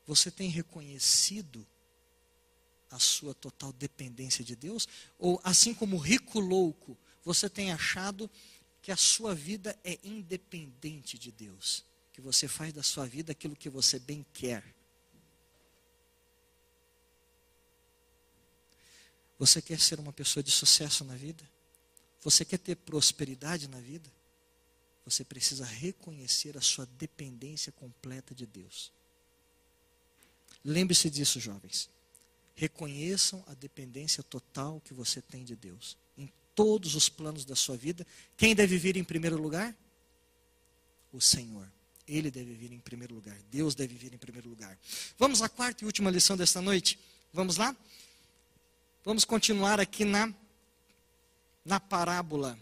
Você 0.06 0.30
tem 0.30 0.50
reconhecido 0.50 1.66
a 2.92 3.00
sua 3.00 3.34
total 3.34 3.72
dependência 3.74 4.44
de 4.44 4.56
Deus? 4.56 4.88
Ou, 5.18 5.40
assim 5.44 5.74
como 5.74 5.98
rico 5.98 6.40
louco, 6.40 6.98
você 7.24 7.50
tem 7.50 7.72
achado 7.72 8.30
que 8.82 8.92
a 8.92 8.98
sua 8.98 9.34
vida 9.34 9.78
é 9.84 9.98
independente 10.04 11.18
de 11.18 11.32
Deus? 11.32 11.84
Que 12.14 12.22
você 12.22 12.48
faz 12.48 12.74
da 12.74 12.84
sua 12.84 13.08
vida 13.08 13.32
aquilo 13.32 13.56
que 13.56 13.70
você 13.70 13.98
bem 13.98 14.26
quer? 14.34 14.64
Você 19.40 19.62
quer 19.62 19.80
ser 19.80 20.00
uma 20.00 20.14
pessoa 20.14 20.44
de 20.44 20.52
sucesso 20.52 21.04
na 21.04 21.16
vida? 21.16 21.44
Você 22.22 22.46
quer 22.46 22.60
ter 22.60 22.76
prosperidade 22.76 23.68
na 23.68 23.80
vida? 23.80 24.08
Você 25.06 25.24
precisa 25.24 25.66
reconhecer 25.66 26.56
a 26.58 26.62
sua 26.62 26.86
dependência 26.86 27.72
completa 27.72 28.36
de 28.36 28.46
Deus. 28.46 28.92
Lembre-se 30.64 31.10
disso, 31.10 31.40
jovens. 31.40 31.90
Reconheçam 32.56 33.44
a 33.48 33.54
dependência 33.54 34.24
total 34.24 34.82
que 34.82 34.94
você 34.94 35.22
tem 35.22 35.44
de 35.44 35.56
Deus. 35.56 35.98
Em 36.18 36.32
todos 36.54 36.96
os 36.96 37.10
planos 37.10 37.46
da 37.46 37.56
sua 37.56 37.78
vida. 37.78 38.06
Quem 38.38 38.56
deve 38.56 38.78
vir 38.78 38.98
em 38.98 39.04
primeiro 39.04 39.42
lugar? 39.42 39.76
O 41.12 41.20
Senhor. 41.20 41.68
Ele 42.08 42.30
deve 42.30 42.54
vir 42.54 42.72
em 42.72 42.80
primeiro 42.80 43.14
lugar. 43.16 43.38
Deus 43.50 43.76
deve 43.76 43.96
vir 43.96 44.14
em 44.14 44.18
primeiro 44.18 44.50
lugar. 44.50 44.78
Vamos 45.18 45.42
à 45.42 45.50
quarta 45.50 45.84
e 45.84 45.86
última 45.86 46.10
lição 46.10 46.36
desta 46.36 46.62
noite. 46.62 47.00
Vamos 47.34 47.58
lá? 47.58 47.76
Vamos 49.04 49.26
continuar 49.26 49.80
aqui 49.80 50.06
na, 50.06 50.34
na 51.66 51.80
parábola 51.80 52.60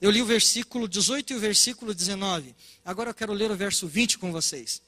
eu 0.00 0.10
li 0.10 0.22
o 0.22 0.26
versículo 0.26 0.88
18 0.88 1.32
e 1.32 1.36
o 1.36 1.40
versículo 1.40 1.94
19. 1.94 2.54
Agora 2.84 3.10
eu 3.10 3.14
quero 3.14 3.34
ler 3.34 3.50
o 3.50 3.56
verso 3.56 3.86
20 3.86 4.18
com 4.18 4.32
vocês. 4.32 4.80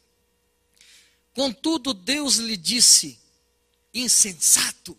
Contudo, 1.34 1.92
Deus 1.92 2.36
lhe 2.36 2.56
disse: 2.56 3.18
insensato, 3.92 4.98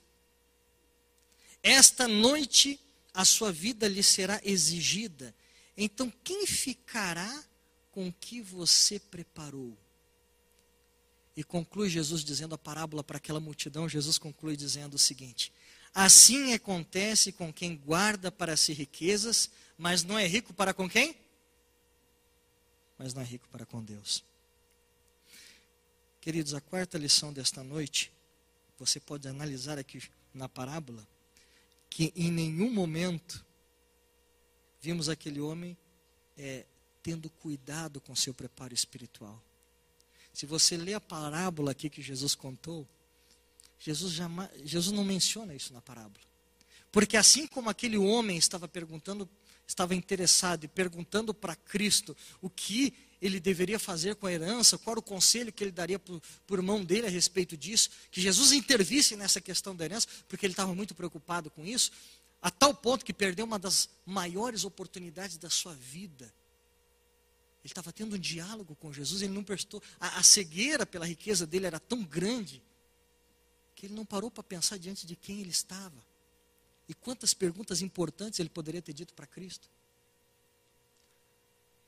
esta 1.62 2.08
noite 2.08 2.80
a 3.14 3.24
sua 3.24 3.52
vida 3.52 3.88
lhe 3.88 4.04
será 4.04 4.42
exigida. 4.44 5.34
Então, 5.78 6.12
quem 6.24 6.46
ficará 6.46 7.44
com 7.92 8.08
o 8.08 8.14
que 8.14 8.42
você 8.42 9.00
preparou? 9.00 9.78
E 11.36 11.44
conclui 11.44 11.90
Jesus 11.90 12.24
dizendo 12.24 12.54
a 12.54 12.58
parábola 12.58 13.04
para 13.04 13.18
aquela 13.18 13.40
multidão. 13.40 13.90
Jesus 13.90 14.18
conclui 14.18 14.56
dizendo 14.56 14.96
o 14.96 15.00
seguinte: 15.00 15.52
Assim 15.94 16.54
acontece 16.54 17.32
com 17.32 17.52
quem 17.52 17.76
guarda 17.76 18.32
para 18.32 18.58
si 18.58 18.74
riquezas 18.74 19.50
mas 19.78 20.04
não 20.04 20.18
é 20.18 20.26
rico 20.26 20.54
para 20.54 20.74
com 20.74 20.90
quem? 20.90 21.16
Mas 22.98 23.14
não 23.14 23.22
é 23.22 23.26
rico 23.26 23.48
para 23.50 23.66
com 23.66 23.84
Deus. 23.84 24.24
Queridos, 26.22 26.54
a 26.54 26.62
quarta 26.62 26.98
lição 26.98 27.34
desta 27.34 27.64
noite, 27.64 28.12
você 28.86 29.00
pode 29.00 29.28
analisar 29.28 29.78
aqui 29.78 30.02
na 30.34 30.50
parábola, 30.50 31.08
que 31.90 32.12
em 32.16 32.32
nenhum 32.32 32.72
momento 32.72 33.46
vimos 34.82 35.08
aquele 35.08 35.40
homem 35.40 35.78
é 36.38 36.66
tendo 37.02 37.30
cuidado 37.30 38.02
com 38.02 38.16
seu 38.16 38.34
preparo 38.34 38.74
espiritual. 38.74 39.42
Se 40.34 40.46
você 40.46 40.76
lê 40.76 40.94
a 40.94 41.02
parábola 41.02 41.72
aqui 41.72 41.90
que 41.90 42.02
Jesus 42.02 42.34
contou, 42.34 42.88
Jesus, 43.80 44.14
jamais, 44.14 44.50
Jesus 44.64 44.96
não 44.96 45.04
menciona 45.04 45.54
isso 45.54 45.74
na 45.74 45.82
parábola. 45.82 46.24
Porque 46.92 47.18
assim 47.18 47.46
como 47.46 47.70
aquele 47.70 47.98
homem 47.98 48.38
estava 48.38 48.68
perguntando, 48.68 49.30
estava 49.68 49.94
interessado 49.94 50.64
e 50.64 50.68
perguntando 50.68 51.34
para 51.34 51.56
Cristo 51.56 52.16
o 52.42 52.50
que 52.50 52.94
ele 53.24 53.40
deveria 53.40 53.80
fazer 53.80 54.16
com 54.16 54.28
a 54.28 54.34
herança, 54.34 54.78
qual 54.78 54.96
era 54.96 55.00
o 55.00 55.04
conselho 55.04 55.54
que 55.54 55.64
ele 55.64 55.72
daria 55.72 55.98
por, 55.98 56.62
mão 56.62 56.84
dele 56.84 57.08
a 57.08 57.10
respeito 57.10 57.56
disso, 57.56 57.90
que 58.12 58.20
Jesus 58.20 58.52
intervisse 58.52 59.16
nessa 59.16 59.40
questão 59.40 59.74
da 59.74 59.86
herança, 59.86 60.10
porque 60.28 60.46
ele 60.46 60.52
estava 60.52 60.76
muito 60.76 60.94
preocupado 60.94 61.50
com 61.50 61.66
isso, 61.66 61.90
a 62.42 62.52
tal 62.52 62.74
ponto 62.74 63.06
que 63.06 63.14
perdeu 63.14 63.46
uma 63.46 63.58
das 63.58 63.88
maiores 64.06 64.66
oportunidades 64.66 65.38
da 65.38 65.50
sua 65.50 65.74
vida. 65.74 66.26
Ele 67.64 67.72
estava 67.72 67.94
tendo 67.94 68.18
um 68.18 68.20
diálogo 68.20 68.76
com 68.76 68.92
Jesus, 68.92 69.22
ele 69.22 69.32
não 69.32 69.44
prestou. 69.44 69.82
A, 70.02 70.18
a 70.18 70.24
cegueira 70.24 70.86
pela 70.86 71.06
riqueza 71.06 71.48
dele 71.48 71.66
era 71.66 71.80
tão 71.80 72.04
grande 72.04 72.62
que 73.74 73.86
ele 73.86 73.94
não 73.94 74.06
parou 74.06 74.30
para 74.30 74.44
pensar 74.44 74.78
diante 74.78 75.08
de 75.08 75.16
quem 75.16 75.40
ele 75.40 75.52
estava. 75.52 76.06
E 76.90 76.94
quantas 76.94 77.34
perguntas 77.34 77.82
importantes 77.82 78.42
ele 78.42 78.50
poderia 78.50 78.82
ter 78.82 78.92
dito 78.92 79.14
para 79.14 79.26
Cristo. 79.26 79.70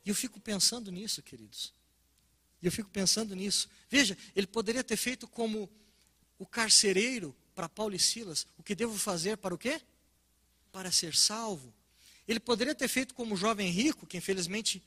E 0.05 0.09
eu 0.09 0.15
fico 0.15 0.39
pensando 0.39 0.91
nisso, 0.91 1.21
queridos. 1.23 1.73
E 2.61 2.65
eu 2.65 2.71
fico 2.71 2.89
pensando 2.89 3.35
nisso. 3.35 3.69
Veja, 3.89 4.17
ele 4.35 4.47
poderia 4.47 4.83
ter 4.83 4.97
feito 4.97 5.27
como 5.27 5.69
o 6.37 6.45
carcereiro 6.45 7.35
para 7.55 7.67
Paulo 7.67 7.95
e 7.95 7.99
Silas: 7.99 8.45
o 8.57 8.63
que 8.63 8.75
devo 8.75 8.97
fazer 8.97 9.37
para 9.37 9.53
o 9.53 9.57
quê? 9.57 9.81
Para 10.71 10.91
ser 10.91 11.15
salvo. 11.15 11.73
Ele 12.27 12.39
poderia 12.39 12.75
ter 12.75 12.87
feito 12.87 13.13
como 13.13 13.35
o 13.35 13.37
jovem 13.37 13.69
rico, 13.69 14.05
que 14.05 14.17
infelizmente 14.17 14.83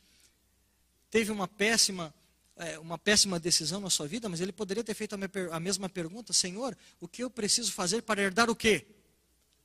teve 1.10 1.30
uma 1.30 1.48
péssima 1.48 2.14
é, 2.58 2.78
uma 2.78 2.98
péssima 2.98 3.38
decisão 3.38 3.80
na 3.80 3.88
sua 3.88 4.08
vida, 4.08 4.28
mas 4.28 4.40
ele 4.40 4.50
poderia 4.50 4.82
ter 4.82 4.94
feito 4.94 5.16
a, 5.52 5.60
mesma 5.60 5.88
pergunta: 5.88 6.32
Senhor, 6.32 6.76
o 7.00 7.06
que 7.06 7.22
eu 7.22 7.30
preciso 7.30 7.72
fazer 7.72 8.02
para 8.02 8.20
herdar 8.20 8.50
o 8.50 8.56
quê? 8.56 8.86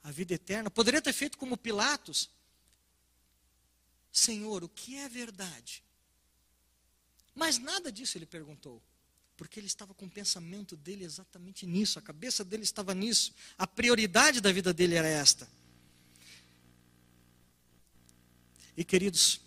A 0.03 0.11
vida 0.11 0.33
eterna. 0.33 0.69
Poderia 0.69 1.01
ter 1.01 1.13
feito 1.13 1.37
como 1.37 1.57
Pilatos: 1.57 2.29
Senhor, 4.14 4.64
o 4.64 4.70
que 4.70 4.95
é 4.95 5.09
verdade? 5.09 5.84
Mas 7.34 7.57
nada 7.57 7.91
disso 7.91 8.16
ele 8.16 8.28
perguntou, 8.28 8.80
porque 9.36 9.59
ele 9.59 9.66
estava 9.66 9.91
com 9.95 10.05
o 10.05 10.09
pensamento 10.09 10.78
dele 10.78 11.03
exatamente 11.03 11.66
nisso, 11.66 11.97
a 11.97 12.01
cabeça 12.01 12.45
dele 12.45 12.61
estava 12.61 12.93
nisso, 12.93 13.34
a 13.57 13.66
prioridade 13.66 14.39
da 14.39 14.51
vida 14.51 14.72
dele 14.72 14.93
era 14.93 15.07
esta. 15.07 15.49
E 18.78 18.84
queridos, 18.84 19.41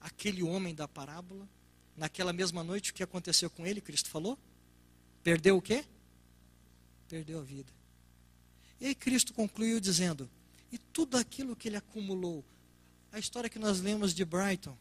aquele 0.00 0.42
homem 0.42 0.74
da 0.74 0.88
parábola 0.88 1.46
naquela 1.94 2.32
mesma 2.32 2.64
noite, 2.64 2.92
o 2.92 2.94
que 2.94 3.02
aconteceu 3.02 3.50
com 3.50 3.66
ele? 3.66 3.82
Cristo 3.82 4.08
falou? 4.08 4.38
Perdeu 5.22 5.58
o 5.58 5.62
quê? 5.62 5.84
Perdeu 7.08 7.40
a 7.40 7.42
vida. 7.42 7.70
E 8.80 8.86
aí 8.86 8.94
Cristo 8.94 9.34
concluiu 9.34 9.80
dizendo: 9.80 10.30
E 10.72 10.78
tudo 10.78 11.18
aquilo 11.18 11.56
que 11.56 11.68
ele 11.68 11.76
acumulou, 11.76 12.44
a 13.12 13.18
história 13.18 13.48
que 13.48 13.58
nós 13.58 13.80
lemos 13.80 14.14
de 14.14 14.24
Brighton, 14.24 14.76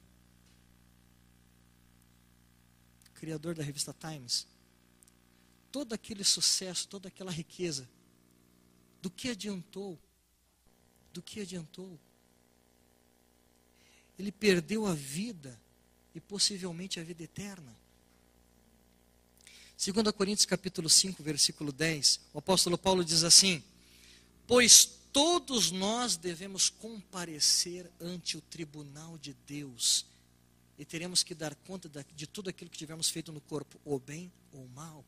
criador 3.14 3.56
da 3.56 3.64
revista 3.64 3.94
Times, 3.94 4.46
todo 5.72 5.94
aquele 5.94 6.24
sucesso, 6.24 6.88
toda 6.88 7.08
aquela 7.08 7.32
riqueza, 7.32 7.88
do 9.02 9.10
que 9.10 9.30
adiantou? 9.30 9.98
Do 11.14 11.22
que 11.22 11.42
adiantou? 11.42 12.00
Ele 14.18 14.32
perdeu 14.32 14.86
a 14.86 14.94
vida 14.94 15.60
e 16.14 16.20
possivelmente 16.20 17.00
a 17.00 17.04
vida 17.04 17.24
eterna. 17.24 17.76
2 19.78 20.12
Coríntios 20.12 20.46
capítulo 20.46 20.90
5, 20.90 21.22
versículo 21.22 21.72
10, 21.72 22.20
o 22.34 22.40
apóstolo 22.40 22.78
Paulo 22.78 23.06
diz 23.06 23.24
assim: 23.24 23.64
Pois 24.48 24.97
todos 25.18 25.72
nós 25.72 26.16
devemos 26.16 26.70
comparecer 26.70 27.92
ante 28.00 28.38
o 28.38 28.42
tribunal 28.42 29.18
de 29.18 29.34
Deus 29.48 30.06
e 30.78 30.86
teremos 30.86 31.24
que 31.24 31.34
dar 31.34 31.56
conta 31.56 31.90
de 32.16 32.28
tudo 32.28 32.52
aquilo 32.52 32.70
que 32.70 32.78
tivermos 32.78 33.10
feito 33.10 33.32
no 33.32 33.42
corpo, 33.42 33.80
ou 33.84 33.98
bem 33.98 34.32
ou 34.54 34.68
mal. 34.76 35.04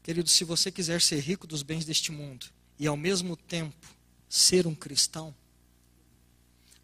Querido, 0.00 0.28
se 0.28 0.44
você 0.44 0.70
quiser 0.70 1.02
ser 1.02 1.18
rico 1.18 1.44
dos 1.44 1.64
bens 1.64 1.84
deste 1.84 2.12
mundo 2.12 2.46
e 2.78 2.86
ao 2.86 2.96
mesmo 2.96 3.36
tempo 3.36 3.96
ser 4.28 4.64
um 4.64 4.76
cristão, 4.76 5.34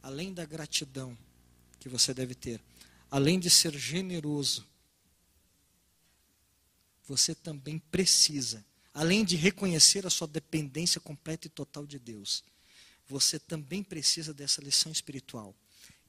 além 0.02 0.34
da 0.34 0.44
gratidão 0.44 1.16
que 1.78 1.88
você 1.88 2.12
deve 2.12 2.34
ter, 2.34 2.60
além 3.08 3.38
de 3.38 3.48
ser 3.48 3.78
generoso, 3.78 4.66
você 7.06 7.34
também 7.34 7.78
precisa, 7.78 8.64
além 8.92 9.24
de 9.24 9.36
reconhecer 9.36 10.06
a 10.06 10.10
sua 10.10 10.26
dependência 10.26 11.00
completa 11.00 11.46
e 11.46 11.50
total 11.50 11.86
de 11.86 11.98
Deus, 11.98 12.42
você 13.06 13.38
também 13.38 13.82
precisa 13.82 14.32
dessa 14.32 14.62
lição 14.62 14.90
espiritual, 14.90 15.54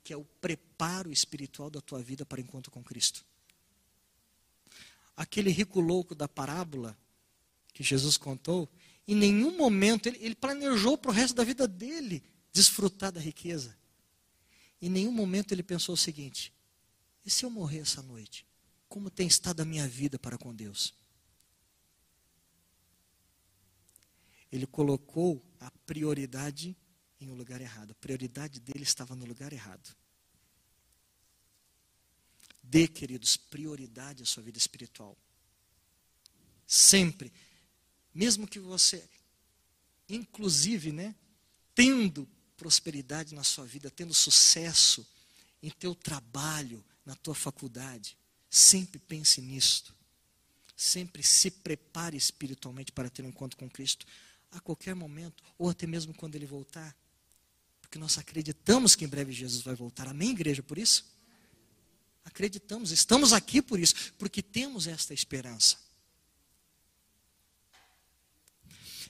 que 0.04 0.14
é 0.14 0.18
o 0.18 0.24
preparo 0.24 1.12
espiritual 1.12 1.70
da 1.70 1.82
tua 1.82 2.02
vida 2.02 2.26
para 2.26 2.40
o 2.40 2.42
encontro 2.42 2.72
com 2.72 2.84
Cristo. 2.84 3.26
Aquele 5.16 5.50
rico 5.50 5.80
louco 5.80 6.14
da 6.16 6.28
parábola 6.28 6.98
que 7.74 7.84
Jesus 7.84 8.16
contou, 8.18 8.70
em 9.08 9.16
nenhum 9.16 9.56
momento 9.58 10.08
ele, 10.08 10.18
ele 10.22 10.36
planejou 10.36 10.98
para 10.98 11.12
o 11.12 11.14
resto 11.14 11.36
da 11.36 11.44
vida 11.44 11.68
dele 11.68 12.24
desfrutar 12.54 13.12
da 13.12 13.20
riqueza. 13.20 13.78
Em 14.82 14.90
nenhum 14.90 15.12
momento 15.12 15.52
ele 15.52 15.64
pensou 15.64 15.94
o 15.94 15.98
seguinte: 15.98 16.54
e 17.26 17.30
se 17.30 17.44
eu 17.44 17.50
morrer 17.50 17.80
essa 17.80 18.02
noite? 18.02 18.46
Como 18.96 19.10
tem 19.10 19.28
estado 19.28 19.60
a 19.60 19.66
minha 19.66 19.86
vida 19.90 20.18
para 20.18 20.38
com 20.38 20.56
Deus? 20.56 20.94
Ele 24.50 24.66
colocou 24.66 25.46
a 25.60 25.70
prioridade 25.86 26.78
em 27.20 27.30
um 27.30 27.36
lugar 27.36 27.60
errado. 27.60 27.92
A 27.92 27.96
prioridade 27.96 28.62
dele 28.62 28.84
estava 28.84 29.14
no 29.14 29.26
lugar 29.26 29.52
errado. 29.52 29.94
Dê, 32.64 32.88
queridos, 32.88 33.36
prioridade 33.36 34.24
à 34.24 34.26
sua 34.26 34.42
vida 34.42 34.58
espiritual. 34.58 35.18
Sempre. 36.66 37.34
Mesmo 38.14 38.48
que 38.48 38.60
você, 38.60 39.06
inclusive, 40.08 40.94
né, 40.94 41.14
tendo 41.76 42.26
prosperidade 42.56 43.36
na 43.36 43.44
sua 43.44 43.66
vida, 43.66 43.92
tendo 43.92 44.14
sucesso 44.14 45.06
em 45.62 45.70
teu 45.70 45.94
trabalho, 45.94 46.82
na 47.06 47.14
tua 47.14 47.36
faculdade, 47.36 48.18
sempre 48.56 49.00
pense 49.00 49.42
nisto. 49.42 49.94
Sempre 50.78 51.22
se 51.22 51.52
prepare 51.52 52.16
espiritualmente 52.16 52.92
para 52.92 53.10
ter 53.10 53.22
um 53.24 53.28
encontro 53.28 53.58
com 53.58 53.70
Cristo 53.70 54.06
a 54.50 54.62
qualquer 54.62 54.96
momento, 54.96 55.44
ou 55.58 55.70
até 55.70 55.86
mesmo 55.86 56.14
quando 56.14 56.36
ele 56.36 56.46
voltar. 56.46 56.96
Porque 57.82 58.00
nós 58.00 58.18
acreditamos 58.18 58.96
que 58.96 59.04
em 59.04 59.08
breve 59.10 59.34
Jesus 59.34 59.62
vai 59.62 59.76
voltar. 59.76 60.08
Amém, 60.08 60.32
igreja, 60.32 60.64
por 60.64 60.78
isso? 60.78 61.06
Acreditamos, 62.24 62.92
estamos 62.92 63.34
aqui 63.34 63.62
por 63.62 63.78
isso, 63.78 64.14
porque 64.18 64.42
temos 64.42 64.88
esta 64.88 65.14
esperança. 65.14 65.78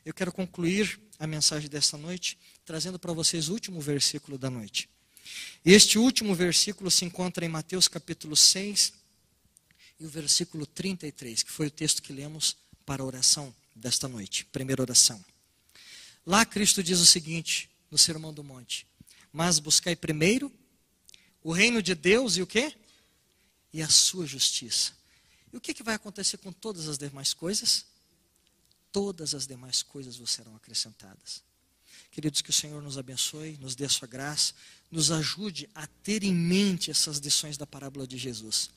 Eu 0.04 0.14
quero 0.14 0.32
concluir 0.32 1.00
a 1.20 1.28
mensagem 1.28 1.70
desta 1.70 1.98
noite 1.98 2.38
trazendo 2.66 2.98
para 2.98 3.14
vocês 3.14 3.48
o 3.48 3.54
último 3.54 3.80
versículo 3.80 4.40
da 4.40 4.50
noite. 4.50 4.90
Este 5.64 6.00
último 6.00 6.34
versículo 6.34 6.90
se 6.90 7.06
encontra 7.06 7.46
em 7.46 7.50
Mateus 7.50 7.88
capítulo 7.88 8.36
6 8.36 9.05
e 10.00 10.06
o 10.06 10.10
versículo 10.10 10.66
33, 10.66 11.44
que 11.44 11.52
foi 11.52 11.68
o 11.68 11.72
texto 11.72 12.02
que 12.02 12.14
lemos 12.14 12.56
para 12.86 13.02
a 13.02 13.06
oração 13.06 13.54
desta 13.74 14.08
noite, 14.08 14.46
primeira 14.46 14.82
oração. 14.82 15.24
Lá 16.26 16.46
Cristo 16.46 16.84
diz 16.84 17.00
o 17.00 17.06
seguinte, 17.06 17.70
no 17.90 17.98
Sermão 17.98 18.34
do 18.34 18.44
Monte: 18.44 18.88
Mas 19.32 19.60
buscai 19.60 19.96
primeiro 19.96 20.52
o 21.44 21.52
reino 21.52 21.82
de 21.82 21.96
Deus 21.96 22.38
e 22.38 22.42
o 22.42 22.48
quê? 22.48 22.76
E 23.72 23.82
a 23.82 23.90
sua 23.90 24.26
justiça. 24.26 24.94
E 25.52 25.58
o 25.58 25.62
que, 25.62 25.74
que 25.74 25.84
vai 25.84 25.96
acontecer 25.96 26.38
com 26.38 26.52
todas 26.52 26.88
as 26.88 26.98
demais 26.98 27.34
coisas? 27.34 27.86
todas 28.96 29.36
as 29.36 29.46
demais 29.46 29.84
coisas 29.84 30.16
vos 30.16 30.32
serão 30.32 30.56
acrescentadas. 30.56 31.44
Queridos, 32.12 32.40
que 32.40 32.50
o 32.50 32.54
Senhor 32.54 32.82
nos 32.82 32.98
abençoe, 32.98 33.58
nos 33.58 33.76
dê 33.76 33.84
a 33.84 33.90
sua 33.90 34.08
graça, 34.08 34.54
nos 34.90 35.12
ajude 35.12 35.70
a 35.76 35.86
ter 35.86 36.24
em 36.24 36.34
mente 36.34 36.90
essas 36.90 37.18
lições 37.18 37.58
da 37.58 37.68
parábola 37.68 38.08
de 38.08 38.18
Jesus. 38.18 38.70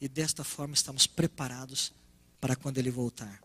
E 0.00 0.08
desta 0.08 0.42
forma 0.42 0.74
estamos 0.74 1.06
preparados 1.06 1.92
para 2.40 2.56
quando 2.56 2.78
Ele 2.78 2.90
voltar, 2.90 3.42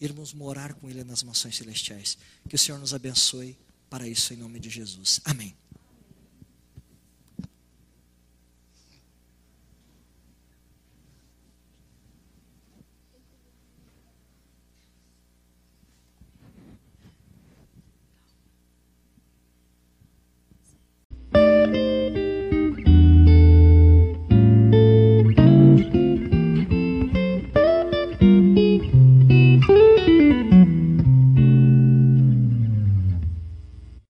irmos 0.00 0.32
morar 0.32 0.74
com 0.74 0.90
Ele 0.90 1.04
nas 1.04 1.22
mansões 1.22 1.56
celestiais. 1.56 2.18
Que 2.48 2.56
o 2.56 2.58
Senhor 2.58 2.78
nos 2.78 2.92
abençoe 2.92 3.56
para 3.88 4.08
isso 4.08 4.34
em 4.34 4.36
nome 4.36 4.58
de 4.58 4.68
Jesus. 4.68 5.20
Amém. 5.24 5.54